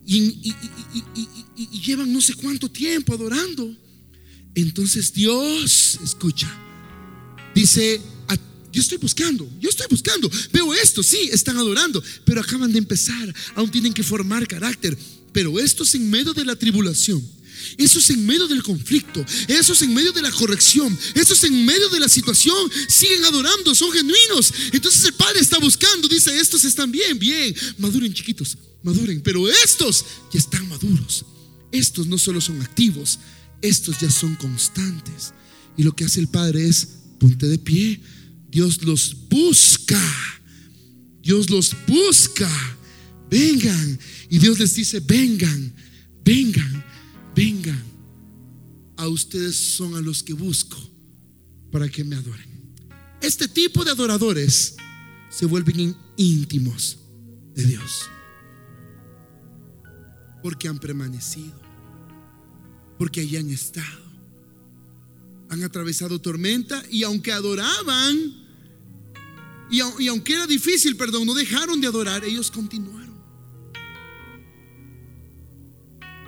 y, 0.05 0.17
y- 0.17 1.81
llevan 1.85 2.13
no 2.13 2.21
sé 2.21 2.35
cuánto 2.35 2.71
tiempo 2.71 3.13
adorando. 3.15 3.75
Entonces 4.55 5.13
Dios, 5.13 5.99
escucha, 6.03 6.49
dice, 7.55 8.01
"A- 8.01 8.16
yo 8.77 8.83
estoy 8.83 8.99
buscando, 8.99 9.49
yo 9.59 9.71
estoy 9.71 9.87
buscando, 9.89 10.31
veo 10.53 10.75
esto, 10.75 11.03
sí, 11.03 11.31
están 11.33 11.57
adorando, 11.57 12.03
pero 12.27 12.43
acaban 12.43 12.71
de 12.71 12.79
empezar, 12.79 13.35
aún 13.55 13.71
tienen 13.71 13.95
que 13.95 14.03
formar 14.03 14.47
carácter, 14.47 14.95
pero 15.33 15.59
estos 15.59 15.95
en 15.95 16.11
medio 16.11 16.35
de 16.35 16.45
la 16.45 16.55
tribulación, 16.57 17.27
esos 17.79 18.11
en 18.11 18.27
medio 18.27 18.47
del 18.47 18.63
conflicto, 18.63 19.25
esos 19.49 19.81
en 19.81 19.95
medio 19.95 20.13
de 20.13 20.21
la 20.21 20.31
corrección, 20.31 20.97
esos 21.15 21.43
en 21.45 21.65
medio 21.65 21.89
de 21.89 22.01
la 22.01 22.09
situación, 22.11 22.71
siguen 22.87 23.25
adorando, 23.25 23.75
son 23.75 23.91
genuinos. 23.93 24.53
Entonces 24.71 25.03
el 25.07 25.15
Padre 25.15 25.41
está 25.41 25.59
buscando, 25.59 26.07
dice, 26.07 26.39
estos 26.39 26.63
están 26.67 26.93
bien, 26.93 27.19
bien, 27.19 27.57
maduren 27.79 28.13
chiquitos, 28.13 28.59
maduren, 28.83 29.23
pero 29.23 29.49
estos 29.49 30.05
ya 30.35 30.39
están 30.39 30.69
maduros. 30.69 31.25
Estos 31.73 32.07
no 32.07 32.19
solo 32.19 32.43
son 32.43 32.61
activos, 32.61 33.19
estos 33.63 33.99
ya 34.01 34.11
son 34.11 34.35
constantes. 34.37 35.33
Y 35.79 35.83
lo 35.83 35.97
que 35.97 36.05
hace 36.05 36.21
el 36.21 36.29
Padre 36.29 36.69
es, 36.69 36.89
ponte 37.19 37.47
de 37.47 37.59
pie, 37.59 38.03
Dios 38.49 38.83
los 38.85 39.29
busca, 39.29 40.01
Dios 41.21 41.51
los 41.51 41.75
busca, 41.87 42.51
vengan. 43.31 43.99
Y 44.29 44.39
Dios 44.39 44.59
les 44.59 44.75
dice, 44.75 45.01
vengan, 45.01 45.75
vengan, 46.25 46.85
vengan. 47.35 47.83
A 48.97 49.09
ustedes 49.09 49.57
son 49.57 49.95
a 49.95 50.01
los 50.01 50.23
que 50.23 50.33
busco 50.33 50.79
para 51.71 51.89
que 51.89 52.05
me 52.05 52.17
adoren. 52.17 52.57
Este 53.21 53.49
tipo 53.49 53.85
de 53.85 53.91
adoradores 53.91 54.77
se 55.31 55.47
vuelven 55.47 55.97
íntimos 56.17 56.99
de 57.55 57.65
Dios. 57.65 58.09
Porque 60.43 60.69
han 60.69 60.79
permanecido. 60.79 61.61
Porque 62.99 63.21
allí 63.21 63.37
han 63.37 63.51
estado. 63.51 64.07
Han 65.49 65.63
atravesado 65.63 66.21
tormenta 66.21 66.83
y 66.91 67.03
aunque 67.03 67.33
adoraban, 67.33 68.36
y, 69.71 69.81
au- 69.81 70.01
y 70.01 70.09
aunque 70.09 70.35
era 70.35 70.47
difícil, 70.47 70.97
perdón, 70.97 71.27
no 71.27 71.35
dejaron 71.35 71.81
de 71.81 71.87
adorar, 71.87 72.25
ellos 72.25 72.51
continuaron. 72.51 73.17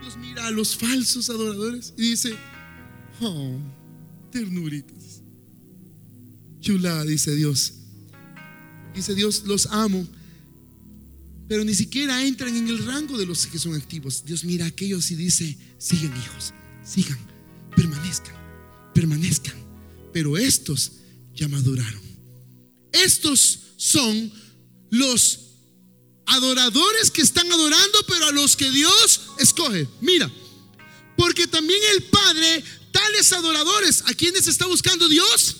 Dios 0.02 0.16
mira 0.18 0.46
a 0.46 0.50
los 0.50 0.76
falsos 0.76 1.28
adoradores 1.30 1.94
y 1.96 2.10
dice, 2.10 2.34
oh, 3.20 3.58
ternuritas. 4.30 5.22
Chula, 6.60 7.04
dice 7.04 7.34
Dios. 7.34 7.74
Dice 8.94 9.14
Dios, 9.14 9.44
los 9.46 9.66
amo. 9.66 10.06
Pero 11.48 11.64
ni 11.64 11.74
siquiera 11.74 12.24
entran 12.26 12.54
en 12.56 12.68
el 12.68 12.84
rango 12.84 13.16
de 13.16 13.24
los 13.26 13.46
que 13.46 13.58
son 13.58 13.74
activos. 13.74 14.24
Dios 14.24 14.44
mira 14.44 14.64
a 14.64 14.68
aquellos 14.68 15.10
y 15.10 15.14
dice, 15.14 15.56
sigan 15.78 16.14
hijos, 16.16 16.52
sigan, 16.84 17.18
permanezcan, 17.74 18.34
permanezcan. 18.94 19.54
Pero 20.12 20.36
estos 20.36 20.92
ya 21.34 21.48
maduraron. 21.48 22.02
Estos 23.04 23.58
son 23.76 24.32
los 24.90 25.40
adoradores 26.26 27.10
que 27.10 27.22
están 27.22 27.50
adorando, 27.50 27.98
pero 28.06 28.26
a 28.26 28.32
los 28.32 28.56
que 28.56 28.70
Dios 28.70 29.20
escoge. 29.38 29.88
Mira, 30.00 30.30
porque 31.16 31.46
también 31.46 31.80
el 31.94 32.04
Padre, 32.04 32.64
tales 32.92 33.32
adoradores, 33.32 34.04
¿a 34.06 34.14
quienes 34.14 34.46
está 34.46 34.66
buscando 34.66 35.08
Dios? 35.08 35.56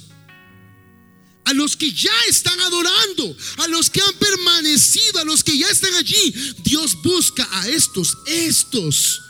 A 1.45 1.55
los 1.55 1.77
que 1.77 1.91
ya 1.91 2.13
están 2.29 2.61
adorando, 2.61 3.37
a 3.57 3.69
los 3.69 3.89
que 3.89 4.03
han 4.03 4.15
permanecido, 4.19 5.21
a 5.21 5.25
los 5.25 5.43
que 5.43 5.57
ya 5.57 5.69
están 5.69 5.95
allí. 5.95 6.35
Dios 6.63 7.01
busca 7.03 7.49
a 7.51 7.69
estos. 7.69 8.19
Estos 8.27 9.23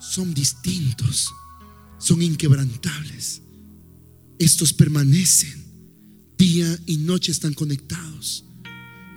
son 0.00 0.32
distintos, 0.32 1.30
son 1.98 2.22
inquebrantables. 2.22 3.42
Estos 4.38 4.72
permanecen. 4.72 5.59
Día 6.40 6.80
y 6.86 6.96
noche 6.96 7.32
están 7.32 7.52
conectados. 7.52 8.44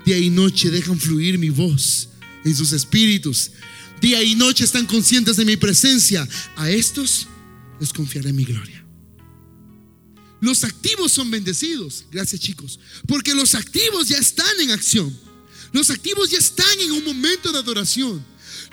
Día 0.05 0.19
y 0.19 0.29
noche 0.29 0.69
dejan 0.69 0.99
fluir 0.99 1.37
mi 1.37 1.49
voz 1.51 2.09
en 2.43 2.53
sus 2.53 2.73
espíritus. 2.73 3.51
Día 4.01 4.21
y 4.21 4.35
noche 4.35 4.65
están 4.65 4.85
conscientes 4.85 5.37
de 5.37 5.45
mi 5.45 5.55
presencia. 5.55 6.27
A 6.57 6.69
estos 6.69 7.27
les 7.79 7.93
confiaré 7.93 8.33
mi 8.33 8.43
gloria. 8.43 8.85
Los 10.41 10.65
activos 10.65 11.13
son 11.13 11.31
bendecidos. 11.31 12.03
Gracias 12.11 12.41
chicos. 12.41 12.77
Porque 13.07 13.33
los 13.33 13.55
activos 13.55 14.09
ya 14.09 14.17
están 14.17 14.59
en 14.59 14.71
acción. 14.71 15.17
Los 15.71 15.91
activos 15.91 16.29
ya 16.29 16.39
están 16.39 16.77
en 16.81 16.91
un 16.91 17.05
momento 17.05 17.53
de 17.53 17.59
adoración. 17.59 18.21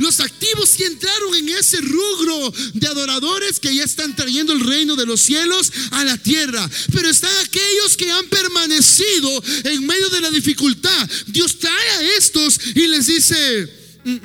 Los 0.00 0.18
activos 0.20 0.70
sí 0.70 0.82
entraron 0.82 1.34
en 1.34 1.50
ese 1.50 1.78
rugro 1.82 2.52
de 2.72 2.86
adoradores 2.86 3.60
que 3.60 3.74
ya 3.74 3.84
están 3.84 4.16
trayendo 4.16 4.54
el 4.54 4.60
reino 4.60 4.96
de 4.96 5.04
los 5.04 5.20
cielos 5.20 5.70
a 5.90 6.04
la 6.04 6.16
tierra. 6.16 6.68
Pero 6.90 7.10
están 7.10 7.30
aquellos 7.44 7.98
que 7.98 8.10
han 8.10 8.26
permanecido 8.28 9.44
en 9.64 9.86
medio 9.86 10.08
de 10.08 10.22
la 10.22 10.30
dificultad. 10.30 11.10
Dios 11.26 11.58
trae 11.58 11.90
a 11.98 12.16
estos 12.16 12.58
y 12.74 12.86
les 12.88 13.08
dice, 13.08 13.70
"Mm, 14.06 14.16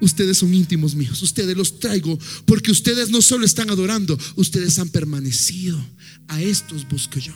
ustedes 0.00 0.38
son 0.38 0.54
íntimos 0.54 0.94
míos, 0.94 1.20
ustedes 1.20 1.54
los 1.54 1.78
traigo 1.78 2.18
porque 2.46 2.70
ustedes 2.70 3.10
no 3.10 3.20
solo 3.20 3.44
están 3.44 3.68
adorando, 3.68 4.18
ustedes 4.36 4.78
han 4.78 4.88
permanecido. 4.88 5.78
A 6.28 6.40
estos 6.40 6.88
busco 6.88 7.18
yo. 7.18 7.34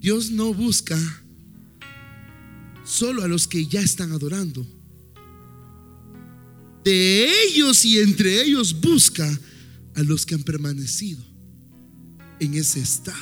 Dios 0.00 0.32
no 0.32 0.52
busca 0.52 1.21
solo 2.92 3.22
a 3.22 3.28
los 3.28 3.48
que 3.48 3.66
ya 3.66 3.80
están 3.80 4.12
adorando. 4.12 4.66
De 6.84 7.44
ellos 7.44 7.84
y 7.84 7.98
entre 7.98 8.42
ellos 8.42 8.78
busca 8.80 9.26
a 9.94 10.02
los 10.02 10.26
que 10.26 10.34
han 10.34 10.42
permanecido 10.42 11.24
en 12.38 12.54
ese 12.54 12.80
estado, 12.80 13.16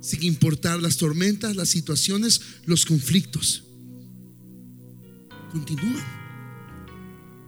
sin 0.00 0.24
importar 0.24 0.82
las 0.82 0.96
tormentas, 0.96 1.54
las 1.54 1.68
situaciones, 1.68 2.40
los 2.64 2.84
conflictos. 2.84 3.62
Continúan. 5.52 6.04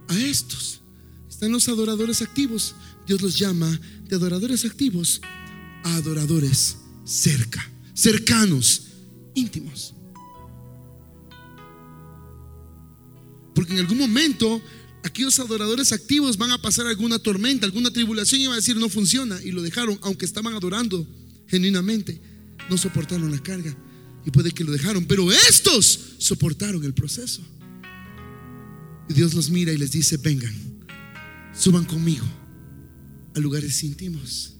A 0.07 0.19
estos 0.19 0.81
están 1.29 1.51
los 1.51 1.67
adoradores 1.67 2.21
activos. 2.21 2.75
Dios 3.07 3.21
los 3.21 3.37
llama 3.37 3.79
de 4.07 4.15
adoradores 4.15 4.63
activos 4.63 5.21
a 5.83 5.95
adoradores 5.95 6.77
cerca, 7.03 7.69
cercanos, 7.93 8.83
íntimos. 9.33 9.95
Porque 13.61 13.73
en 13.73 13.79
algún 13.79 13.99
momento 13.99 14.59
aquellos 15.03 15.39
adoradores 15.39 15.91
activos 15.91 16.35
van 16.35 16.49
a 16.49 16.59
pasar 16.59 16.87
alguna 16.87 17.19
tormenta, 17.19 17.67
alguna 17.67 17.91
tribulación 17.91 18.41
y 18.41 18.47
van 18.47 18.53
a 18.53 18.55
decir 18.55 18.75
no 18.75 18.89
funciona. 18.89 19.39
Y 19.43 19.51
lo 19.51 19.61
dejaron, 19.61 19.99
aunque 20.01 20.25
estaban 20.25 20.55
adorando 20.55 21.07
genuinamente, 21.45 22.19
no 22.71 22.77
soportaron 22.79 23.29
la 23.29 23.37
carga. 23.37 23.77
Y 24.25 24.31
puede 24.31 24.51
que 24.51 24.63
lo 24.63 24.71
dejaron, 24.71 25.05
pero 25.05 25.31
estos 25.31 26.15
soportaron 26.17 26.83
el 26.83 26.95
proceso. 26.95 27.43
Y 29.07 29.13
Dios 29.13 29.35
los 29.35 29.51
mira 29.51 29.71
y 29.71 29.77
les 29.77 29.91
dice, 29.91 30.17
vengan, 30.17 30.55
suban 31.53 31.85
conmigo 31.85 32.25
a 33.35 33.39
lugares 33.39 33.83
íntimos. 33.83 34.55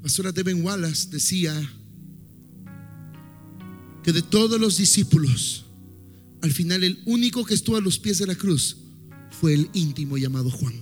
Pastora 0.00 0.30
Devin 0.30 0.64
Wallace 0.64 1.08
decía 1.10 1.60
que 4.02 4.12
de 4.12 4.22
todos 4.22 4.60
los 4.60 4.76
discípulos, 4.76 5.64
al 6.40 6.52
final 6.52 6.82
el 6.84 6.98
único 7.06 7.44
que 7.44 7.54
estuvo 7.54 7.76
a 7.76 7.80
los 7.80 7.98
pies 7.98 8.18
de 8.18 8.26
la 8.26 8.34
cruz 8.34 8.76
fue 9.40 9.54
el 9.54 9.70
íntimo 9.72 10.18
llamado 10.18 10.50
Juan. 10.50 10.74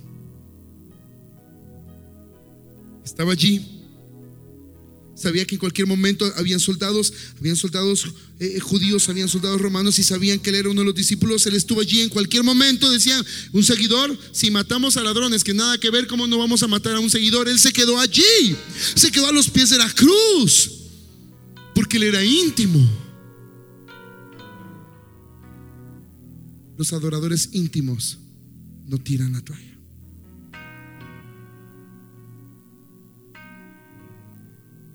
Estaba 3.03 3.33
allí. 3.33 3.61
Sabía 5.15 5.45
que 5.45 5.55
en 5.55 5.59
cualquier 5.59 5.85
momento 5.85 6.31
habían 6.35 6.59
soldados, 6.59 7.13
habían 7.37 7.55
soldados 7.55 8.05
eh, 8.39 8.59
judíos, 8.59 9.07
habían 9.07 9.29
soldados 9.29 9.61
romanos 9.61 9.99
y 9.99 10.03
sabían 10.03 10.39
que 10.39 10.49
él 10.49 10.55
era 10.55 10.69
uno 10.69 10.81
de 10.81 10.85
los 10.85 10.95
discípulos. 10.95 11.45
Él 11.45 11.55
estuvo 11.55 11.81
allí 11.81 12.01
en 12.01 12.09
cualquier 12.09 12.43
momento. 12.43 12.89
Decían, 12.89 13.23
un 13.51 13.63
seguidor, 13.63 14.17
si 14.31 14.49
matamos 14.49 14.97
a 14.97 15.03
ladrones, 15.03 15.43
que 15.43 15.53
nada 15.53 15.77
que 15.77 15.91
ver, 15.91 16.07
¿cómo 16.07 16.25
no 16.25 16.39
vamos 16.39 16.63
a 16.63 16.67
matar 16.67 16.95
a 16.95 16.99
un 16.99 17.09
seguidor? 17.09 17.47
Él 17.49 17.59
se 17.59 17.71
quedó 17.71 17.99
allí, 17.99 18.55
se 18.95 19.11
quedó 19.11 19.27
a 19.27 19.31
los 19.31 19.49
pies 19.49 19.69
de 19.69 19.77
la 19.77 19.91
cruz, 19.93 20.71
porque 21.75 21.97
él 21.97 22.03
era 22.03 22.23
íntimo. 22.23 23.10
Los 26.77 26.93
adoradores 26.93 27.49
íntimos 27.53 28.17
no 28.87 28.97
tiran 28.97 29.33
la 29.33 29.41
toalla. 29.41 29.77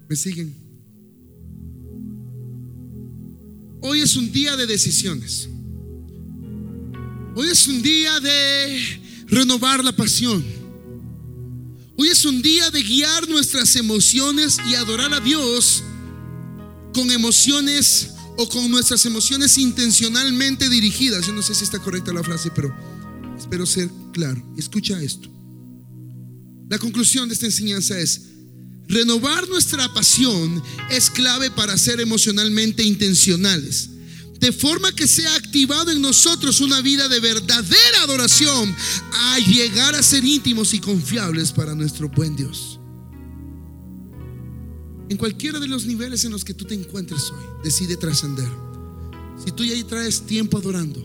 ¿Me 0.08 0.16
siguen? 0.16 0.54
Hoy 3.80 4.00
es 4.00 4.16
un 4.16 4.32
día 4.32 4.56
de 4.56 4.66
decisiones. 4.66 5.48
Hoy 7.34 7.48
es 7.48 7.68
un 7.68 7.82
día 7.82 8.18
de 8.20 9.00
renovar 9.26 9.84
la 9.84 9.94
pasión. 9.94 10.44
Hoy 11.96 12.08
es 12.08 12.24
un 12.24 12.42
día 12.42 12.70
de 12.70 12.82
guiar 12.82 13.28
nuestras 13.28 13.74
emociones 13.76 14.58
y 14.68 14.74
adorar 14.74 15.12
a 15.14 15.20
Dios 15.20 15.82
con 16.92 17.10
emociones 17.10 18.15
o 18.36 18.48
con 18.48 18.70
nuestras 18.70 19.04
emociones 19.06 19.56
intencionalmente 19.58 20.68
dirigidas. 20.68 21.26
Yo 21.26 21.32
no 21.32 21.42
sé 21.42 21.54
si 21.54 21.64
está 21.64 21.78
correcta 21.78 22.12
la 22.12 22.22
frase, 22.22 22.50
pero 22.54 22.74
espero 23.38 23.66
ser 23.66 23.90
claro. 24.12 24.42
Escucha 24.56 25.00
esto. 25.02 25.30
La 26.68 26.78
conclusión 26.78 27.28
de 27.28 27.34
esta 27.34 27.46
enseñanza 27.46 27.98
es, 27.98 28.22
renovar 28.88 29.48
nuestra 29.48 29.92
pasión 29.92 30.62
es 30.90 31.10
clave 31.10 31.50
para 31.50 31.76
ser 31.78 32.00
emocionalmente 32.00 32.82
intencionales. 32.82 33.90
De 34.40 34.52
forma 34.52 34.92
que 34.92 35.08
sea 35.08 35.34
activado 35.34 35.90
en 35.90 36.02
nosotros 36.02 36.60
una 36.60 36.82
vida 36.82 37.08
de 37.08 37.20
verdadera 37.20 38.02
adoración 38.02 38.74
a 39.12 39.38
llegar 39.38 39.94
a 39.94 40.02
ser 40.02 40.24
íntimos 40.24 40.74
y 40.74 40.78
confiables 40.78 41.52
para 41.52 41.74
nuestro 41.74 42.08
buen 42.08 42.36
Dios. 42.36 42.75
En 45.08 45.16
cualquiera 45.16 45.60
de 45.60 45.68
los 45.68 45.86
niveles 45.86 46.24
en 46.24 46.32
los 46.32 46.44
que 46.44 46.54
tú 46.54 46.64
te 46.64 46.74
encuentres 46.74 47.30
hoy, 47.30 47.44
decide 47.62 47.96
trascender. 47.96 48.48
Si 49.44 49.52
tú 49.52 49.64
ya 49.64 49.74
traes 49.86 50.22
tiempo 50.22 50.58
adorando, 50.58 51.04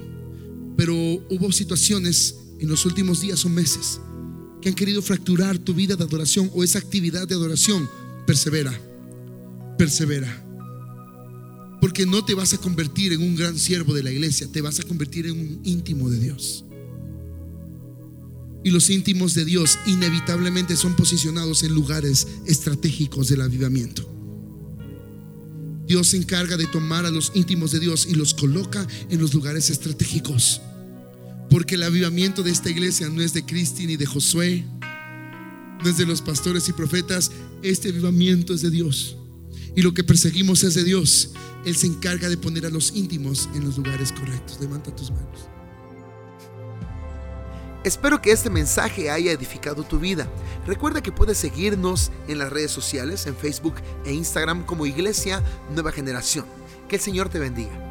pero 0.76 0.95
hubo 0.95 1.52
situaciones 1.52 2.36
en 2.60 2.68
los 2.68 2.86
últimos 2.86 3.22
días 3.22 3.45
o 3.45 3.49
meses 3.49 3.99
que 4.62 4.70
han 4.70 4.76
querido 4.76 5.02
fracturar 5.02 5.58
tu 5.58 5.74
vida 5.74 5.95
de 5.95 6.04
adoración 6.04 6.49
o 6.54 6.64
esa 6.64 6.80
actividad 6.80 7.28
de 7.28 7.36
adoración, 7.36 7.89
persevera, 8.26 8.74
persevera. 9.78 10.47
Porque 11.80 12.06
no 12.06 12.24
te 12.24 12.36
vas 12.36 12.54
a 12.54 12.58
convertir 12.60 13.14
en 13.14 13.22
un 13.22 13.36
gran 13.36 13.58
siervo 13.58 13.93
de 13.93 14.04
la 14.04 14.12
iglesia, 14.12 14.47
te 14.52 14.62
vas 14.62 14.80
a 14.80 14.84
convertir 14.84 15.26
en 15.26 15.39
un 15.39 15.62
íntimo 15.64 16.10
de 16.10 16.20
Dios. 16.20 16.64
Y 18.64 18.70
los 18.70 18.89
íntimos 18.89 19.34
de 19.34 19.45
Dios 19.45 19.80
inevitablemente 19.88 20.76
son 20.76 20.95
posicionados 20.95 21.64
en 21.64 21.74
lugares 21.74 22.28
estratégicos 22.45 23.28
del 23.28 23.41
avivamiento. 23.41 24.07
Dios 25.88 26.09
se 26.09 26.18
encarga 26.18 26.57
de 26.57 26.68
tomar 26.68 27.05
a 27.05 27.12
los 27.12 27.32
íntimos 27.36 27.72
de 27.72 27.80
Dios 27.80 28.07
y 28.09 28.14
los 28.14 28.34
coloca 28.34 28.88
en 29.09 29.20
los 29.20 29.34
lugares 29.34 29.70
estratégicos. 29.70 30.62
Porque 31.49 31.76
el 31.76 31.84
avivamiento 31.84 32.43
de 32.43 32.51
esta 32.51 32.70
iglesia 32.70 33.09
no 33.09 33.22
es 33.22 33.34
de 33.34 33.45
Cristi 33.45 33.88
ni 33.88 33.97
de 33.97 34.05
Josué, 34.05 34.64
no 35.84 35.89
es 35.89 35.97
de 35.97 36.05
los 36.05 36.22
pastores 36.22 36.70
y 36.70 36.74
profetas. 36.74 37.32
Este 37.64 37.89
avivamiento 37.89 38.53
es 38.53 38.62
de 38.62 38.70
Dios. 38.70 39.18
Y 39.76 39.82
lo 39.82 39.93
que 39.93 40.03
perseguimos 40.03 40.64
es 40.64 40.76
de 40.76 40.84
Dios. 40.84 41.32
Él 41.66 41.76
se 41.76 41.88
encarga 41.88 42.30
de 42.30 42.38
poner 42.38 42.66
a 42.66 42.70
los 42.70 42.93
íntimos 42.95 43.49
en 43.53 43.66
los 43.66 43.78
lugares 43.78 44.12
correctos. 44.12 44.59
Levanta 44.62 44.95
tus 44.95 45.12
manos. 45.12 45.41
Espero 47.84 48.22
que 48.22 48.32
este 48.32 48.52
mensaje 48.52 49.10
haya 49.10 49.32
edificado 49.32 49.84
tu 49.84 49.98
vida. 49.98 50.28
Recuerda 50.68 51.02
que 51.02 51.12
puedes 51.12 51.40
seguirnos 51.40 52.12
en 52.28 52.38
las 52.38 52.52
redes 52.52 52.70
sociales, 52.70 53.26
en 53.26 53.36
Facebook 53.36 53.76
e 54.06 54.14
Instagram 54.14 54.64
como 54.66 54.86
Iglesia 54.86 55.42
Nueva 55.74 55.92
Generación. 55.92 56.46
Que 56.88 56.98
el 56.98 57.02
Señor 57.02 57.30
te 57.30 57.40
bendiga. 57.40 57.91